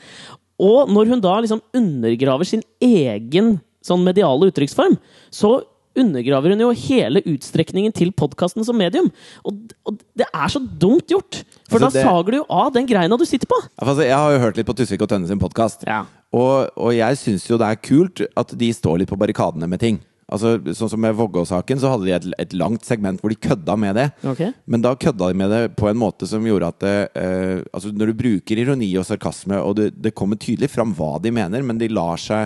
Og 0.60 0.89
når 0.91 1.13
hun 1.13 1.21
da 1.23 1.38
liksom 1.39 1.62
undergraver 1.78 2.47
sin 2.49 2.63
egen 2.84 3.60
sånn 3.86 4.04
mediale 4.04 4.49
uttrykksform, 4.52 4.97
så 5.32 5.62
undergraver 5.99 6.54
hun 6.54 6.62
jo 6.62 6.69
hele 6.86 7.19
utstrekningen 7.28 7.91
til 7.95 8.12
podkasten 8.15 8.63
som 8.63 8.78
medium. 8.80 9.08
Og, 9.47 9.71
og 9.88 9.97
det 10.19 10.28
er 10.30 10.52
så 10.52 10.60
dumt 10.62 11.10
gjort! 11.12 11.41
For 11.69 11.80
Altså, 11.80 11.89
da 11.89 11.89
det- 11.95 12.04
sager 12.08 12.32
du 12.32 12.38
jo 12.39 12.45
av 12.49 12.73
den 12.75 12.88
greina 12.88 13.17
du 13.19 13.25
sitter 13.28 13.47
på. 13.49 13.58
Ja, 13.65 13.88
Altså, 13.88 14.04
jeg 14.06 14.15
har 14.15 14.32
jo 14.36 14.39
hørt 14.43 14.58
litt 14.58 14.67
på 14.69 14.75
Tusvik 14.78 15.02
og 15.02 15.10
Tønne 15.12 15.28
sin 15.28 15.39
podkast. 15.41 15.84
Ja. 15.88 16.04
Og, 16.34 16.69
og 16.78 16.93
jeg 16.93 17.17
syns 17.17 17.47
jo 17.49 17.58
det 17.58 17.67
er 17.67 17.80
kult 17.82 18.21
at 18.38 18.54
de 18.58 18.69
står 18.75 18.99
litt 19.02 19.10
på 19.10 19.17
barrikadene 19.19 19.67
med 19.67 19.80
ting. 19.82 19.99
Altså, 20.30 20.56
sånn 20.78 20.92
som 20.92 21.02
Med 21.02 21.18
Vågå-saken 21.18 21.82
så 21.82 21.94
hadde 21.94 22.08
de 22.08 22.15
et, 22.15 22.28
et 22.46 22.56
langt 22.58 22.86
segment 22.86 23.22
hvor 23.22 23.34
de 23.34 23.39
kødda 23.42 23.76
med 23.82 23.98
det. 23.98 24.08
Okay. 24.32 24.54
Men 24.70 24.84
da 24.86 24.96
kødda 25.00 25.32
de 25.32 25.39
med 25.42 25.54
det 25.54 25.62
på 25.80 25.89
en 25.89 26.00
måte 26.00 26.30
som 26.30 26.46
gjorde 26.46 26.70
at 26.70 26.82
det, 26.84 26.98
eh, 27.18 27.62
altså 27.74 27.94
Når 27.96 28.12
du 28.12 28.20
bruker 28.24 28.62
ironi 28.62 28.92
og 29.00 29.08
sarkasme, 29.10 29.58
og 29.58 29.80
det, 29.80 29.94
det 29.98 30.15
kommer 30.18 30.39
tydelig 30.39 30.70
fram 30.74 30.94
hva 30.98 31.18
de 31.24 31.34
mener, 31.34 31.65
men 31.65 31.82
de 31.82 31.89
lar 31.92 32.22
seg 32.22 32.46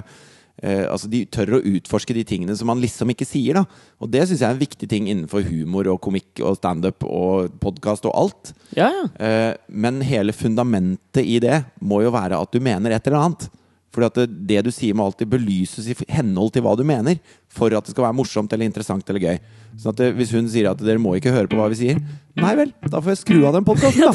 eh, 0.63 0.86
Altså 0.88 1.10
De 1.12 1.26
tør 1.28 1.58
å 1.58 1.63
utforske 1.74 2.15
de 2.15 2.24
tingene 2.28 2.56
som 2.56 2.72
man 2.72 2.82
liksom 2.84 3.12
ikke 3.12 3.28
sier. 3.28 3.60
da 3.60 3.65
Og 4.00 4.12
det 4.13 4.24
syns 4.30 4.46
jeg 4.46 4.48
er 4.48 4.56
en 4.56 4.63
viktig 4.63 4.89
ting 4.89 5.10
innenfor 5.12 5.43
humor 5.50 5.89
og 5.91 6.00
komikk 6.06 6.39
og 6.39 6.56
standup 6.62 7.04
og 7.08 7.58
podkast 7.63 8.08
og 8.08 8.15
alt. 8.15 8.54
Ja, 8.78 8.88
ja. 8.88 9.10
Eh, 9.19 9.52
men 9.67 10.00
hele 10.08 10.36
fundamentet 10.36 11.28
i 11.28 11.41
det 11.43 11.65
må 11.84 12.00
jo 12.06 12.15
være 12.15 12.39
at 12.39 12.56
du 12.56 12.63
mener 12.63 12.96
et 12.96 13.12
eller 13.12 13.28
annet. 13.28 13.50
Fordi 13.93 14.08
at 14.10 14.15
det, 14.17 14.27
det 14.49 14.62
du 14.65 14.71
sier 14.73 14.95
må 14.97 15.06
alltid 15.06 15.29
belyses 15.29 15.86
i 15.86 15.95
henhold 16.10 16.49
til 16.56 16.63
hva 16.65 16.73
du 16.77 16.82
mener, 16.88 17.19
for 17.51 17.73
at 17.77 17.86
det 17.86 17.93
skal 17.93 18.08
være 18.08 18.17
morsomt 18.17 18.53
eller 18.56 18.65
interessant 18.65 19.10
eller 19.10 19.21
gøy. 19.21 19.41
Sånn 19.77 19.93
at 19.93 19.99
det, 20.01 20.08
Hvis 20.17 20.34
hun 20.34 20.49
sier 20.49 20.71
at 20.71 20.82
dere 20.82 21.01
må 21.01 21.13
ikke 21.19 21.34
høre 21.34 21.49
på 21.51 21.60
hva 21.60 21.69
vi 21.69 21.77
sier, 21.84 21.99
nei 22.41 22.53
vel, 22.58 22.73
da 22.89 22.97
får 22.97 23.13
jeg 23.13 23.21
skru 23.21 23.43
av 23.45 23.53
den 23.60 23.67
podkasten, 23.67 24.10
da. 24.10 24.13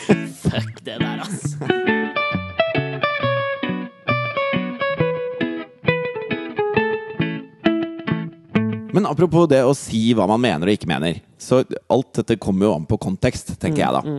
Fuck 0.46 0.80
det 0.86 0.96
der, 1.02 1.20
ass. 1.26 1.56
Men 8.96 9.04
apropos 9.04 9.44
det 9.52 9.60
å 9.60 9.76
si 9.76 10.14
hva 10.16 10.24
man 10.30 10.40
mener 10.40 10.70
og 10.70 10.72
ikke 10.72 10.88
mener. 10.88 11.20
Så 11.36 11.60
alt 11.92 12.14
dette 12.16 12.38
kommer 12.40 12.70
jo 12.70 12.72
an 12.78 12.88
på 12.88 12.96
kontekst, 12.96 13.58
tenker 13.60 13.82
jeg 13.82 13.92
da. 13.92 14.16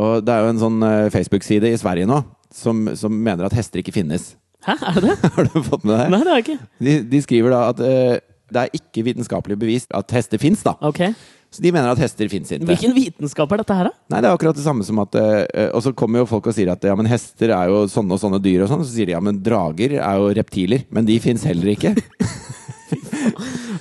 Og 0.00 0.24
det 0.24 0.32
er 0.32 0.46
jo 0.46 0.52
en 0.54 0.60
sånn 0.62 0.80
eh, 0.86 1.10
Facebook-side 1.12 1.74
i 1.74 1.76
Sverige 1.76 2.08
nå 2.08 2.22
som, 2.54 2.86
som 2.98 3.14
mener 3.14 3.48
at 3.48 3.56
hester 3.56 3.82
ikke 3.82 3.94
finnes. 3.96 4.32
Hæ, 4.66 4.74
er 4.74 5.00
det 5.00 5.06
det? 5.08 5.30
Har 5.36 5.48
du 5.48 5.58
fått 5.62 5.84
med 5.86 5.94
deg? 5.94 6.12
Nei, 6.12 6.20
det 6.22 6.32
har 6.32 6.40
jeg 6.40 6.46
ikke. 6.46 6.68
De, 6.82 6.94
de 7.12 7.22
skriver 7.24 7.54
da 7.54 7.64
at 7.70 7.82
eh, 7.84 8.14
det 8.48 8.62
er 8.62 8.78
ikke 8.80 9.04
vitenskapelig 9.06 9.58
bevist 9.60 9.92
at 9.94 10.14
hester 10.16 10.40
fins, 10.40 10.64
da. 10.66 10.74
Ok. 10.84 11.04
Så 11.48 11.62
de 11.64 11.70
mener 11.72 11.88
at 11.88 12.00
hester 12.00 12.28
fins 12.28 12.50
ikke. 12.52 12.66
Hvilken 12.68 12.92
vitenskap 12.96 13.52
er 13.54 13.62
dette 13.62 13.76
her, 13.76 13.88
da? 13.88 14.00
Nei, 14.12 14.20
det 14.20 14.28
er 14.28 14.36
akkurat 14.36 14.58
det 14.58 14.64
samme 14.66 14.84
som 14.84 15.00
at 15.00 15.16
eh, 15.16 15.70
Og 15.72 15.80
så 15.84 15.94
kommer 15.96 16.20
jo 16.20 16.28
folk 16.28 16.50
og 16.50 16.56
sier 16.56 16.68
at 16.74 16.84
ja, 16.84 16.96
men 16.98 17.08
hester 17.08 17.54
er 17.56 17.70
jo 17.72 17.86
sånne 17.88 18.18
og 18.18 18.20
sånne 18.20 18.40
dyr 18.44 18.66
og 18.66 18.72
sånn. 18.72 18.84
Så 18.84 18.92
sier 18.96 19.08
de 19.08 19.16
ja, 19.16 19.22
men 19.24 19.40
drager 19.44 19.96
er 19.96 20.20
jo 20.20 20.28
reptiler. 20.36 20.84
Men 20.92 21.08
de 21.08 21.16
fins 21.24 21.46
heller 21.48 21.72
ikke. 21.76 21.94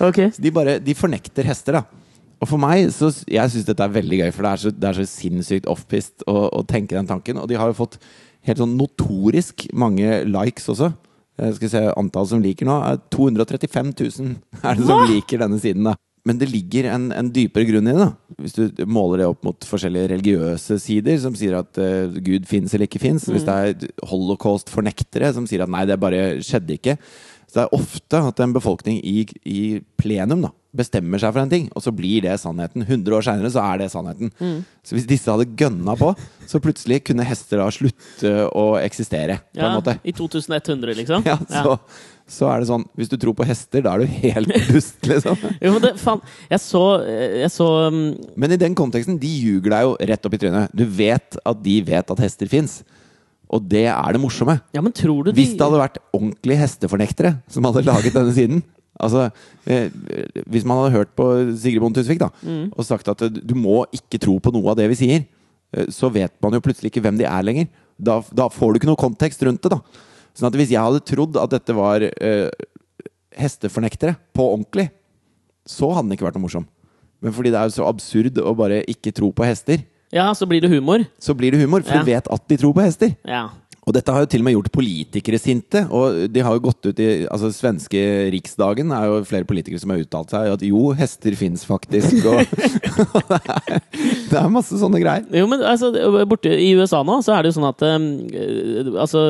Ok. 0.03 0.19
Så 0.35 0.43
de 0.43 0.51
bare 0.53 0.77
De 0.83 0.93
fornekter 0.93 1.47
hester, 1.47 1.79
da. 1.79 2.03
Og 2.37 2.49
for 2.51 2.61
meg, 2.61 2.91
så 2.93 3.09
Jeg 3.25 3.49
syns 3.53 3.65
dette 3.65 3.81
er 3.81 3.93
veldig 3.95 4.19
gøy, 4.21 4.31
for 4.35 4.45
det 4.45 4.51
er 4.51 4.61
så, 4.61 4.71
det 4.73 4.89
er 4.89 4.99
så 4.99 5.05
sinnssykt 5.09 5.69
offpist 5.71 6.25
å, 6.29 6.35
å 6.59 6.61
tenke 6.69 6.93
den 6.97 7.09
tanken. 7.09 7.39
Og 7.41 7.49
de 7.49 7.57
har 7.57 7.71
jo 7.71 7.77
fått 7.79 7.97
helt 8.47 8.63
sånn 8.63 8.77
notorisk 8.79 9.67
mange 9.75 10.23
likes 10.27 10.67
også. 10.73 10.91
Jeg 11.37 11.57
skal 11.59 11.69
se 11.69 11.83
Antall 11.93 12.27
som 12.31 12.41
liker 12.41 12.65
nå, 12.65 12.79
er 12.81 12.99
235 13.13 13.93
000 13.93 14.35
er 14.63 14.79
det 14.79 14.87
som 14.87 15.03
Hva? 15.03 15.07
liker 15.11 15.43
denne 15.43 15.59
siden. 15.61 15.85
da 15.91 15.97
men 16.27 16.39
det 16.41 16.49
ligger 16.51 16.89
en, 16.91 17.05
en 17.15 17.29
dypere 17.31 17.67
grunn 17.69 17.87
i 17.87 17.93
det. 17.95 18.03
da 18.03 18.41
Hvis 18.43 18.55
du 18.57 18.81
måler 18.89 19.21
det 19.21 19.29
opp 19.29 19.45
mot 19.47 19.67
forskjellige 19.69 20.09
religiøse 20.11 20.75
sider 20.83 21.19
som 21.23 21.35
sier 21.37 21.55
at 21.61 21.79
uh, 21.79 22.17
Gud 22.19 22.47
fins 22.49 22.73
eller 22.73 22.89
ikke 22.89 22.99
fins. 22.99 23.29
Hvis 23.31 23.45
det 23.47 23.55
er 23.55 24.09
holocaust-fornektere 24.09 25.31
som 25.35 25.47
sier 25.47 25.63
at 25.63 25.71
nei, 25.71 25.85
det 25.87 25.99
bare 26.01 26.41
skjedde 26.43 26.75
ikke. 26.75 26.97
Så 27.47 27.61
det 27.61 27.65
er 27.65 27.77
ofte 27.77 28.19
at 28.29 28.39
en 28.43 28.53
befolkning 28.55 28.97
i, 29.07 29.21
i 29.47 29.59
plenum 29.99 30.41
da 30.43 30.51
bestemmer 30.77 31.17
seg 31.21 31.31
for 31.33 31.41
en 31.41 31.51
ting, 31.51 31.67
og 31.73 31.81
så 31.81 31.93
blir 31.95 32.25
det 32.25 32.35
sannheten. 32.41 32.83
100 32.85 33.15
år 33.17 33.23
seinere 33.25 33.51
så 33.53 33.63
er 33.63 33.79
det 33.81 33.87
sannheten. 33.93 34.31
Så 34.85 34.97
hvis 34.97 35.07
disse 35.09 35.31
hadde 35.31 35.47
gønna 35.57 35.95
på, 35.97 36.11
så 36.45 36.61
plutselig 36.61 36.99
kunne 37.07 37.25
hester 37.25 37.61
da 37.63 37.69
slutte 37.73 38.33
å 38.51 38.65
eksistere. 38.81 39.39
på 39.55 39.63
Ja, 39.63 39.71
I 40.03 40.13
2100, 40.13 40.97
liksom? 40.99 41.25
ja, 41.25 41.37
så, 41.49 41.77
så 42.27 42.51
er 42.51 42.61
det 42.61 42.69
sånn 42.69 42.83
Hvis 42.99 43.09
du 43.09 43.15
tror 43.21 43.33
på 43.39 43.47
hester, 43.47 43.81
da 43.85 43.95
er 43.95 44.03
du 44.03 44.19
helt 44.27 44.53
dust, 44.73 44.99
liksom. 45.07 45.39
Jo, 45.63 45.73
men 45.77 45.81
det, 45.87 45.95
faen, 46.03 46.21
jeg 46.51 46.61
så, 46.67 46.83
jeg 47.07 47.51
så 47.55 47.71
um, 47.87 48.03
Men 48.35 48.53
i 48.53 48.61
den 48.61 48.77
konteksten, 48.77 49.17
de 49.23 49.33
ljuger 49.47 49.73
deg 49.73 49.87
jo 49.87 49.97
rett 50.11 50.29
opp 50.29 50.37
i 50.37 50.43
trynet. 50.43 50.77
Du 50.77 50.85
vet 50.99 51.41
at 51.41 51.63
de 51.63 51.79
vet 51.89 52.15
at 52.17 52.25
hester 52.27 52.51
fins. 52.51 52.81
Og 53.49 53.63
det 53.71 53.85
er 53.87 54.11
det 54.13 54.19
morsomme. 54.21 54.57
Ja, 54.75 54.81
men 54.83 54.91
tror 54.91 55.23
du 55.23 55.31
de 55.31 55.37
Hvis 55.39 55.53
det 55.55 55.63
hadde 55.63 55.79
vært 55.79 55.99
ordentlige 56.11 56.59
hestefornektere 56.59 57.37
som 57.47 57.63
hadde 57.69 57.85
laget 57.87 58.13
denne 58.17 58.33
siden 58.35 58.63
Altså, 58.99 59.27
eh, 59.69 59.91
Hvis 60.49 60.65
man 60.65 60.79
hadde 60.81 60.95
hørt 60.97 61.11
på 61.15 61.25
Sigrid 61.55 61.79
Bonde 61.83 61.99
Tusvik 62.01 62.17
da, 62.17 62.31
Mm. 62.43 62.71
og 62.75 62.83
sagt 62.83 63.07
at 63.07 63.21
eh, 63.21 63.29
du 63.29 63.53
må 63.53 63.85
ikke 63.93 64.17
tro 64.19 64.39
på 64.41 64.51
noe 64.51 64.71
av 64.71 64.75
det 64.79 64.87
vi 64.89 64.95
sier, 64.97 65.25
eh, 65.77 65.85
så 65.93 66.09
vet 66.11 66.33
man 66.41 66.51
jo 66.57 66.59
plutselig 66.65 66.89
ikke 66.89 67.03
hvem 67.05 67.15
de 67.19 67.23
er 67.29 67.43
lenger. 67.45 67.67
Da, 68.01 68.23
da 68.33 68.47
får 68.49 68.73
du 68.73 68.79
ikke 68.79 68.89
noe 68.89 68.97
kontekst 68.97 69.43
rundt 69.45 69.61
det. 69.61 69.69
da 69.69 69.79
Sånn 70.33 70.47
at 70.49 70.57
Hvis 70.57 70.69
jeg 70.73 70.81
hadde 70.81 71.05
trodd 71.05 71.37
at 71.37 71.49
dette 71.53 71.75
var 71.77 72.01
eh, 72.01 72.49
hestefornektere 73.37 74.15
på 74.33 74.47
ordentlig, 74.53 74.89
så 75.67 75.91
hadde 75.93 76.07
den 76.09 76.17
ikke 76.17 76.27
vært 76.27 76.37
noe 76.39 76.47
morsom. 76.47 76.65
Men 77.21 77.33
fordi 77.33 77.51
det 77.53 77.59
er 77.61 77.69
jo 77.69 77.77
så 77.77 77.87
absurd 77.89 78.37
å 78.41 78.53
bare 78.57 78.81
ikke 78.89 79.13
tro 79.13 79.31
på 79.33 79.45
hester, 79.45 79.83
Ja, 80.13 80.31
så 80.35 80.47
blir 80.47 80.61
det 80.63 80.69
humor. 80.71 81.05
så 81.19 81.33
blir 81.35 81.51
det 81.51 81.59
humor. 81.61 81.83
For 81.83 81.93
Ja. 81.97 82.03
du 82.03 82.11
vet 82.11 82.27
at 82.31 82.47
de 82.47 82.57
tror 82.57 82.73
på 82.73 82.83
hester. 82.85 83.15
Ja. 83.27 83.49
Og 83.87 83.93
dette 83.95 84.11
har 84.11 84.19
jo 84.19 84.27
til 84.27 84.41
og 84.41 84.43
med 84.43 84.53
gjort 84.53 84.71
politikere 84.75 85.39
sinte. 85.39 85.85
Og 85.95 86.27
de 86.31 86.41
har 86.43 86.51
jo 86.57 86.59
gått 86.59 86.85
ut 86.89 86.99
i 86.99 87.25
Altså 87.31 87.47
Svenske 87.55 88.01
riksdagen 88.33 88.91
er 88.91 89.05
jo 89.07 89.21
flere 89.23 89.47
politikere 89.47 89.79
som 89.79 89.89
har 89.93 90.01
uttalt 90.03 90.29
seg 90.33 90.49
at 90.51 90.61
jo, 90.67 90.91
hester 90.91 91.31
fins 91.39 91.63
faktisk. 91.63 92.17
Og, 92.27 92.43
det, 92.43 93.39
er, 93.71 93.79
det 94.31 94.41
er 94.41 94.49
masse 94.51 94.75
sånne 94.75 94.99
greier. 94.99 95.23
Jo, 95.31 95.47
men 95.47 95.63
altså, 95.63 95.93
borte 96.27 96.51
i 96.51 96.73
USA 96.75 96.99
nå, 97.07 97.21
så 97.23 97.37
er 97.37 97.43
det 97.47 97.53
jo 97.53 97.61
sånn 97.61 97.69
at 97.71 97.85
um, 97.87 98.09
Altså, 98.99 99.23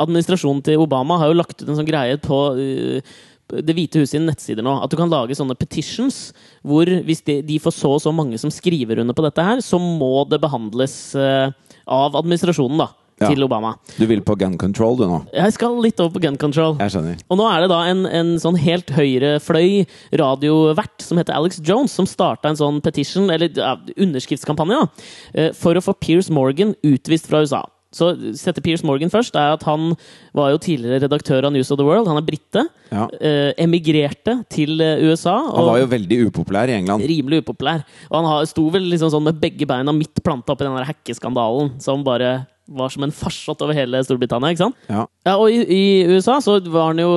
administrasjonen 0.00 0.62
til 0.64 0.80
Obama 0.80 1.18
har 1.20 1.28
jo 1.28 1.36
lagt 1.42 1.60
ut 1.60 1.68
en 1.68 1.76
sånn 1.76 1.88
greie 1.88 2.16
på 2.16 2.38
eh, 2.56 3.12
Det 3.52 3.74
hvite 3.76 4.00
huset 4.00 4.14
sine 4.14 4.30
nettsider 4.30 4.64
nå. 4.64 4.78
At 4.84 4.92
du 4.92 4.96
kan 4.96 5.10
lage 5.12 5.36
sånne 5.36 5.56
petitions 5.58 6.30
hvor 6.64 6.88
hvis 6.88 7.24
de, 7.26 7.40
de 7.44 7.58
får 7.60 7.74
så 7.76 7.90
og 7.96 8.02
så 8.04 8.12
mange 8.14 8.38
som 8.40 8.52
skriver 8.52 9.02
under 9.02 9.16
på 9.16 9.24
dette 9.26 9.44
her, 9.44 9.60
så 9.64 9.80
må 9.82 10.24
det 10.30 10.40
behandles 10.42 11.14
eh, 11.18 11.52
av 11.86 12.18
administrasjonen, 12.22 12.80
da. 12.84 12.92
Ja. 13.22 13.28
Til 13.30 13.44
Obama. 13.44 13.74
Du 14.00 14.06
vil 14.10 14.22
på 14.24 14.34
gun 14.40 14.56
control, 14.58 14.96
du 14.98 15.04
nå? 15.06 15.18
Jeg 15.36 15.54
skal 15.54 15.76
litt 15.84 16.00
over 16.02 16.16
på 16.16 16.22
gun 16.24 16.38
control. 16.40 16.74
Jeg 16.80 16.94
skjønner. 16.94 17.20
Og 17.30 17.38
nå 17.38 17.44
er 17.46 17.62
det 17.62 17.68
da 17.70 17.82
en, 17.86 18.00
en 18.08 18.32
sånn 18.42 18.58
helt 18.58 18.90
høyrefløy 18.96 19.84
radiovert 20.18 21.04
som 21.04 21.20
heter 21.20 21.36
Alex 21.36 21.60
Jones, 21.62 21.94
som 21.94 22.08
starta 22.08 22.50
en 22.50 22.58
sånn 22.58 22.80
petition, 22.82 23.28
eller 23.30 23.52
ja, 23.54 23.76
underskriftskampanje, 23.94 24.80
da, 24.80 25.06
eh, 25.36 25.52
for 25.54 25.78
å 25.78 25.84
få 25.84 25.94
Piers 26.02 26.32
Morgan 26.34 26.74
utvist 26.82 27.30
fra 27.30 27.44
USA. 27.44 27.62
Så 27.92 28.12
sette 28.38 28.62
Piers 28.64 28.84
Morgan 28.86 29.12
først 29.12 29.36
er 29.38 29.54
at 29.56 29.66
han 29.68 29.92
var 30.36 30.52
jo 30.54 30.60
tidligere 30.62 31.02
redaktør 31.04 31.48
av 31.48 31.54
News 31.54 31.70
of 31.72 31.80
the 31.80 31.86
World. 31.86 32.08
Han 32.10 32.20
er 32.20 32.26
brite. 32.26 32.66
Ja. 32.92 33.06
Eh, 33.20 33.52
emigrerte 33.62 34.38
til 34.52 34.80
eh, 34.80 35.02
USA. 35.06 35.36
Han 35.52 35.68
var 35.68 35.82
jo 35.82 35.90
veldig 35.92 36.20
upopulær 36.28 36.72
i 36.72 36.78
England. 36.78 37.04
rimelig 37.08 37.42
upopulær. 37.44 37.84
Og 38.10 38.16
han 38.20 38.30
har, 38.30 38.48
sto 38.48 38.68
vel 38.72 38.88
liksom 38.92 39.12
sånn 39.12 39.28
med 39.28 39.40
begge 39.42 39.68
beina 39.68 39.94
midt 39.96 40.24
planta 40.24 40.54
opp 40.54 40.64
i 40.64 40.68
den 40.68 40.80
der 40.80 40.88
hackeskandalen 40.88 41.76
som 41.82 42.04
bare 42.06 42.42
var 42.72 42.88
som 42.94 43.02
en 43.04 43.12
farsott 43.12 43.60
over 43.64 43.74
hele 43.76 44.00
Storbritannia. 44.06 44.52
ikke 44.52 44.62
sant? 44.62 44.76
Ja. 44.88 45.04
Ja, 45.26 45.34
og 45.36 45.50
i, 45.52 45.60
i 45.66 45.82
USA 46.08 46.38
så 46.42 46.56
var 46.72 46.92
han 46.92 47.00
jo 47.02 47.10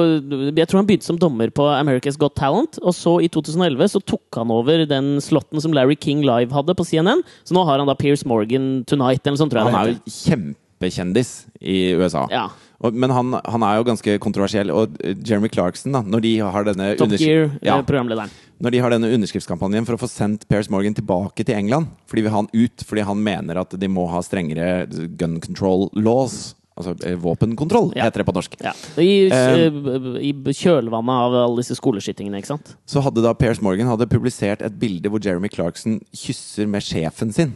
Jeg 0.56 0.68
tror 0.68 0.82
han 0.82 0.90
begynte 0.90 1.08
som 1.08 1.20
dommer 1.22 1.52
på 1.54 1.68
America's 1.70 2.18
Got 2.20 2.36
Talent. 2.36 2.80
Og 2.82 2.96
så 2.98 3.18
i 3.24 3.30
2011 3.32 3.94
så 3.96 4.02
tok 4.04 4.42
han 4.42 4.52
over 4.54 4.86
den 4.90 5.16
slotten 5.24 5.62
som 5.62 5.74
Larry 5.76 5.96
King 6.02 6.26
Live 6.26 6.54
hadde 6.56 6.76
på 6.76 6.86
CNN. 6.88 7.24
Så 7.46 7.56
nå 7.56 7.64
har 7.70 7.80
han 7.80 7.88
da 7.90 7.96
Piers 7.98 8.26
Morgan 8.28 8.84
Tonight 8.90 9.26
eller 9.26 9.40
sånt, 9.40 9.54
tror 9.54 9.64
jeg. 9.64 9.74
Han 9.76 9.82
er 9.86 9.96
jo 9.96 9.98
jo 10.44 10.54
kjempekjendis 10.76 11.48
i 11.62 11.96
USA. 11.96 12.28
Ja. 12.32 12.50
Og, 12.80 12.94
men 12.94 13.10
han, 13.12 13.34
han 13.46 13.64
er 13.64 13.78
jo 13.80 13.86
ganske 13.88 14.18
kontroversiell. 14.20 14.72
Og 14.72 14.96
eh, 15.04 15.16
Jeremy 15.16 15.50
Clarkson, 15.50 15.94
da, 15.96 16.02
når 16.02 16.22
de 16.22 16.34
har 16.40 16.68
denne 16.68 16.96
Top 17.00 17.14
Gear, 17.18 17.50
ja, 17.62 17.78
eh, 17.78 17.86
programlederen. 17.86 18.30
når 18.60 18.72
de 18.72 18.80
har 18.84 18.92
denne 18.92 19.12
underskriftskampanjen 19.16 19.86
for 19.86 19.96
å 19.96 20.02
få 20.02 20.10
sendt 20.12 20.48
Piers 20.48 20.70
Morgan 20.70 20.96
tilbake 20.96 21.44
til 21.44 21.56
England 21.56 21.90
fordi 22.08 22.24
vi 22.24 22.32
har 22.32 22.40
han 22.40 22.52
ut 22.54 22.84
fordi 22.88 23.04
han 23.04 23.24
mener 23.24 23.60
at 23.60 23.76
de 23.80 23.90
må 23.92 24.06
ha 24.12 24.22
strengere 24.24 24.86
gun 25.18 25.40
control 25.44 25.90
laws. 25.96 26.56
Altså 26.76 26.92
eh, 27.08 27.16
våpenkontroll, 27.16 27.94
Ja. 27.96 28.04
heter 28.10 28.20
det 28.22 28.28
på 28.28 28.34
norsk. 28.36 28.56
Ja. 28.62 28.74
I, 29.00 29.30
Eh, 29.32 29.72
I 30.20 30.32
kjølvannet 30.52 31.10
av 31.10 31.36
alle 31.46 31.62
disse 31.64 31.78
skoleskytingene, 31.80 32.42
ikke 32.42 32.52
sant? 32.52 32.74
Så 32.86 33.02
hadde 33.02 33.24
da 33.24 33.34
Piers 33.34 33.62
Morgan 33.64 33.88
hadde 33.88 34.10
publisert 34.12 34.62
et 34.62 34.76
bilde 34.80 35.08
hvor 35.10 35.24
Jeremy 35.24 35.48
Clarkson 35.50 36.02
kysser 36.14 36.68
med 36.68 36.84
sjefen 36.84 37.32
sin 37.34 37.54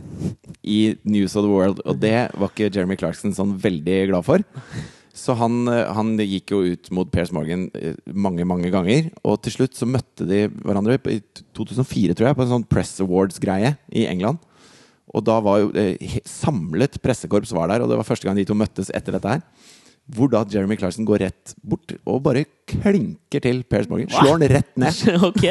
i 0.64 0.96
News 1.04 1.36
of 1.36 1.44
the 1.44 1.52
World, 1.52 1.82
og 1.86 2.00
det 2.00 2.32
var 2.38 2.48
ikke 2.54 2.72
Jeremy 2.74 2.96
Clarkson 2.96 3.36
sånn 3.36 3.58
veldig 3.60 4.08
glad 4.14 4.24
for. 4.26 4.40
Så 5.20 5.36
han, 5.36 5.68
eh, 5.68 5.92
han 5.94 6.14
gikk 6.18 6.52
jo 6.54 6.62
ut 6.64 6.90
mot 6.96 7.10
Piers 7.12 7.32
Morgan 7.36 7.70
eh, 7.76 7.96
mange, 8.14 8.46
mange 8.48 8.72
ganger. 8.72 9.10
Og 9.26 9.42
til 9.44 9.52
slutt 9.52 9.76
så 9.76 9.88
møtte 9.90 10.26
de 10.30 10.46
hverandre 10.64 10.96
i 11.12 11.20
2004, 11.58 12.16
tror 12.16 12.30
jeg, 12.30 12.38
på 12.40 12.46
en 12.46 12.54
sånn 12.54 12.68
Press 12.70 12.96
Awards-greie 13.04 13.76
i 13.92 14.06
England. 14.08 14.40
Og 15.16 15.26
da 15.26 15.40
var 15.42 15.64
jo 15.64 15.70
eh, 15.78 16.20
samlet 16.28 17.00
pressekorps 17.04 17.54
var 17.56 17.72
der, 17.72 17.84
og 17.84 17.92
det 17.92 18.00
var 18.00 18.08
første 18.08 18.30
gang 18.30 18.38
de 18.38 18.48
to 18.48 18.58
møttes 18.58 18.92
etter 18.94 19.16
dette 19.18 19.38
her. 19.38 19.46
Hvor 20.10 20.30
da 20.32 20.42
Jeremy 20.50 20.78
Clarkson 20.80 21.06
går 21.06 21.22
rett 21.28 21.54
bort 21.62 21.94
og 22.02 22.24
bare 22.26 22.48
klinker 22.70 23.44
til 23.46 23.62
Per 23.70 23.86
Morgan. 23.92 24.10
Slår 24.10 24.38
han 24.38 24.46
rett 24.56 24.78
ned. 24.82 25.02
ok. 25.30 25.46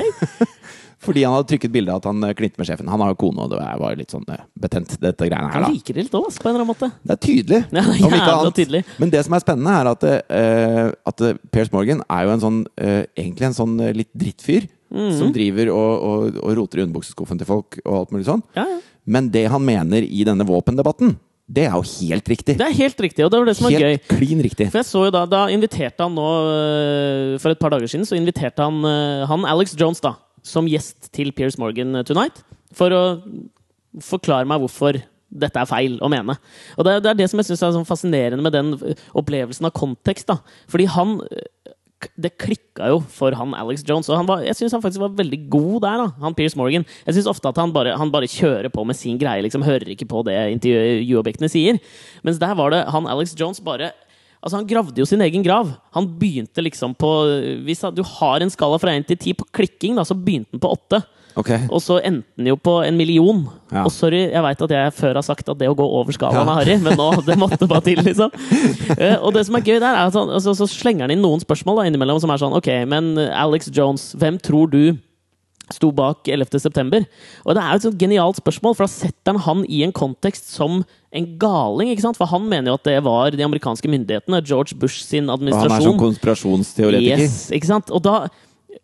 Fordi 1.05 1.23
han 1.23 1.37
hadde 1.37 1.47
trykket 1.53 1.71
bilde 1.71 1.95
av 1.95 2.01
at 2.01 2.09
han 2.11 2.25
eh, 2.27 2.35
klinte 2.39 2.59
med 2.59 2.67
sjefen. 2.67 2.89
Han 2.91 3.03
har 3.05 3.13
jo 3.13 3.19
kone, 3.21 3.45
og 3.45 3.53
det 3.53 3.61
var 3.83 3.99
litt 3.99 4.15
sånn 4.15 4.25
eh, 4.35 4.41
betent, 4.59 4.97
dette 5.03 5.29
greiene 5.29 5.51
her, 5.53 5.67
Han 5.69 5.77
liker 5.77 5.95
det 5.95 6.09
litt 6.09 6.17
òg, 6.19 6.27
på 6.35 6.49
en 6.49 6.51
eller 6.51 6.65
annen 6.65 6.73
måte. 6.73 6.89
Det 7.07 7.15
er 7.15 7.21
tydelig. 7.23 7.61
Ja, 7.71 7.85
det 7.85 7.85
er 7.85 8.09
om 8.09 8.17
ikke 8.19 8.33
annet. 8.35 8.57
tydelig. 8.59 8.83
Men 8.99 9.13
det 9.15 9.23
som 9.27 9.37
er 9.39 9.45
spennende, 9.45 9.77
er 9.79 9.93
at, 9.93 10.09
uh, 10.09 11.13
at 11.13 11.25
Piers 11.55 11.71
Morgan 11.75 12.03
er 12.03 12.27
jo 12.27 12.35
en 12.35 12.43
sånn 12.43 12.59
uh, 12.67 13.05
egentlig 13.15 13.47
en 13.47 13.57
sånn 13.61 13.79
litt 13.95 14.11
drittfyr. 14.11 14.67
Mhm. 14.89 15.11
Som 15.19 15.33
driver 15.35 15.69
og, 15.69 16.05
og, 16.09 16.37
og 16.41 16.53
roter 16.57 16.81
i 16.81 16.85
underbukseskuffen 16.87 17.37
til 17.37 17.49
folk 17.49 17.77
og 17.85 17.93
alt 17.99 18.15
mulig 18.15 18.25
sånn. 18.25 18.41
Ja, 18.57 18.65
ja. 18.65 18.79
Men 19.09 19.31
det 19.33 19.47
han 19.51 19.65
mener 19.65 20.05
i 20.05 20.23
denne 20.29 20.45
våpendebatten, 20.49 21.17
det 21.49 21.65
er 21.65 21.73
jo 21.79 21.85
helt 22.05 22.27
riktig. 22.29 22.59
Det 22.61 22.67
er 22.67 22.75
helt 22.77 22.99
riktig, 23.01 23.25
og 23.25 23.31
det 23.33 23.39
var 23.41 23.47
det 23.49 23.55
som 23.57 23.65
var 23.71 23.73
gøy. 23.81 23.95
Helt 23.97 24.11
klin 24.13 24.43
riktig. 24.45 24.67
For 24.69 24.83
jeg 24.83 24.89
så 24.91 25.05
jo 25.07 25.13
da, 25.15 25.23
da 25.33 25.47
inviterte 25.49 26.05
han 26.05 26.13
nå 26.19 26.27
øh, 26.53 27.39
For 27.41 27.55
et 27.55 27.61
par 27.63 27.73
dager 27.73 27.89
siden 27.89 28.05
så 28.05 28.19
inviterte 28.19 28.61
han 28.67 28.83
øh, 28.85 29.23
han 29.31 29.47
Alex 29.49 29.73
Jones 29.81 30.03
da 30.05 30.13
som 30.45 30.69
gjest 30.71 31.09
til 31.17 31.33
Piers 31.33 31.57
Morgan 31.61 31.97
øh, 32.03 32.05
Tonight. 32.05 32.43
For 32.77 32.93
å 32.93 33.01
forklare 34.05 34.45
meg 34.49 34.61
hvorfor 34.63 35.01
dette 35.29 35.61
er 35.61 35.69
feil 35.69 35.97
å 36.05 36.09
mene. 36.13 36.37
Og 36.79 36.85
det, 36.87 36.93
er- 36.99 37.03
det 37.05 37.11
er 37.11 37.19
det 37.19 37.27
som 37.33 37.41
jeg 37.41 37.49
syns 37.51 37.63
er 37.67 37.75
sånn 37.75 37.89
fascinerende 37.89 38.45
med 38.45 38.55
den 38.55 38.71
opplevelsen 39.19 39.67
av 39.69 39.75
kontekst. 39.77 40.29
da 40.31 40.39
Fordi 40.73 40.87
han 40.95 41.19
det 42.19 42.31
klikka 42.39 42.89
jo 42.93 42.99
for 43.11 43.35
han 43.35 43.55
Alex 43.59 43.83
Jones. 43.87 44.09
Og 44.11 44.27
var, 44.29 44.43
jeg 44.47 44.57
syns 44.59 44.75
han 44.77 44.83
faktisk 44.83 45.03
var 45.03 45.17
veldig 45.19 45.41
god 45.51 45.79
der, 45.83 46.03
da, 46.03 46.07
han 46.23 46.37
Piers 46.39 46.57
Morgan. 46.59 46.87
Jeg 47.07 47.17
syns 47.17 47.31
ofte 47.31 47.51
at 47.51 47.59
han 47.59 47.73
bare, 47.75 47.97
han 47.99 48.13
bare 48.15 48.31
kjører 48.31 48.71
på 48.73 48.85
med 48.87 48.99
sin 48.99 49.19
greie, 49.19 49.43
liksom 49.45 49.67
hører 49.67 49.91
ikke 49.95 50.09
på 50.11 50.23
det 50.29 50.37
intervjuobjektene 50.57 51.51
sier. 51.51 51.81
Mens 52.27 52.39
der 52.43 52.55
var 52.59 52.75
det 52.75 52.85
han 52.95 53.11
Alex 53.11 53.35
Jones 53.39 53.63
bare 53.65 53.93
Altså 54.39 54.61
Han 54.61 54.69
gravde 54.71 55.01
jo 55.01 55.07
sin 55.09 55.19
egen 55.25 55.43
grav. 55.43 55.73
Han 55.97 56.05
begynte 56.15 56.63
liksom 56.63 56.93
på 56.95 57.09
Hvis 57.67 57.81
du 57.91 58.05
har 58.07 58.39
en 58.39 58.53
skala 58.55 58.79
fra 58.79 58.93
1 58.95 59.09
til 59.09 59.19
10 59.19 59.33
på 59.41 59.47
klikking, 59.51 59.97
da, 59.99 60.05
så 60.07 60.15
begynte 60.15 60.55
han 60.55 60.63
på 60.63 60.71
8. 60.77 61.01
Ok. 61.37 61.51
Og 61.69 61.83
så 61.85 61.99
endte 62.03 62.27
den 62.37 62.47
jo 62.51 62.57
på 62.57 62.79
en 62.87 62.97
million. 62.97 63.45
Ja. 63.73 63.85
Og 63.85 63.93
sorry, 63.93 64.25
jeg 64.33 64.43
veit 64.43 64.63
at 64.65 64.71
jeg 64.75 64.93
før 64.97 65.15
har 65.21 65.23
sagt 65.27 65.49
at 65.49 65.59
det 65.61 65.69
å 65.69 65.75
gå 65.77 65.85
over 65.85 66.13
skalaen 66.17 66.47
Ja. 66.49 66.55
er 66.55 66.63
harry, 66.63 66.77
men 66.83 66.97
nå, 66.99 67.11
det 67.27 67.37
måtte 67.39 67.69
bare 67.69 67.85
til, 67.85 68.01
liksom. 68.03 68.31
Eh, 68.99 69.17
og 69.21 69.35
det 69.37 69.45
som 69.47 69.55
er 69.59 69.67
gøy 69.67 69.77
der, 69.79 69.93
er 69.93 70.07
at 70.09 70.15
han, 70.17 70.31
altså, 70.33 70.55
så 70.57 70.67
slenger 70.67 71.05
han 71.07 71.13
inn 71.15 71.21
noen 71.23 71.43
spørsmål 71.45 71.83
da, 71.83 71.89
innimellom 71.91 72.19
som 72.23 72.31
er 72.33 72.41
sånn 72.41 72.57
Ok, 72.57 72.71
men 72.89 73.13
eh, 73.21 73.29
Alex 73.37 73.69
Jones, 73.75 74.15
hvem 74.19 74.39
tror 74.43 74.71
du 74.73 74.97
sto 75.69 75.91
bak 75.93 76.25
11. 76.33 76.57
september? 76.65 77.05
Og 77.45 77.53
det 77.55 77.61
er 77.61 77.75
jo 77.75 77.77
et 77.83 77.85
sånt 77.85 77.99
genialt 78.01 78.39
spørsmål, 78.41 78.75
for 78.79 78.87
da 78.87 78.93
setter 78.95 79.37
han 79.37 79.43
han 79.45 79.65
i 79.69 79.83
en 79.85 79.93
kontekst 79.93 80.49
som 80.55 80.81
en 81.13 81.27
galing. 81.41 81.91
ikke 81.93 82.07
sant? 82.07 82.17
For 82.17 82.29
han 82.33 82.49
mener 82.49 82.73
jo 82.73 82.79
at 82.81 82.89
det 82.89 82.97
var 83.05 83.37
de 83.37 83.45
amerikanske 83.45 83.89
myndighetene, 83.93 84.41
George 84.49 84.75
Bush 84.81 85.05
sin 85.05 85.29
administrasjon. 85.29 85.69
Og 85.69 85.77
han 85.77 85.85
er 85.85 85.89
sånn 85.91 86.01
konspirasjonsteoretiker. 86.01 87.21
Yes, 87.29 87.51
ikke 87.53 87.69
sant? 87.69 87.93
Og 87.93 88.01
da 88.05 88.17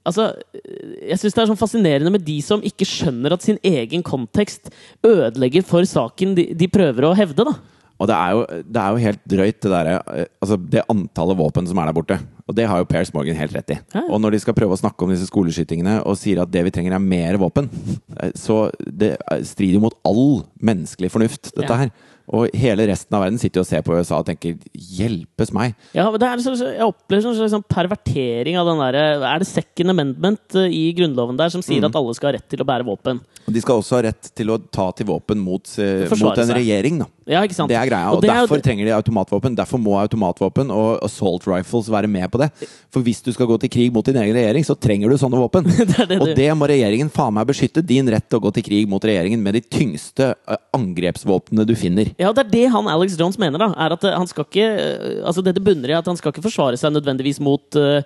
Altså, 0.05 0.31
jeg 0.55 1.21
syns 1.21 1.37
det 1.37 1.43
er 1.45 1.51
sånn 1.53 1.61
fascinerende 1.61 2.11
med 2.13 2.25
de 2.27 2.39
som 2.45 2.65
ikke 2.65 2.89
skjønner 2.89 3.37
at 3.37 3.45
sin 3.47 3.61
egen 3.65 4.03
kontekst 4.05 4.69
ødelegger 5.07 5.65
for 5.67 5.87
saken 5.89 6.35
de, 6.37 6.51
de 6.59 6.69
prøver 6.73 7.07
å 7.09 7.15
hevde, 7.17 7.47
da. 7.47 7.55
Og 8.03 8.09
det 8.11 8.15
er, 8.19 8.31
jo, 8.35 8.63
det 8.75 8.81
er 8.83 8.91
jo 8.91 9.03
helt 9.05 9.21
drøyt, 9.31 9.59
det 9.63 9.71
derre 9.71 9.93
eh, 10.19 10.25
Altså, 10.43 10.57
det 10.59 10.83
antallet 10.91 11.39
våpen 11.39 11.69
som 11.71 11.79
er 11.79 11.87
der 11.89 11.95
borte. 11.97 12.17
Og 12.51 12.57
det 12.59 12.67
har 12.69 12.81
jo 12.83 12.89
Pairs 12.91 13.13
Morgan 13.15 13.39
helt 13.39 13.55
rett 13.55 13.71
i. 13.71 13.77
Ja. 13.95 14.03
Og 14.11 14.19
når 14.21 14.35
de 14.35 14.41
skal 14.43 14.57
prøve 14.59 14.75
å 14.75 14.81
snakke 14.81 15.07
om 15.07 15.13
disse 15.15 15.29
skoleskytingene 15.31 16.01
og 16.03 16.19
sier 16.21 16.43
at 16.43 16.51
det 16.53 16.65
vi 16.67 16.73
trenger 16.75 16.97
er 16.99 17.05
mer 17.05 17.39
våpen, 17.41 17.71
eh, 18.19 18.35
så 18.37 18.67
det 18.83 19.15
eh, 19.21 19.45
strider 19.47 19.79
jo 19.79 19.85
mot 19.87 19.97
all 20.11 20.43
menneskelig 20.59 21.13
fornuft, 21.15 21.53
dette 21.55 21.71
Ja. 21.71 21.85
her. 21.87 21.95
Og 22.33 22.49
hele 22.57 22.87
resten 22.89 23.13
av 23.17 23.21
verden 23.27 23.39
sitter 23.39 23.61
og 23.61 23.67
ser 23.69 23.83
på 23.85 23.93
USA 23.99 24.17
og 24.23 24.25
tenker 24.27 24.57
'hjelpes 24.73 25.51
meg'. 25.53 25.75
Ja, 25.93 26.11
men 26.11 26.19
det 26.19 26.29
er 26.29 26.37
så, 26.41 26.55
Jeg 26.57 26.81
opplever 26.81 27.27
en 27.29 27.37
slags 27.37 27.53
sånn 27.53 27.65
pervertering 27.69 28.57
av 28.57 28.67
den 28.67 28.79
derre 28.81 29.23
Er 29.23 29.39
det 29.39 29.47
second 29.47 29.91
amendment 29.91 30.55
eh, 30.55 30.71
i 30.73 30.95
Grunnloven 30.97 31.37
der 31.37 31.51
som 31.51 31.61
sier 31.61 31.81
Mm. 31.83 31.91
at 31.91 31.97
alle 31.97 32.15
skal 32.15 32.33
ha 32.33 32.39
rett 32.39 32.49
til 32.49 32.61
å 32.61 32.65
bære 32.65 32.85
våpen? 32.87 33.21
Og 33.47 33.53
de 33.53 33.61
skal 33.61 33.77
også 33.77 33.97
ha 33.97 34.03
rett 34.09 34.31
til 34.35 34.47
å 34.49 34.57
ta 34.73 34.91
til 34.93 35.05
våpen 35.07 35.37
mot, 35.39 35.63
eh, 35.79 36.09
mot 36.09 36.39
en 36.39 36.49
regjering, 36.49 36.99
da. 36.99 37.07
Ja, 37.27 37.43
ikke 37.43 37.55
sant? 37.55 37.69
Det 37.69 37.77
er 37.77 37.89
greia. 37.89 38.09
Og, 38.13 38.19
og 38.19 38.25
er 38.25 38.29
jo- 38.29 38.47
derfor 38.47 38.63
trenger 38.63 38.85
de 38.85 38.93
automatvåpen. 38.93 39.55
Derfor 39.57 39.79
må 39.79 39.97
automatvåpen 40.01 40.71
og 40.71 41.03
assault 41.03 41.45
rifles 41.47 41.89
være 41.89 42.09
med 42.09 42.31
på 42.31 42.39
det. 42.39 42.51
For 42.91 43.01
hvis 43.03 43.23
du 43.23 43.33
skal 43.33 43.47
gå 43.47 43.59
til 43.61 43.69
krig 43.69 43.93
mot 43.93 44.05
din 44.05 44.17
egen 44.17 44.35
regjering, 44.35 44.65
så 44.65 44.75
trenger 44.79 45.11
du 45.11 45.17
sånne 45.17 45.37
våpen. 45.37 45.65
Det 45.95 46.09
det 46.09 46.21
og 46.21 46.35
det 46.37 46.51
må 46.57 46.67
regjeringen 46.69 47.11
faen 47.11 47.35
meg 47.35 47.47
beskytte. 47.47 47.85
Din 47.85 48.09
rett 48.09 48.29
til 48.29 48.39
å 48.41 48.43
gå 48.43 48.53
til 48.55 48.63
krig 48.63 48.89
mot 48.89 49.03
regjeringen 49.03 49.41
med 49.43 49.55
de 49.55 49.61
tyngste 49.61 50.35
eh, 50.49 50.57
angrepsvåpnene 50.75 51.67
du 51.67 51.75
finner. 51.75 52.14
Ja, 52.21 52.31
det 52.35 52.45
er 52.45 52.51
det 52.53 52.65
han 52.71 52.89
Alex 52.91 53.17
Jones 53.19 53.39
mener. 53.41 53.59
da 53.59 53.73
Er 53.75 53.95
at 53.97 54.05
eh, 54.07 54.15
han 54.15 54.29
skal 54.31 54.47
ikke 54.47 54.67
eh, 54.67 55.21
Altså 55.27 55.43
Det 55.43 55.55
det 55.57 55.65
bunner 55.67 55.91
i 55.91 55.97
at 55.99 56.07
han 56.07 56.19
skal 56.19 56.33
ikke 56.33 56.45
forsvare 56.47 56.79
seg 56.79 56.95
nødvendigvis 56.95 57.41
mot 57.43 57.79
eh, 57.81 58.03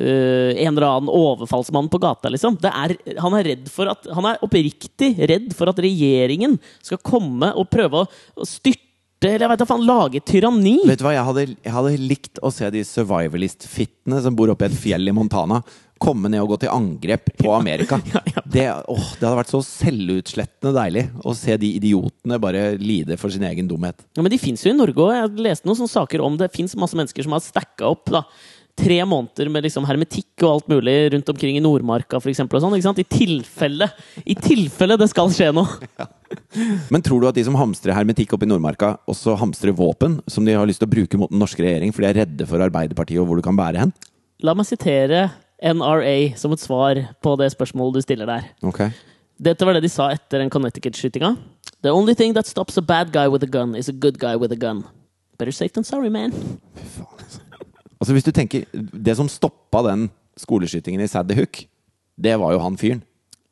en 0.00 0.70
eller 0.70 0.86
annen 0.86 1.10
overfallsmann 1.10 1.88
på 1.90 1.98
gata. 2.00 2.30
liksom 2.30 2.58
er, 2.62 2.94
Han 3.20 3.34
er 3.34 3.48
redd 3.52 3.72
for 3.72 3.90
at 3.90 4.06
Han 4.14 4.28
er 4.30 4.44
oppriktig 4.46 5.16
redd 5.18 5.50
for 5.56 5.72
at 5.72 5.82
regjeringen 5.82 6.58
skal 6.80 7.02
komme 7.04 7.52
og 7.58 7.68
prøve 7.72 8.04
å 8.06 8.46
styrte 8.48 9.28
Eller 9.28 9.44
jeg 9.44 9.52
vet 9.52 9.62
da 9.64 9.68
faen, 9.68 9.84
lage 9.84 10.20
tyranni. 10.24 10.78
Vet 10.88 11.02
du 11.02 11.04
hva, 11.04 11.12
Jeg 11.18 11.28
hadde, 11.28 11.46
jeg 11.66 11.74
hadde 11.76 11.96
likt 12.00 12.40
å 12.40 12.52
se 12.54 12.70
de 12.72 12.80
survivalist-fittene 12.88 14.22
som 14.24 14.36
bor 14.36 14.48
oppe 14.54 14.64
i 14.64 14.70
et 14.70 14.78
fjell 14.80 15.10
i 15.10 15.12
Montana, 15.12 15.60
komme 16.00 16.30
ned 16.32 16.42
og 16.42 16.54
gå 16.54 16.60
til 16.62 16.72
angrep 16.72 17.32
på 17.38 17.52
Amerika. 17.54 18.00
Det, 18.50 18.64
åh, 18.66 19.10
det 19.14 19.22
hadde 19.22 19.36
vært 19.38 19.52
så 19.52 19.60
selvutslettende 19.62 20.72
deilig 20.74 21.04
å 21.22 21.30
se 21.38 21.54
de 21.60 21.68
idiotene 21.76 22.38
bare 22.42 22.72
lide 22.82 23.14
for 23.20 23.30
sin 23.30 23.44
egen 23.46 23.68
dumhet. 23.70 24.00
Ja, 24.18 24.24
Men 24.24 24.32
de 24.32 24.40
fins 24.42 24.64
jo 24.66 24.72
i 24.72 24.74
Norge 24.74 25.04
òg. 25.04 25.12
Jeg 25.14 25.44
leste 25.46 25.68
noen 25.68 25.78
sånne 25.78 25.92
saker 25.92 26.24
om 26.26 26.34
det 26.40 26.48
fins 26.50 26.74
masse 26.74 26.98
mennesker 26.98 27.22
som 27.22 27.36
har 27.36 27.44
stacka 27.44 27.86
opp 27.92 28.10
da 28.10 28.24
tre 28.80 29.04
måneder 29.04 29.50
med 29.52 29.64
liksom 29.66 29.84
hermetikk 29.88 30.44
og 30.44 30.50
alt 30.50 30.70
mulig 30.72 30.94
rundt 31.14 31.28
omkring 31.32 31.58
i 31.58 31.62
Nordmarka 31.62 32.18
og 32.18 32.24
sånn? 32.24 33.00
I 33.00 33.06
tilfelle 33.06 33.90
I 34.24 34.36
tilfelle 34.38 34.96
det 35.00 35.10
skal 35.12 35.30
skje 35.34 35.50
noe! 35.54 35.90
Men 36.92 37.04
tror 37.04 37.22
du 37.22 37.28
at 37.30 37.36
de 37.38 37.44
som 37.46 37.58
hamstrer 37.58 37.94
hermetikk 37.96 38.34
oppe 38.34 38.46
i 38.46 38.50
Nordmarka, 38.50 38.94
også 39.10 39.36
hamstrer 39.40 39.74
våpen 39.76 40.20
som 40.30 40.46
de 40.46 40.54
har 40.56 40.68
lyst 40.68 40.82
til 40.82 40.88
å 40.88 40.94
bruke 40.94 41.20
mot 41.20 41.32
den 41.32 41.42
norske 41.42 41.64
regjering, 41.64 41.94
for 41.94 42.04
de 42.04 42.10
er 42.10 42.20
redde 42.22 42.48
for 42.48 42.62
Arbeiderpartiet 42.64 43.20
og 43.22 43.28
hvor 43.28 43.40
du 43.40 43.44
kan 43.46 43.58
bære 43.58 43.84
hen? 43.84 43.94
La 44.46 44.54
meg 44.56 44.68
sitere 44.68 45.28
NRA 45.62 46.36
som 46.40 46.52
et 46.52 46.62
svar 46.62 47.00
på 47.22 47.36
det 47.40 47.50
spørsmålet 47.52 48.00
du 48.00 48.04
stiller 48.04 48.28
der. 48.28 48.48
Okay. 48.62 48.90
Dette 49.40 49.64
var 49.64 49.76
det 49.76 49.84
de 49.84 49.92
sa 49.92 50.10
etter 50.12 50.42
den 50.42 50.50
Connecticut-skytinga. 50.52 51.34
The 51.82 51.92
only 51.92 52.14
thing 52.14 52.34
that 52.34 52.46
stops 52.46 52.76
a 52.76 52.82
bad 52.84 53.12
guy 53.12 53.28
with 53.28 53.44
a 53.44 53.48
gun 53.48 53.74
is 53.76 53.88
a 53.88 53.92
good 53.92 54.18
guy 54.20 54.36
with 54.36 54.52
a 54.52 54.56
gun. 54.56 54.84
Better 55.38 55.52
safe 55.52 55.72
than 55.72 55.84
sorry, 55.84 56.08
man. 56.08 56.32
Altså 58.00 58.12
hvis 58.12 58.24
du 58.24 58.32
tenker, 58.32 58.64
Det 58.72 59.16
som 59.16 59.28
stoppa 59.28 59.82
den 59.88 60.10
skoleskytingen 60.36 61.00
i 61.00 61.06
Saddy 61.08 61.34
Hook, 61.34 61.64
det 62.20 62.38
var 62.40 62.52
jo 62.52 62.58
han 62.58 62.76
fyren. 62.76 63.02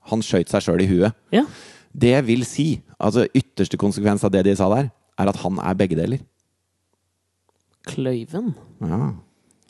Han 0.08 0.22
skøyt 0.24 0.48
seg 0.48 0.64
sjøl 0.64 0.84
i 0.84 0.88
huet. 0.88 1.16
Ja. 1.32 1.44
Det 1.92 2.26
vil 2.26 2.44
si, 2.44 2.80
altså 3.00 3.26
ytterste 3.34 3.76
konsekvens 3.80 4.24
av 4.24 4.32
det 4.32 4.44
de 4.44 4.56
sa 4.56 4.68
der, 4.72 4.90
er 5.18 5.28
at 5.28 5.40
han 5.42 5.58
er 5.58 5.76
begge 5.76 5.96
deler. 5.96 6.20
Kløyven. 7.88 8.54
Ja. 8.84 9.12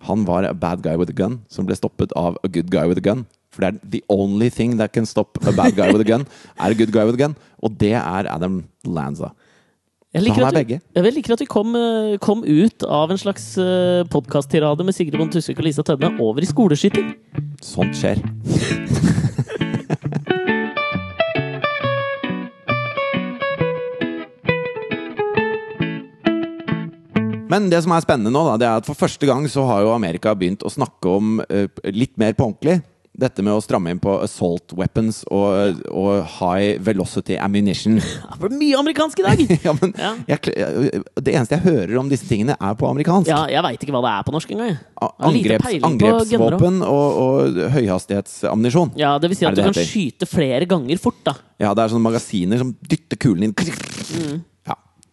Han 0.07 0.27
var 0.27 0.47
a 0.47 0.55
bad 0.55 0.83
guy 0.83 0.97
with 0.97 1.11
a 1.11 1.17
gun, 1.17 1.41
som 1.51 1.67
ble 1.67 1.77
stoppet 1.77 2.13
av 2.17 2.39
a 2.45 2.49
good 2.49 2.71
guy 2.71 2.87
with 2.87 2.99
a 2.99 3.05
gun. 3.05 3.27
For 3.53 3.65
det 3.65 3.75
er 3.75 3.91
the 3.91 4.03
only 4.13 4.51
thing 4.51 4.77
that 4.79 4.93
can 4.93 5.07
stop 5.07 5.39
a 5.47 5.53
bad 5.53 5.75
guy 5.75 5.91
with 5.91 6.05
a 6.05 6.09
gun, 6.09 6.27
er 6.61 6.71
a 6.71 6.75
good 6.75 6.93
guy 6.93 7.05
with 7.05 7.19
a 7.19 7.23
gun. 7.25 7.37
Og 7.63 7.75
det 7.81 7.93
er 7.93 8.29
Adam 8.31 8.65
Lanza. 8.85 9.33
Jeg 10.15 10.23
liker, 10.25 10.47
at 10.47 10.57
vi, 10.57 10.79
jeg 10.97 11.13
liker 11.13 11.35
at 11.35 11.41
vi 11.43 11.47
kom, 11.47 11.75
eh, 11.77 12.17
kom 12.25 12.41
ut 12.41 12.85
av 12.89 13.13
en 13.13 13.21
slags 13.21 13.51
uh, 13.61 14.07
podkast-tirade 14.09 14.87
med 14.87 14.97
Sigrid 14.97 15.21
Bonde 15.21 15.37
Tusvik 15.37 15.61
og 15.61 15.69
Lisa 15.69 15.85
Tønne 15.85 16.15
over 16.17 16.41
i 16.41 16.49
skoleskyting. 16.49 17.13
Sånt 17.61 17.99
skjer. 17.99 18.25
Men 27.51 27.71
det 27.73 27.83
som 27.85 27.93
er 27.97 28.05
spennende 28.05 28.33
nå, 28.35 28.45
da, 28.53 28.59
det 28.61 28.69
er 28.69 28.83
at 28.83 28.89
for 28.89 28.99
første 28.99 29.27
gang 29.29 29.47
så 29.51 29.65
har 29.69 29.83
jo 29.87 29.95
Amerika 29.97 30.35
begynt 30.39 30.65
å 30.67 30.73
snakke 30.73 31.17
om 31.19 31.41
uh, 31.43 31.67
litt 31.93 32.17
mer 32.21 32.37
på 32.39 32.47
ordentlig. 32.51 32.81
Dette 33.19 33.43
med 33.43 33.51
å 33.51 33.59
stramme 33.59 33.91
inn 33.91 33.99
på 33.99 34.13
assault 34.23 34.71
weapons 34.79 35.25
og, 35.35 35.81
og 35.91 36.21
high 36.37 36.77
velocity 36.87 37.35
ammunition. 37.43 37.97
Det 38.39 38.47
er 38.47 38.53
mye 38.55 38.77
amerikansk 38.79 39.19
i 39.19 39.25
dag! 39.27 39.41
ja, 39.67 39.73
men 39.81 39.95
Ja. 39.99 40.13
jeg, 40.29 41.01
det 41.19 41.33
eneste 41.35 41.57
jeg 41.57 41.65
hører 41.65 41.97
om 41.99 42.13
disse 42.13 42.29
tingene, 42.31 42.55
er 42.55 42.77
på 42.79 42.87
amerikansk. 42.87 43.27
Ja, 43.33 43.41
jeg 43.51 43.65
veit 43.67 43.83
ikke 43.83 43.97
hva 43.97 44.05
det 44.05 44.13
er 44.13 44.29
på 44.29 44.35
norsk 44.37 44.53
engang. 44.55 44.77
Angreps, 45.03 45.73
angrepsvåpen 45.89 46.79
og, 46.87 47.19
og 47.25 47.59
høyhastighetsammunisjon. 47.75 48.95
Ja, 49.01 49.17
det 49.19 49.33
vil 49.33 49.41
si 49.41 49.49
at 49.49 49.57
det 49.57 49.65
du 49.65 49.67
kan 49.67 49.75
heter? 49.75 49.91
skyte 49.91 50.29
flere 50.31 50.69
ganger 50.71 51.03
fort, 51.03 51.19
da. 51.27 51.35
Ja, 51.59 51.75
det 51.75 51.89
er 51.89 51.97
sånne 51.97 52.07
magasiner 52.07 52.63
som 52.63 52.71
dytter 52.87 53.19
kulen 53.19 53.49
inn. 53.49 53.57
Mm. 53.59 54.39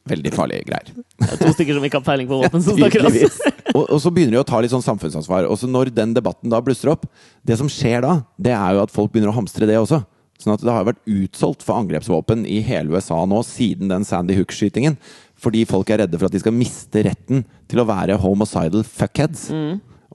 Veldig 0.05 0.31
farlige 0.35 0.65
greier. 0.67 0.89
Det 0.93 1.27
er 1.31 1.39
to 1.41 1.51
stykker 1.55 1.77
som 1.77 1.85
ikke 1.87 1.97
har 1.97 2.05
peiling 2.05 2.27
på 2.29 2.37
våpen, 2.43 2.61
som 2.61 2.77
snakker. 2.77 3.07
Tydeligvis. 3.07 3.39
og, 3.73 3.83
og 3.87 4.01
så 4.03 4.11
begynner 4.13 4.37
de 4.37 4.41
å 4.43 4.47
ta 4.47 4.59
litt 4.61 4.73
sånn 4.73 4.85
samfunnsansvar. 4.85 5.47
Og 5.49 5.57
så 5.57 5.69
når 5.69 5.89
den 5.95 6.13
debatten 6.13 6.51
da 6.53 6.59
blusser 6.61 6.91
opp, 6.93 7.07
det 7.41 7.57
som 7.57 7.71
skjer 7.71 8.05
da, 8.05 8.19
det 8.37 8.53
er 8.53 8.77
jo 8.77 8.83
at 8.85 8.93
folk 8.93 9.13
begynner 9.13 9.33
å 9.33 9.37
hamstre 9.39 9.65
det 9.69 9.79
også. 9.81 10.03
Sånn 10.41 10.53
at 10.53 10.63
det 10.67 10.73
har 10.75 10.85
vært 10.85 11.01
utsolgt 11.09 11.63
for 11.63 11.79
angrepsvåpen 11.79 12.43
i 12.45 12.59
hele 12.67 12.93
USA 12.93 13.21
nå 13.25 13.39
siden 13.47 13.89
den 13.89 14.05
Sandy 14.05 14.35
Hook-skytingen. 14.37 14.97
Fordi 15.41 15.63
folk 15.67 15.89
er 15.89 16.03
redde 16.03 16.19
for 16.19 16.27
at 16.29 16.35
de 16.35 16.41
skal 16.43 16.55
miste 16.55 17.01
retten 17.07 17.45
til 17.71 17.81
å 17.81 17.87
være 17.87 18.19
homicidal 18.21 18.85
fuckheads. 18.85 19.47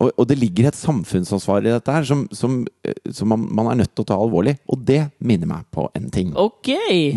Og, 0.00 0.12
og 0.14 0.26
det 0.30 0.38
ligger 0.40 0.70
et 0.70 0.78
samfunnsansvar 0.78 1.64
i 1.66 1.72
dette 1.74 1.92
her 1.92 2.06
som, 2.08 2.22
som, 2.32 2.60
eh, 2.88 2.94
som 3.12 3.28
man, 3.32 3.42
man 3.52 3.68
er 3.72 3.82
nødt 3.82 3.90
til 3.92 4.06
å 4.06 4.08
ta 4.08 4.16
alvorlig. 4.16 4.54
Og 4.72 4.80
det 4.88 5.02
minner 5.18 5.50
meg 5.50 5.66
på 5.74 5.88
en 5.96 6.06
ting. 6.14 6.30
Ok! 6.40 6.70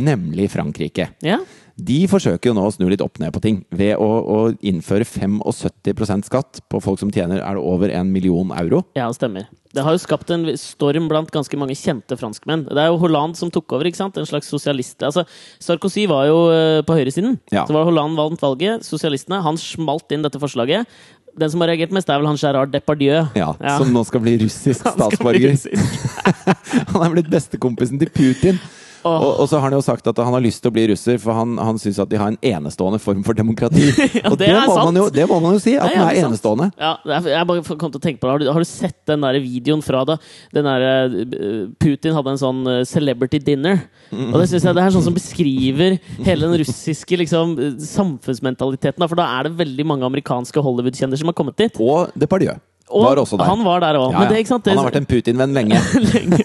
Nemlig 0.04 0.50
Frankrike. 0.52 1.12
Ja. 1.24 1.38
De 1.74 2.04
forsøker 2.06 2.52
jo 2.52 2.54
nå 2.54 2.68
å 2.68 2.72
snu 2.76 2.86
litt 2.92 3.02
opp 3.02 3.18
ned 3.18 3.34
på 3.34 3.42
ting 3.42 3.56
ved 3.74 3.96
å, 3.98 4.06
å 4.06 4.38
innføre 4.62 5.08
75% 5.10 6.28
skatt 6.30 6.60
på 6.70 6.82
folk 6.84 7.00
som 7.02 7.10
tjener 7.14 7.42
er 7.42 7.58
det 7.58 7.64
over 7.66 7.90
en 7.90 8.12
million 8.14 8.52
euro. 8.54 8.84
ja, 8.94 9.08
det 9.10 9.18
stemmer. 9.18 9.48
Det 9.74 9.82
har 9.82 9.96
jo 9.96 10.02
skapt 10.04 10.30
en 10.30 10.46
storm 10.62 11.08
blant 11.10 11.32
ganske 11.34 11.58
mange 11.58 11.74
kjente 11.74 12.14
franskmenn. 12.20 12.68
Det 12.70 12.78
er 12.78 12.92
jo 12.92 13.00
Hollande 13.02 13.40
som 13.40 13.50
tok 13.50 13.74
over, 13.74 13.90
ikke 13.90 13.98
sant? 13.98 14.20
En 14.22 14.28
slags 14.30 14.52
sosialist. 14.54 15.02
Altså, 15.02 15.24
Sarkozy 15.58 16.04
var 16.12 16.28
jo 16.30 16.44
eh, 16.54 16.84
på 16.86 16.94
høyresiden. 16.94 17.40
Ja. 17.50 17.64
Så 17.66 17.74
var 17.74 17.88
Hollande 17.90 18.22
vant 18.22 18.44
valget. 18.46 18.86
Sosialistene. 18.86 19.42
Han 19.42 19.58
smalt 19.58 20.14
inn 20.14 20.22
dette 20.22 20.38
forslaget. 20.38 20.86
Den 21.34 21.50
som 21.50 21.64
har 21.66 21.72
reagert 21.74 21.90
mest, 21.98 22.06
er 22.14 22.22
vel 22.22 22.30
han 22.30 22.38
Gerard 22.38 22.70
Depardieu. 22.70 23.24
Ja, 23.34 23.56
Som 23.82 23.90
nå 23.96 24.04
skal 24.06 24.22
bli 24.22 24.36
russisk 24.44 24.86
Han 24.86 24.94
bli 24.94 25.08
statsborger. 25.10 25.56
russisk. 25.56 26.06
Han 26.94 27.08
er 27.08 27.16
blitt 27.18 27.34
bestekompisen 27.34 27.98
til 28.04 28.14
Putin. 28.14 28.62
Åh. 29.04 29.24
Og, 29.24 29.40
og 29.44 29.50
så 29.52 29.60
har 29.60 29.68
han 29.68 29.76
jo 29.76 29.84
sagt 29.84 30.08
at 30.08 30.20
han 30.24 30.34
har 30.36 30.44
lyst 30.44 30.64
til 30.64 30.72
å 30.72 30.76
bli 30.76 30.86
russer, 30.94 31.18
for 31.22 31.36
han, 31.36 31.58
han 31.60 31.80
syns 31.82 32.00
at 32.00 32.12
de 32.12 32.20
har 32.20 32.32
en 32.32 32.40
enestående 32.40 33.00
form 33.04 33.24
for 33.28 33.38
demokrati. 33.38 33.90
Ja, 34.14 34.30
og 34.30 34.38
det 34.38 34.48
det, 34.48 34.60
må 34.68 34.76
man 34.78 34.98
jo, 35.00 35.04
det 35.12 35.24
må 35.28 35.38
man 35.42 35.56
jo 35.56 35.62
si, 35.64 35.74
at 35.76 35.90
Nei, 35.90 35.94
den 35.96 36.04
er 36.04 36.14
er 36.14 36.28
enestående. 36.28 36.68
Ja, 36.80 36.92
er, 37.18 37.28
jeg 37.34 37.48
bare 37.50 37.64
kom 37.80 37.92
til 37.92 38.00
å 38.00 38.04
tenke 38.04 38.22
på 38.22 38.28
det. 38.28 38.34
Har 38.34 38.44
du, 38.44 38.48
har 38.56 38.66
du 38.66 38.70
sett 38.70 39.00
den 39.10 39.24
der 39.26 39.40
videoen 39.44 39.84
fra 39.84 40.04
da 40.08 40.18
den 40.54 40.68
der, 40.68 40.86
eh, 40.86 41.56
Putin 41.82 42.16
hadde 42.16 42.34
en 42.36 42.42
sånn 42.42 42.62
eh, 42.70 42.82
celebrity 42.88 43.42
dinner? 43.44 43.82
Og 44.14 44.38
det 44.40 44.50
synes 44.52 44.68
jeg 44.68 44.78
det 44.78 44.84
er 44.84 44.94
sånn 44.96 45.08
som 45.08 45.16
beskriver 45.18 45.98
hele 46.24 46.50
den 46.50 46.60
russiske 46.62 47.20
liksom, 47.24 47.56
eh, 47.58 47.74
samfunnsmentaliteten. 47.84 49.08
For 49.08 49.20
da 49.20 49.30
er 49.40 49.50
det 49.50 49.58
veldig 49.64 49.88
mange 49.90 50.08
amerikanske 50.08 50.64
Hollywood-kjendiser 50.64 51.24
som 51.24 51.34
har 51.34 51.40
kommet 51.40 51.60
dit. 51.60 51.82
Og 51.84 52.14
Depardieu 52.20 52.60
Og 52.92 53.06
var 53.06 53.20
også 53.22 53.38
der. 53.40 53.48
han 53.48 53.62
var 53.64 53.80
der 53.80 53.98
òg. 53.98 54.12
Ja, 54.12 54.24
ja. 54.28 54.40
ikke 54.42 54.52
sant, 54.52 54.66
det, 54.66 54.74
Han 54.74 54.82
har 54.84 54.90
vært 54.90 55.00
en 55.00 55.08
Putin-venn 55.08 55.54
lenge. 55.56 55.80
lenge. 56.14 56.42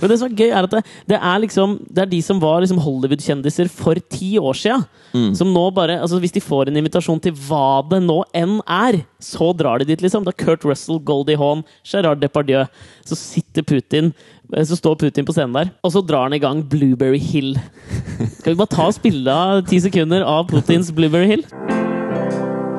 Men 0.00 0.10
det 0.10 0.18
som 0.20 0.28
er 0.28 0.36
gøy, 0.38 0.50
er 0.50 0.66
at 0.68 0.74
det, 0.76 0.82
det 1.10 1.18
er 1.18 1.40
liksom 1.42 1.74
Det 1.86 2.04
er 2.04 2.10
de 2.10 2.20
som 2.24 2.40
var 2.42 2.62
liksom 2.62 2.80
Hollywood-kjendiser 2.82 3.70
for 3.70 3.98
ti 4.14 4.36
år 4.38 4.56
sia. 4.58 4.78
Mm. 5.12 5.32
Som 5.38 5.50
nå 5.52 5.64
bare 5.74 5.98
altså 6.00 6.20
Hvis 6.22 6.34
de 6.36 6.42
får 6.42 6.70
en 6.70 6.78
invitasjon 6.80 7.20
til 7.22 7.34
hva 7.48 7.82
det 7.90 8.00
nå 8.06 8.22
enn 8.38 8.60
er, 8.62 9.02
så 9.22 9.50
drar 9.56 9.82
de 9.82 9.90
dit, 9.90 10.04
liksom. 10.04 10.24
Det 10.24 10.32
er 10.36 10.44
Kurt 10.44 10.64
Russell, 10.68 11.02
Goldie 11.02 11.38
Hawn, 11.40 11.64
Gerard 11.86 12.22
Depardieu. 12.22 12.64
Så 13.04 13.18
sitter 13.18 13.66
Putin 13.66 14.12
eh, 14.54 14.64
så 14.64 14.78
står 14.78 14.96
Putin 15.02 15.26
på 15.26 15.34
scenen 15.34 15.56
der, 15.58 15.74
og 15.82 15.92
så 15.94 16.02
drar 16.06 16.28
han 16.28 16.38
i 16.38 16.42
gang 16.42 16.62
Blueberry 16.62 17.20
Hill. 17.20 17.56
Skal 18.38 18.54
vi 18.54 18.58
bare 18.58 18.70
ta 18.70 18.88
og 18.88 18.96
spille 18.96 19.34
av 19.34 19.66
ti 19.68 19.82
sekunder 19.82 20.22
av 20.22 20.46
Putins 20.50 20.92
Blueberry 20.94 21.34
Hill? 21.34 21.46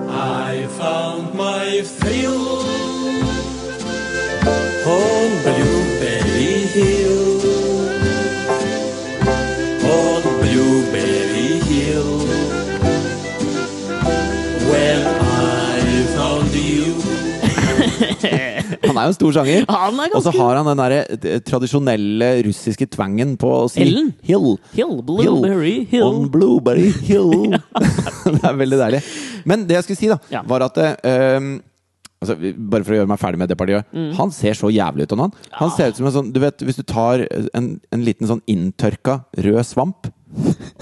I 0.09 0.65
found 0.79 1.35
my 1.35 1.81
thrill 1.99 2.32
on 4.85 5.29
Blueberry 5.43 6.67
Hill. 6.75 7.39
On 9.87 10.21
Blueberry 10.41 11.59
Hill. 11.69 12.11
When 14.67 14.99
I 15.07 16.05
found 16.15 16.51
you. 16.55 16.93
Han 18.83 18.97
er 18.97 19.07
jo 19.07 19.07
en 19.07 19.15
stor 19.15 19.31
sjanger. 19.31 19.63
Er 19.63 20.15
Og 20.15 20.23
så 20.23 20.31
har 20.35 20.57
han 20.59 20.67
den 20.67 20.77
der 20.77 20.93
eh, 20.99 21.39
tradisjonelle 21.41 22.29
russiske 22.47 22.85
tvangen 22.91 23.37
på 23.39 23.49
å 23.63 23.67
si. 23.71 23.83
Hill. 23.83 24.11
Hill, 24.75 24.97
Blueberry 25.07 25.85
Hill. 25.89 26.03
On 26.03 26.29
Blueberry 26.31 26.91
Hill. 27.07 27.55
det 28.35 28.43
er 28.43 28.57
veldig 28.59 28.79
deilig. 28.83 29.03
Men 29.45 29.67
det 29.67 29.79
jeg 29.79 29.87
skulle 29.87 30.01
si, 30.01 30.11
da, 30.11 30.19
Ja. 30.31 30.43
var 30.47 30.67
at 30.67 30.77
eh, 30.83 31.53
altså, 32.23 32.53
Bare 32.57 32.87
for 32.87 32.95
å 32.95 32.97
gjøre 33.01 33.11
meg 33.11 33.21
ferdig 33.21 33.41
med 33.43 33.51
Depardieu. 33.51 33.83
Mm. 33.93 34.09
Han 34.17 34.33
ser 34.35 34.57
så 34.57 34.71
jævlig 34.73 35.05
ut 35.07 35.15
han. 35.15 35.23
han. 35.27 35.37
ja. 35.53 35.69
ser 35.77 35.93
ut 35.93 36.01
som 36.01 36.09
en 36.09 36.17
sånn 36.17 36.33
Du 36.33 36.41
vet, 36.43 36.65
hvis 36.65 36.79
du 36.79 36.83
tar 36.87 37.25
en, 37.53 37.69
en 37.93 38.05
liten 38.07 38.29
sånn 38.29 38.43
inntørka 38.49 39.21
rød 39.43 39.63
svamp, 39.67 40.09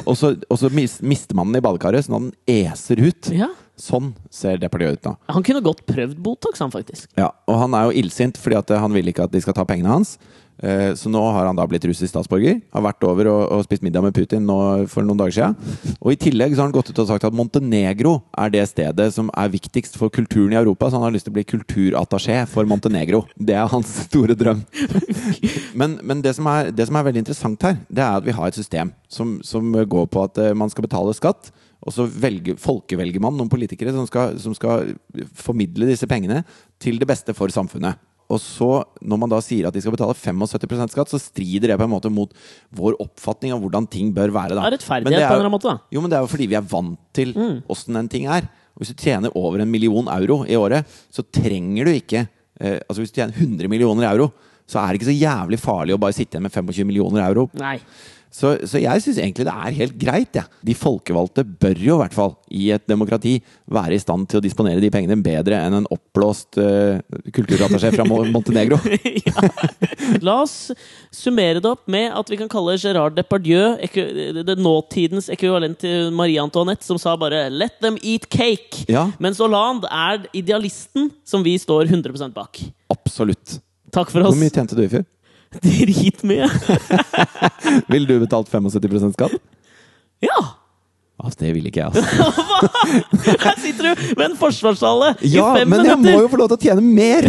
og 0.05 0.15
så, 0.15 0.31
og 0.47 0.59
så 0.59 0.69
mis, 0.73 0.99
mister 1.03 1.35
man 1.35 1.51
den 1.51 1.59
i 1.59 1.63
badekaret 1.65 2.05
sånn 2.05 2.17
at 2.17 2.27
den 2.29 2.61
eser 2.71 3.01
ut. 3.03 3.31
Ja. 3.35 3.49
Sånn 3.81 4.11
ser 4.29 4.59
Depardieu 4.61 4.93
ut 4.93 5.07
nå. 5.09 5.15
Han 5.33 5.45
kunne 5.47 5.63
godt 5.65 5.81
prøvd 5.89 6.19
Botox, 6.21 6.61
han 6.61 6.73
faktisk. 6.73 7.09
Ja, 7.17 7.31
og 7.49 7.57
han 7.63 7.73
er 7.77 7.89
jo 7.89 7.97
illsint 8.03 8.37
fordi 8.37 8.59
at 8.59 8.75
han 8.77 8.93
vil 8.93 9.09
ikke 9.09 9.25
at 9.25 9.33
de 9.33 9.41
skal 9.41 9.57
ta 9.57 9.65
pengene 9.65 9.89
hans. 9.95 10.15
Eh, 10.61 10.91
Så 10.93 11.09
nå 11.09 11.17
har 11.33 11.47
han 11.49 11.57
da 11.57 11.65
blitt 11.65 11.85
russisk 11.89 12.11
statsborger. 12.11 12.59
Har 12.75 12.83
vært 12.85 13.01
over 13.07 13.25
og, 13.31 13.39
og 13.55 13.63
spist 13.65 13.81
middag 13.81 14.03
med 14.05 14.13
Putin 14.13 14.43
nå 14.45 14.57
for 14.91 15.01
noen 15.01 15.17
dager 15.17 15.33
siden. 15.33 15.95
Og 15.97 16.11
i 16.13 16.19
tillegg 16.21 16.53
så 16.53 16.61
har 16.61 16.69
han 16.69 16.75
gått 16.75 16.91
ut 16.91 17.01
og 17.01 17.07
sagt 17.09 17.25
at 17.25 17.33
Montenegro 17.33 18.19
er 18.37 18.53
det 18.53 18.67
stedet 18.69 19.07
som 19.15 19.31
er 19.33 19.49
viktigst 19.55 19.97
for 19.97 20.13
kulturen 20.13 20.53
i 20.53 20.59
Europa. 20.61 20.91
Så 20.91 20.99
han 20.99 21.07
har 21.07 21.15
lyst 21.15 21.25
til 21.25 21.33
å 21.33 21.39
bli 21.39 21.47
kulturattaché 21.49 22.43
for 22.51 22.69
Montenegro. 22.69 23.23
Det 23.41 23.57
er 23.57 23.71
hans 23.73 23.89
store 24.05 24.37
drøm. 24.37 24.61
Men, 25.79 25.97
men 26.03 26.19
det, 26.21 26.33
som 26.35 26.45
er, 26.51 26.69
det 26.75 26.85
som 26.89 26.97
er 26.99 27.05
veldig 27.07 27.21
interessant 27.23 27.63
her, 27.63 27.77
det 27.89 28.03
er 28.03 28.17
at 28.19 28.25
vi 28.25 28.33
har 28.35 28.49
et 28.51 28.57
system 28.57 28.91
som, 29.09 29.37
som 29.45 29.71
går 29.71 30.09
på 30.11 30.23
at 30.27 30.37
eh, 30.43 30.53
man 30.57 30.69
skal 30.69 30.85
betale 30.85 31.13
skatt. 31.17 31.49
Og 31.81 31.95
så 31.95 32.05
velger, 32.05 32.59
folkevelger 32.61 33.23
man 33.23 33.33
noen 33.37 33.49
politikere 33.49 33.93
som 33.95 34.05
skal, 34.09 34.35
som 34.41 34.53
skal 34.57 34.93
formidle 35.37 35.87
disse 35.89 36.05
pengene 36.09 36.43
til 36.81 36.99
det 37.01 37.07
beste 37.09 37.33
for 37.37 37.53
samfunnet. 37.53 37.97
Og 38.31 38.39
så, 38.39 38.67
når 39.03 39.19
man 39.19 39.31
da 39.33 39.41
sier 39.43 39.67
at 39.67 39.75
de 39.75 39.81
skal 39.83 39.95
betale 39.95 40.15
75% 40.15 40.93
skatt, 40.93 41.11
så 41.11 41.19
strider 41.19 41.73
det 41.73 41.77
på 41.81 41.87
en 41.87 41.91
måte 41.91 42.11
mot 42.13 42.31
vår 42.77 42.95
oppfatning 43.03 43.51
av 43.51 43.59
hvordan 43.63 43.89
ting 43.91 44.13
bør 44.15 44.31
være. 44.31 44.55
Da. 44.55 44.61
Det 44.63 44.69
er 44.69 44.75
rettferdighet 44.77 45.17
på 45.17 45.25
en 45.25 45.33
eller 45.33 45.49
annen 45.49 45.55
måte, 45.57 45.73
da. 45.73 45.91
Jo, 45.91 46.03
men 46.03 46.13
det 46.13 46.19
er 46.19 46.23
jo 46.23 46.31
fordi 46.31 46.47
vi 46.53 46.59
er 46.61 46.69
vant 46.71 47.01
til 47.17 47.33
åssen 47.71 47.99
en 47.99 48.11
ting 48.11 48.29
er. 48.31 48.47
Og 48.71 48.85
hvis 48.85 48.93
du 48.93 49.03
tjener 49.03 49.35
over 49.35 49.59
en 49.59 49.73
million 49.73 50.07
euro 50.13 50.45
i 50.47 50.55
året, 50.55 50.87
så 51.11 51.25
trenger 51.27 51.89
du 51.89 51.91
ikke 51.91 52.21
eh, 52.23 52.77
Altså 52.87 53.01
hvis 53.01 53.11
du 53.11 53.19
tjener 53.19 53.35
100 53.35 53.67
millioner 53.67 54.07
euro, 54.13 54.29
så 54.69 54.79
er 54.79 54.93
det 54.93 55.01
ikke 55.01 55.11
så 55.11 55.17
jævlig 55.17 55.59
farlig 55.59 55.97
å 55.97 55.99
bare 55.99 56.15
sitte 56.15 56.37
igjen 56.37 56.45
med 56.47 56.55
25 56.55 56.87
millioner 56.87 57.25
euro. 57.25 57.49
Nei. 57.59 57.75
Så, 58.31 58.53
så 58.63 58.79
jeg 58.79 59.03
syns 59.03 59.17
egentlig 59.19 59.43
det 59.43 59.53
er 59.53 59.75
helt 59.75 59.95
greit. 59.99 60.37
Ja. 60.39 60.45
De 60.63 60.75
folkevalgte 60.77 61.43
bør 61.43 61.79
jo 61.83 61.97
i 61.97 61.99
hvert 61.99 62.15
fall 62.15 62.35
i 62.47 62.69
et 62.71 62.85
demokrati 62.87 63.33
være 63.71 63.97
i 63.97 64.01
stand 64.01 64.29
til 64.31 64.39
å 64.39 64.43
disponere 64.43 64.79
de 64.79 64.91
pengene 64.93 65.19
bedre 65.19 65.59
enn 65.59 65.81
en 65.81 65.89
oppblåst 65.91 66.59
uh, 66.63 67.01
kulturattaché 67.35 67.91
fra 67.91 68.05
Montenegro. 68.07 68.79
ja. 69.27 69.45
La 70.23 70.37
oss 70.45 70.71
summere 71.11 71.59
det 71.59 71.73
opp 71.73 71.83
med 71.91 72.07
at 72.15 72.31
vi 72.31 72.39
kan 72.39 72.51
kalle 72.51 72.77
Gerard 72.79 73.19
Depardieu 73.19 73.75
det 73.91 74.45
det 74.47 74.57
nåtidens 74.59 75.27
ekvivalent 75.31 75.81
til 75.83 76.11
Marie 76.15 76.39
Antoinette, 76.41 76.87
som 76.87 76.99
sa 77.01 77.17
bare 77.19 77.49
'let 77.51 77.81
them 77.83 77.99
eat 78.01 78.29
cake'. 78.31 78.85
Ja. 78.87 79.09
Mens 79.19 79.43
Hollande 79.43 79.91
er 79.91 80.23
idealisten 80.31 81.11
som 81.27 81.43
vi 81.43 81.57
står 81.59 81.91
100% 81.91 82.31
bak. 82.33 82.63
Absolutt. 82.91 83.59
Takk 83.91 84.11
for 84.11 84.23
oss. 84.23 84.31
Hvor 84.31 84.39
mye 84.39 84.53
tjente 84.53 84.77
du 84.77 84.85
i 84.85 84.91
fjor? 84.91 85.03
Dritmye. 85.65 86.47
Ville 87.91 88.07
du 88.07 88.19
betalt 88.23 88.49
75% 88.51 89.13
skatt? 89.17 89.37
Ja! 90.23 90.39
Altså, 91.21 91.37
det 91.43 91.51
ville 91.53 91.69
ikke 91.69 91.83
jeg, 91.83 91.91
altså. 91.91 92.01
Her 93.45 93.57
sitter 93.61 93.91
du 93.91 94.15
med 94.17 94.31
en 94.31 94.37
forsvarstale 94.39 95.11
i 95.21 95.35
Ja, 95.35 95.51
fem 95.53 95.69
men 95.69 95.85
jeg 95.85 95.99
må 96.01 96.15
jo 96.23 96.31
få 96.31 96.39
lov 96.41 96.49
til 96.49 96.57
å 96.57 96.63
tjene 96.63 96.81
mer! 96.81 97.27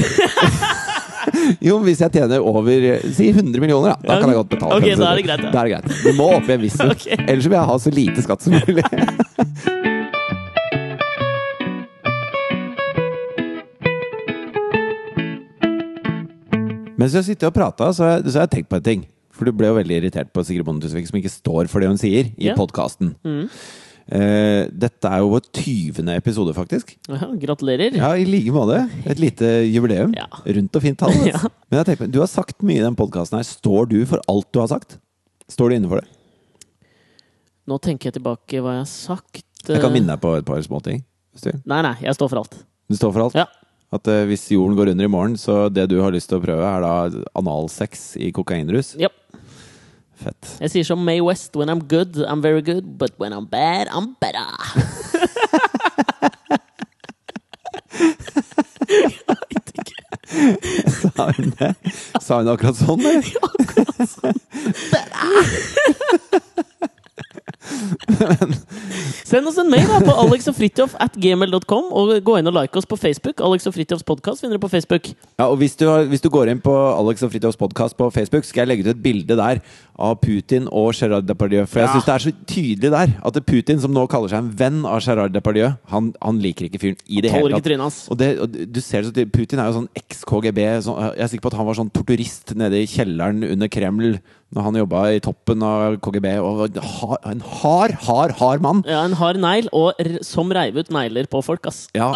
Jo, 1.62 1.76
hvis 1.84 2.00
jeg 2.02 2.10
tjener 2.16 2.42
over 2.42 2.86
Si 3.14 3.28
100 3.30 3.60
millioner, 3.62 3.92
da. 3.92 4.00
Da 4.02 4.16
kan 4.20 4.32
jeg 4.32 4.40
godt 4.40 4.50
betale. 4.56 4.78
Ok, 4.78 4.88
75. 4.88 4.98
da 4.98 5.10
er 5.10 5.20
det 5.20 5.24
greit, 5.28 5.44
ja. 5.44 5.52
Da 5.52 5.60
er 5.60 5.68
det 5.68 5.74
greit. 5.76 6.02
Du 6.02 6.18
må 6.18 6.28
opp 6.38 6.48
i 6.50 6.56
en 6.56 6.64
viss 6.64 6.76
sum. 6.80 6.92
okay. 6.92 7.18
Ellers 7.26 7.46
vil 7.46 7.58
jeg 7.58 7.70
ha 7.70 7.78
så 7.84 7.94
lite 7.94 8.24
skatt 8.26 8.46
som 8.48 8.56
mulig. 8.56 9.91
Mens 17.02 17.16
jeg 17.18 17.26
sitter 17.32 17.50
og 17.50 17.56
prater, 17.58 17.90
så, 17.96 18.06
har 18.06 18.16
jeg- 18.20 18.30
så 18.30 18.38
har 18.40 18.46
jeg 18.46 18.54
tenkt 18.56 18.70
på 18.70 18.78
en 18.78 18.86
ting. 18.86 19.04
For 19.32 19.48
du 19.48 19.52
ble 19.56 19.66
jo 19.72 19.74
veldig 19.80 19.96
irritert 19.98 20.28
på 20.32 20.44
Sigrid 20.46 20.64
Bonde 20.68 20.84
Tusvik, 20.86 21.06
som 21.08 21.18
ikke 21.18 21.30
står 21.32 21.68
for 21.72 21.80
det 21.82 21.88
hun 21.90 21.98
sier 21.98 22.28
i 22.36 22.50
Ja. 22.50 22.54
podkasten. 22.54 23.14
Eh, 24.12 24.66
dette 24.68 25.08
er 25.08 25.20
jo 25.22 25.30
vår 25.30 25.44
20. 25.56 26.08
episode, 26.16 26.52
faktisk. 26.54 26.96
Ja, 27.08 27.28
gratulerer. 27.40 27.94
Ja, 27.96 28.10
i 28.18 28.24
like 28.26 28.50
måte. 28.52 28.90
Et 29.06 29.18
lite 29.22 29.46
jubileum. 29.72 30.12
Ja. 30.14 30.26
Rundt 30.44 30.76
og 30.76 30.82
fint 30.82 30.98
tall. 30.98 31.14
altså. 31.14 31.30
Ja. 31.32 31.48
Men 31.70 31.78
jeg 31.78 31.86
tenker, 31.86 32.06
på, 32.06 32.10
du 32.12 32.18
har 32.20 32.26
sagt 32.28 32.58
mye 32.62 32.80
i 32.82 32.84
den 32.84 32.94
podkasten 32.98 33.38
her. 33.38 33.46
Står 33.48 33.88
du 33.88 34.04
for 34.10 34.20
alt 34.28 34.50
du 34.52 34.60
har 34.60 34.68
sagt? 34.68 34.98
Står 35.48 35.70
du 35.70 35.76
inne 35.78 35.88
for 35.88 36.02
det? 36.02 36.08
Nå 37.70 37.78
tenker 37.80 38.10
jeg 38.10 38.18
tilbake 38.18 38.60
hva 38.60 38.76
jeg 38.76 38.84
har 38.84 38.90
sagt. 38.90 39.42
Jeg 39.68 39.80
kan 39.80 39.90
eh, 39.90 39.94
minne 39.96 40.12
deg 40.16 40.20
på 40.20 40.34
et 40.36 40.44
par 40.44 40.60
småting. 40.66 41.04
hvis 41.32 41.46
du 41.46 41.50
vil. 41.52 41.60
Nei, 41.70 41.80
nei, 41.86 41.94
jeg 42.02 42.14
står 42.18 42.28
for 42.34 42.42
alt. 42.42 42.58
Du 42.90 42.96
står 42.98 43.12
for 43.14 43.22
alt? 43.28 43.38
Ja. 43.38 43.46
At 43.92 44.08
eh, 44.08 44.24
hvis 44.30 44.46
jorden 44.54 44.76
går 44.76 44.92
under 44.94 45.04
i 45.04 45.10
morgen, 45.12 45.36
så 45.36 45.68
det 45.68 45.90
du 45.90 45.98
har 46.00 46.14
lyst 46.14 46.30
til 46.32 46.40
å 46.40 46.44
prøve, 46.44 46.64
er 46.64 46.80
da 46.80 47.24
analsex 47.36 48.14
i 48.16 48.30
kokainrus? 48.32 48.94
Yep. 48.96 49.12
Fett. 50.22 50.52
Jeg 50.62 50.72
sier 50.72 50.86
som 50.86 51.02
May 51.04 51.20
West. 51.20 51.56
When 51.58 51.68
I'm 51.68 51.82
good, 51.90 52.16
I'm 52.24 52.40
very 52.40 52.62
good. 52.62 52.96
But 52.96 53.18
when 53.20 53.32
I'm 53.36 53.46
bad, 53.50 53.88
I'm 53.92 54.14
better. 54.22 54.48
Sa 61.12 61.28
hun 61.36 61.52
det? 61.58 61.74
Sa 62.22 62.40
hun 62.40 62.48
akkurat 62.48 62.76
sånn, 62.78 63.04
eller? 63.04 63.26
Send 69.32 69.48
oss 69.48 69.56
en 69.56 69.70
mail 69.72 69.86
da 69.88 69.96
på 70.04 70.12
alexogfritjof.gmail.com, 70.26 71.86
og 71.96 72.10
gå 72.20 72.34
inn 72.36 72.50
og 72.50 72.52
like 72.52 72.76
oss 72.76 72.84
på 72.84 72.98
Facebook. 73.00 73.38
Alex 73.40 73.64
og 73.64 73.72
Fritjofs 73.72 74.04
podkast 74.04 74.44
finner 74.44 74.58
du 74.58 74.60
på 74.60 74.68
Facebook. 74.68 75.06
Ja, 75.40 75.46
og 75.46 75.56
hvis 75.62 75.72
du, 75.80 75.86
har, 75.88 76.04
hvis 76.10 76.20
du 76.20 76.28
går 76.28 76.50
inn 76.52 76.60
på 76.60 76.74
Alex 76.74 77.24
og 77.24 77.32
Fritjofs 77.32 77.56
podkast 77.56 77.96
på 77.96 78.10
Facebook, 78.12 78.44
skal 78.44 78.66
jeg 78.66 78.68
legge 78.74 78.84
ut 78.84 78.90
et 78.92 79.00
bilde 79.00 79.38
der 79.40 79.62
av 79.96 80.18
Putin 80.20 80.66
og 80.68 80.92
Gerard 80.98 81.24
Depardieu. 81.24 81.64
For 81.64 81.80
jeg 81.80 81.88
Ja. 81.88 81.94
syns 81.94 82.10
det 82.10 82.14
er 82.14 82.24
så 82.26 82.32
tydelig 82.44 82.90
der 82.92 83.14
at 83.24 83.40
Putin, 83.48 83.80
som 83.80 83.96
nå 83.96 84.04
kaller 84.12 84.28
seg 84.28 84.44
en 84.44 84.52
venn 84.58 84.84
av 84.84 85.00
Gerard 85.00 85.32
Depardieu, 85.32 85.72
han, 85.88 86.12
han 86.20 86.38
liker 86.44 86.68
ikke 86.68 86.82
fyren 86.84 87.00
i 87.08 87.24
det 87.24 87.32
hele 87.32 87.56
tatt. 87.56 88.04
Og, 88.12 88.18
det, 88.20 88.30
og 88.36 88.52
du 88.52 88.80
ser 88.84 89.00
det 89.00 89.14
så 89.16 89.32
Putin 89.32 89.64
er 89.64 89.72
jo 89.72 89.78
sånn 89.80 89.88
eks-KGB. 89.96 90.60
Så 90.84 90.98
jeg 91.16 91.24
er 91.24 91.32
sikker 91.32 91.48
på 91.48 91.54
at 91.54 91.60
han 91.62 91.70
var 91.72 91.80
sånn 91.80 91.94
torturist 91.96 92.52
nede 92.52 92.84
i 92.84 92.90
kjelleren 92.98 93.40
under 93.48 93.72
Kreml 93.72 94.18
når 94.52 94.66
han 94.66 94.78
jobba 94.82 95.02
i 95.14 95.20
toppen 95.24 95.62
av 95.64 95.96
KGB. 96.04 96.28
Og 96.44 96.62
en 96.66 96.82
hard, 96.86 97.28
en 97.30 97.44
hard, 97.60 97.94
hard, 98.06 98.34
hard 98.40 98.64
mann. 98.64 98.82
Ja, 98.88 99.02
En 99.06 99.16
hard 99.18 99.40
negl, 99.42 99.68
og 99.76 99.98
som 100.26 100.52
reiv 100.52 100.76
ut 100.78 100.92
negler 100.94 101.28
på 101.30 101.40
folk, 101.44 101.66
ass. 101.70 101.86
Ja. 101.96 102.10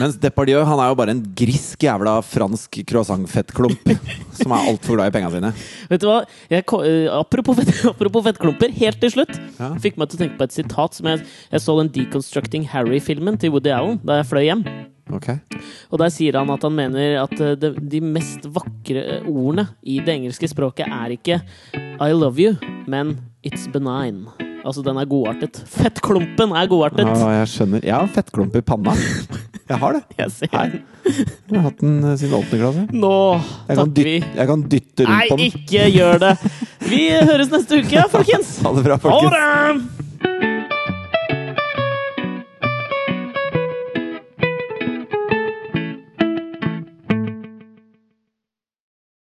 Mens 0.00 0.18
Depardieu 0.22 0.62
han 0.68 0.80
er 0.82 0.92
jo 0.92 0.98
bare 0.98 1.16
en 1.16 1.24
grisk 1.38 1.82
jævla 1.86 2.18
fransk 2.26 2.80
croissantfettklump 2.88 3.92
som 4.38 4.54
er 4.54 4.70
altfor 4.72 4.98
glad 4.98 5.10
i 5.12 5.16
penga 5.18 5.32
sine. 5.34 5.52
Vet 5.90 6.04
du 6.04 6.08
hva? 6.10 6.22
Jeg, 6.52 6.64
eh, 6.64 7.10
apropos, 7.12 7.58
fett, 7.58 7.74
apropos 7.92 8.26
fettklumper, 8.28 8.72
helt 8.78 9.02
til 9.02 9.14
slutt. 9.16 9.36
Ja. 9.58 9.74
Fikk 9.82 10.00
meg 10.00 10.12
til 10.12 10.20
å 10.20 10.24
tenke 10.24 10.40
på 10.40 10.48
et 10.48 10.56
sitat 10.56 10.98
som 10.98 11.10
jeg, 11.10 11.26
jeg 11.52 11.66
så 11.66 11.78
den 11.80 11.92
Deconstructing 11.92 12.70
Harry-filmen 12.72 13.40
til 13.40 13.54
Woody 13.54 13.74
Allen 13.74 14.00
da 14.06 14.22
jeg 14.22 14.30
fløy 14.30 14.46
hjem. 14.48 14.66
Ok 15.10 15.28
Og 15.90 15.98
der 15.98 16.12
sier 16.14 16.36
han 16.38 16.50
at 16.54 16.62
han 16.62 16.74
mener 16.76 17.16
at 17.24 17.34
de, 17.58 17.72
de 17.90 18.00
mest 18.04 18.46
vakre 18.54 19.02
eh, 19.18 19.26
ordene 19.26 19.66
i 19.82 19.98
det 20.04 20.14
engelske 20.20 20.46
språket 20.52 20.86
er 20.86 21.16
ikke 21.16 21.40
I 21.74 22.12
love 22.14 22.38
you, 22.38 22.54
men 22.86 23.16
it's 23.42 23.66
benign. 23.72 24.26
Altså, 24.62 24.82
den 24.86 24.94
er 24.98 25.06
godartet. 25.10 25.58
Fettklumpen 25.70 26.52
er 26.54 26.68
godartet! 26.70 27.06
Ja, 27.06 27.30
jeg 27.40 27.48
skjønner. 27.50 27.82
Jeg 27.82 27.94
har 27.96 28.10
fettklump 28.14 28.54
i 28.58 28.62
panna. 28.62 28.94
Jeg 29.72 29.78
har 29.78 29.94
det. 29.96 30.00
Jeg 30.18 30.30
ser 30.34 30.50
Her. 30.52 30.72
Jeg 31.06 31.54
har 31.54 31.62
hatt 31.68 31.78
den 31.80 31.94
eh, 32.04 32.16
siden 32.20 32.34
åttende 32.36 32.58
klasse. 32.60 32.82
Nå 32.92 33.12
Jeg 33.38 33.76
kan, 33.78 33.78
takker 33.78 34.08
vi. 34.08 34.14
dytte, 34.20 34.36
jeg 34.38 34.48
kan 34.50 34.64
dytte 34.74 35.06
rundt 35.06 35.14
Nei, 35.16 35.26
på 35.30 35.36
den. 35.38 35.42
Nei, 35.42 35.62
ikke 35.62 35.84
gjør 35.96 36.18
det! 36.22 36.32
Vi 36.90 37.02
høres 37.14 37.52
neste 37.54 37.78
uke, 37.82 38.04
folkens! 38.12 38.50
Ha 38.66 38.74
det 38.76 38.84
bra, 38.86 38.98
Ha 38.98 39.04
folkens. 39.06 39.86
det! 39.96 40.11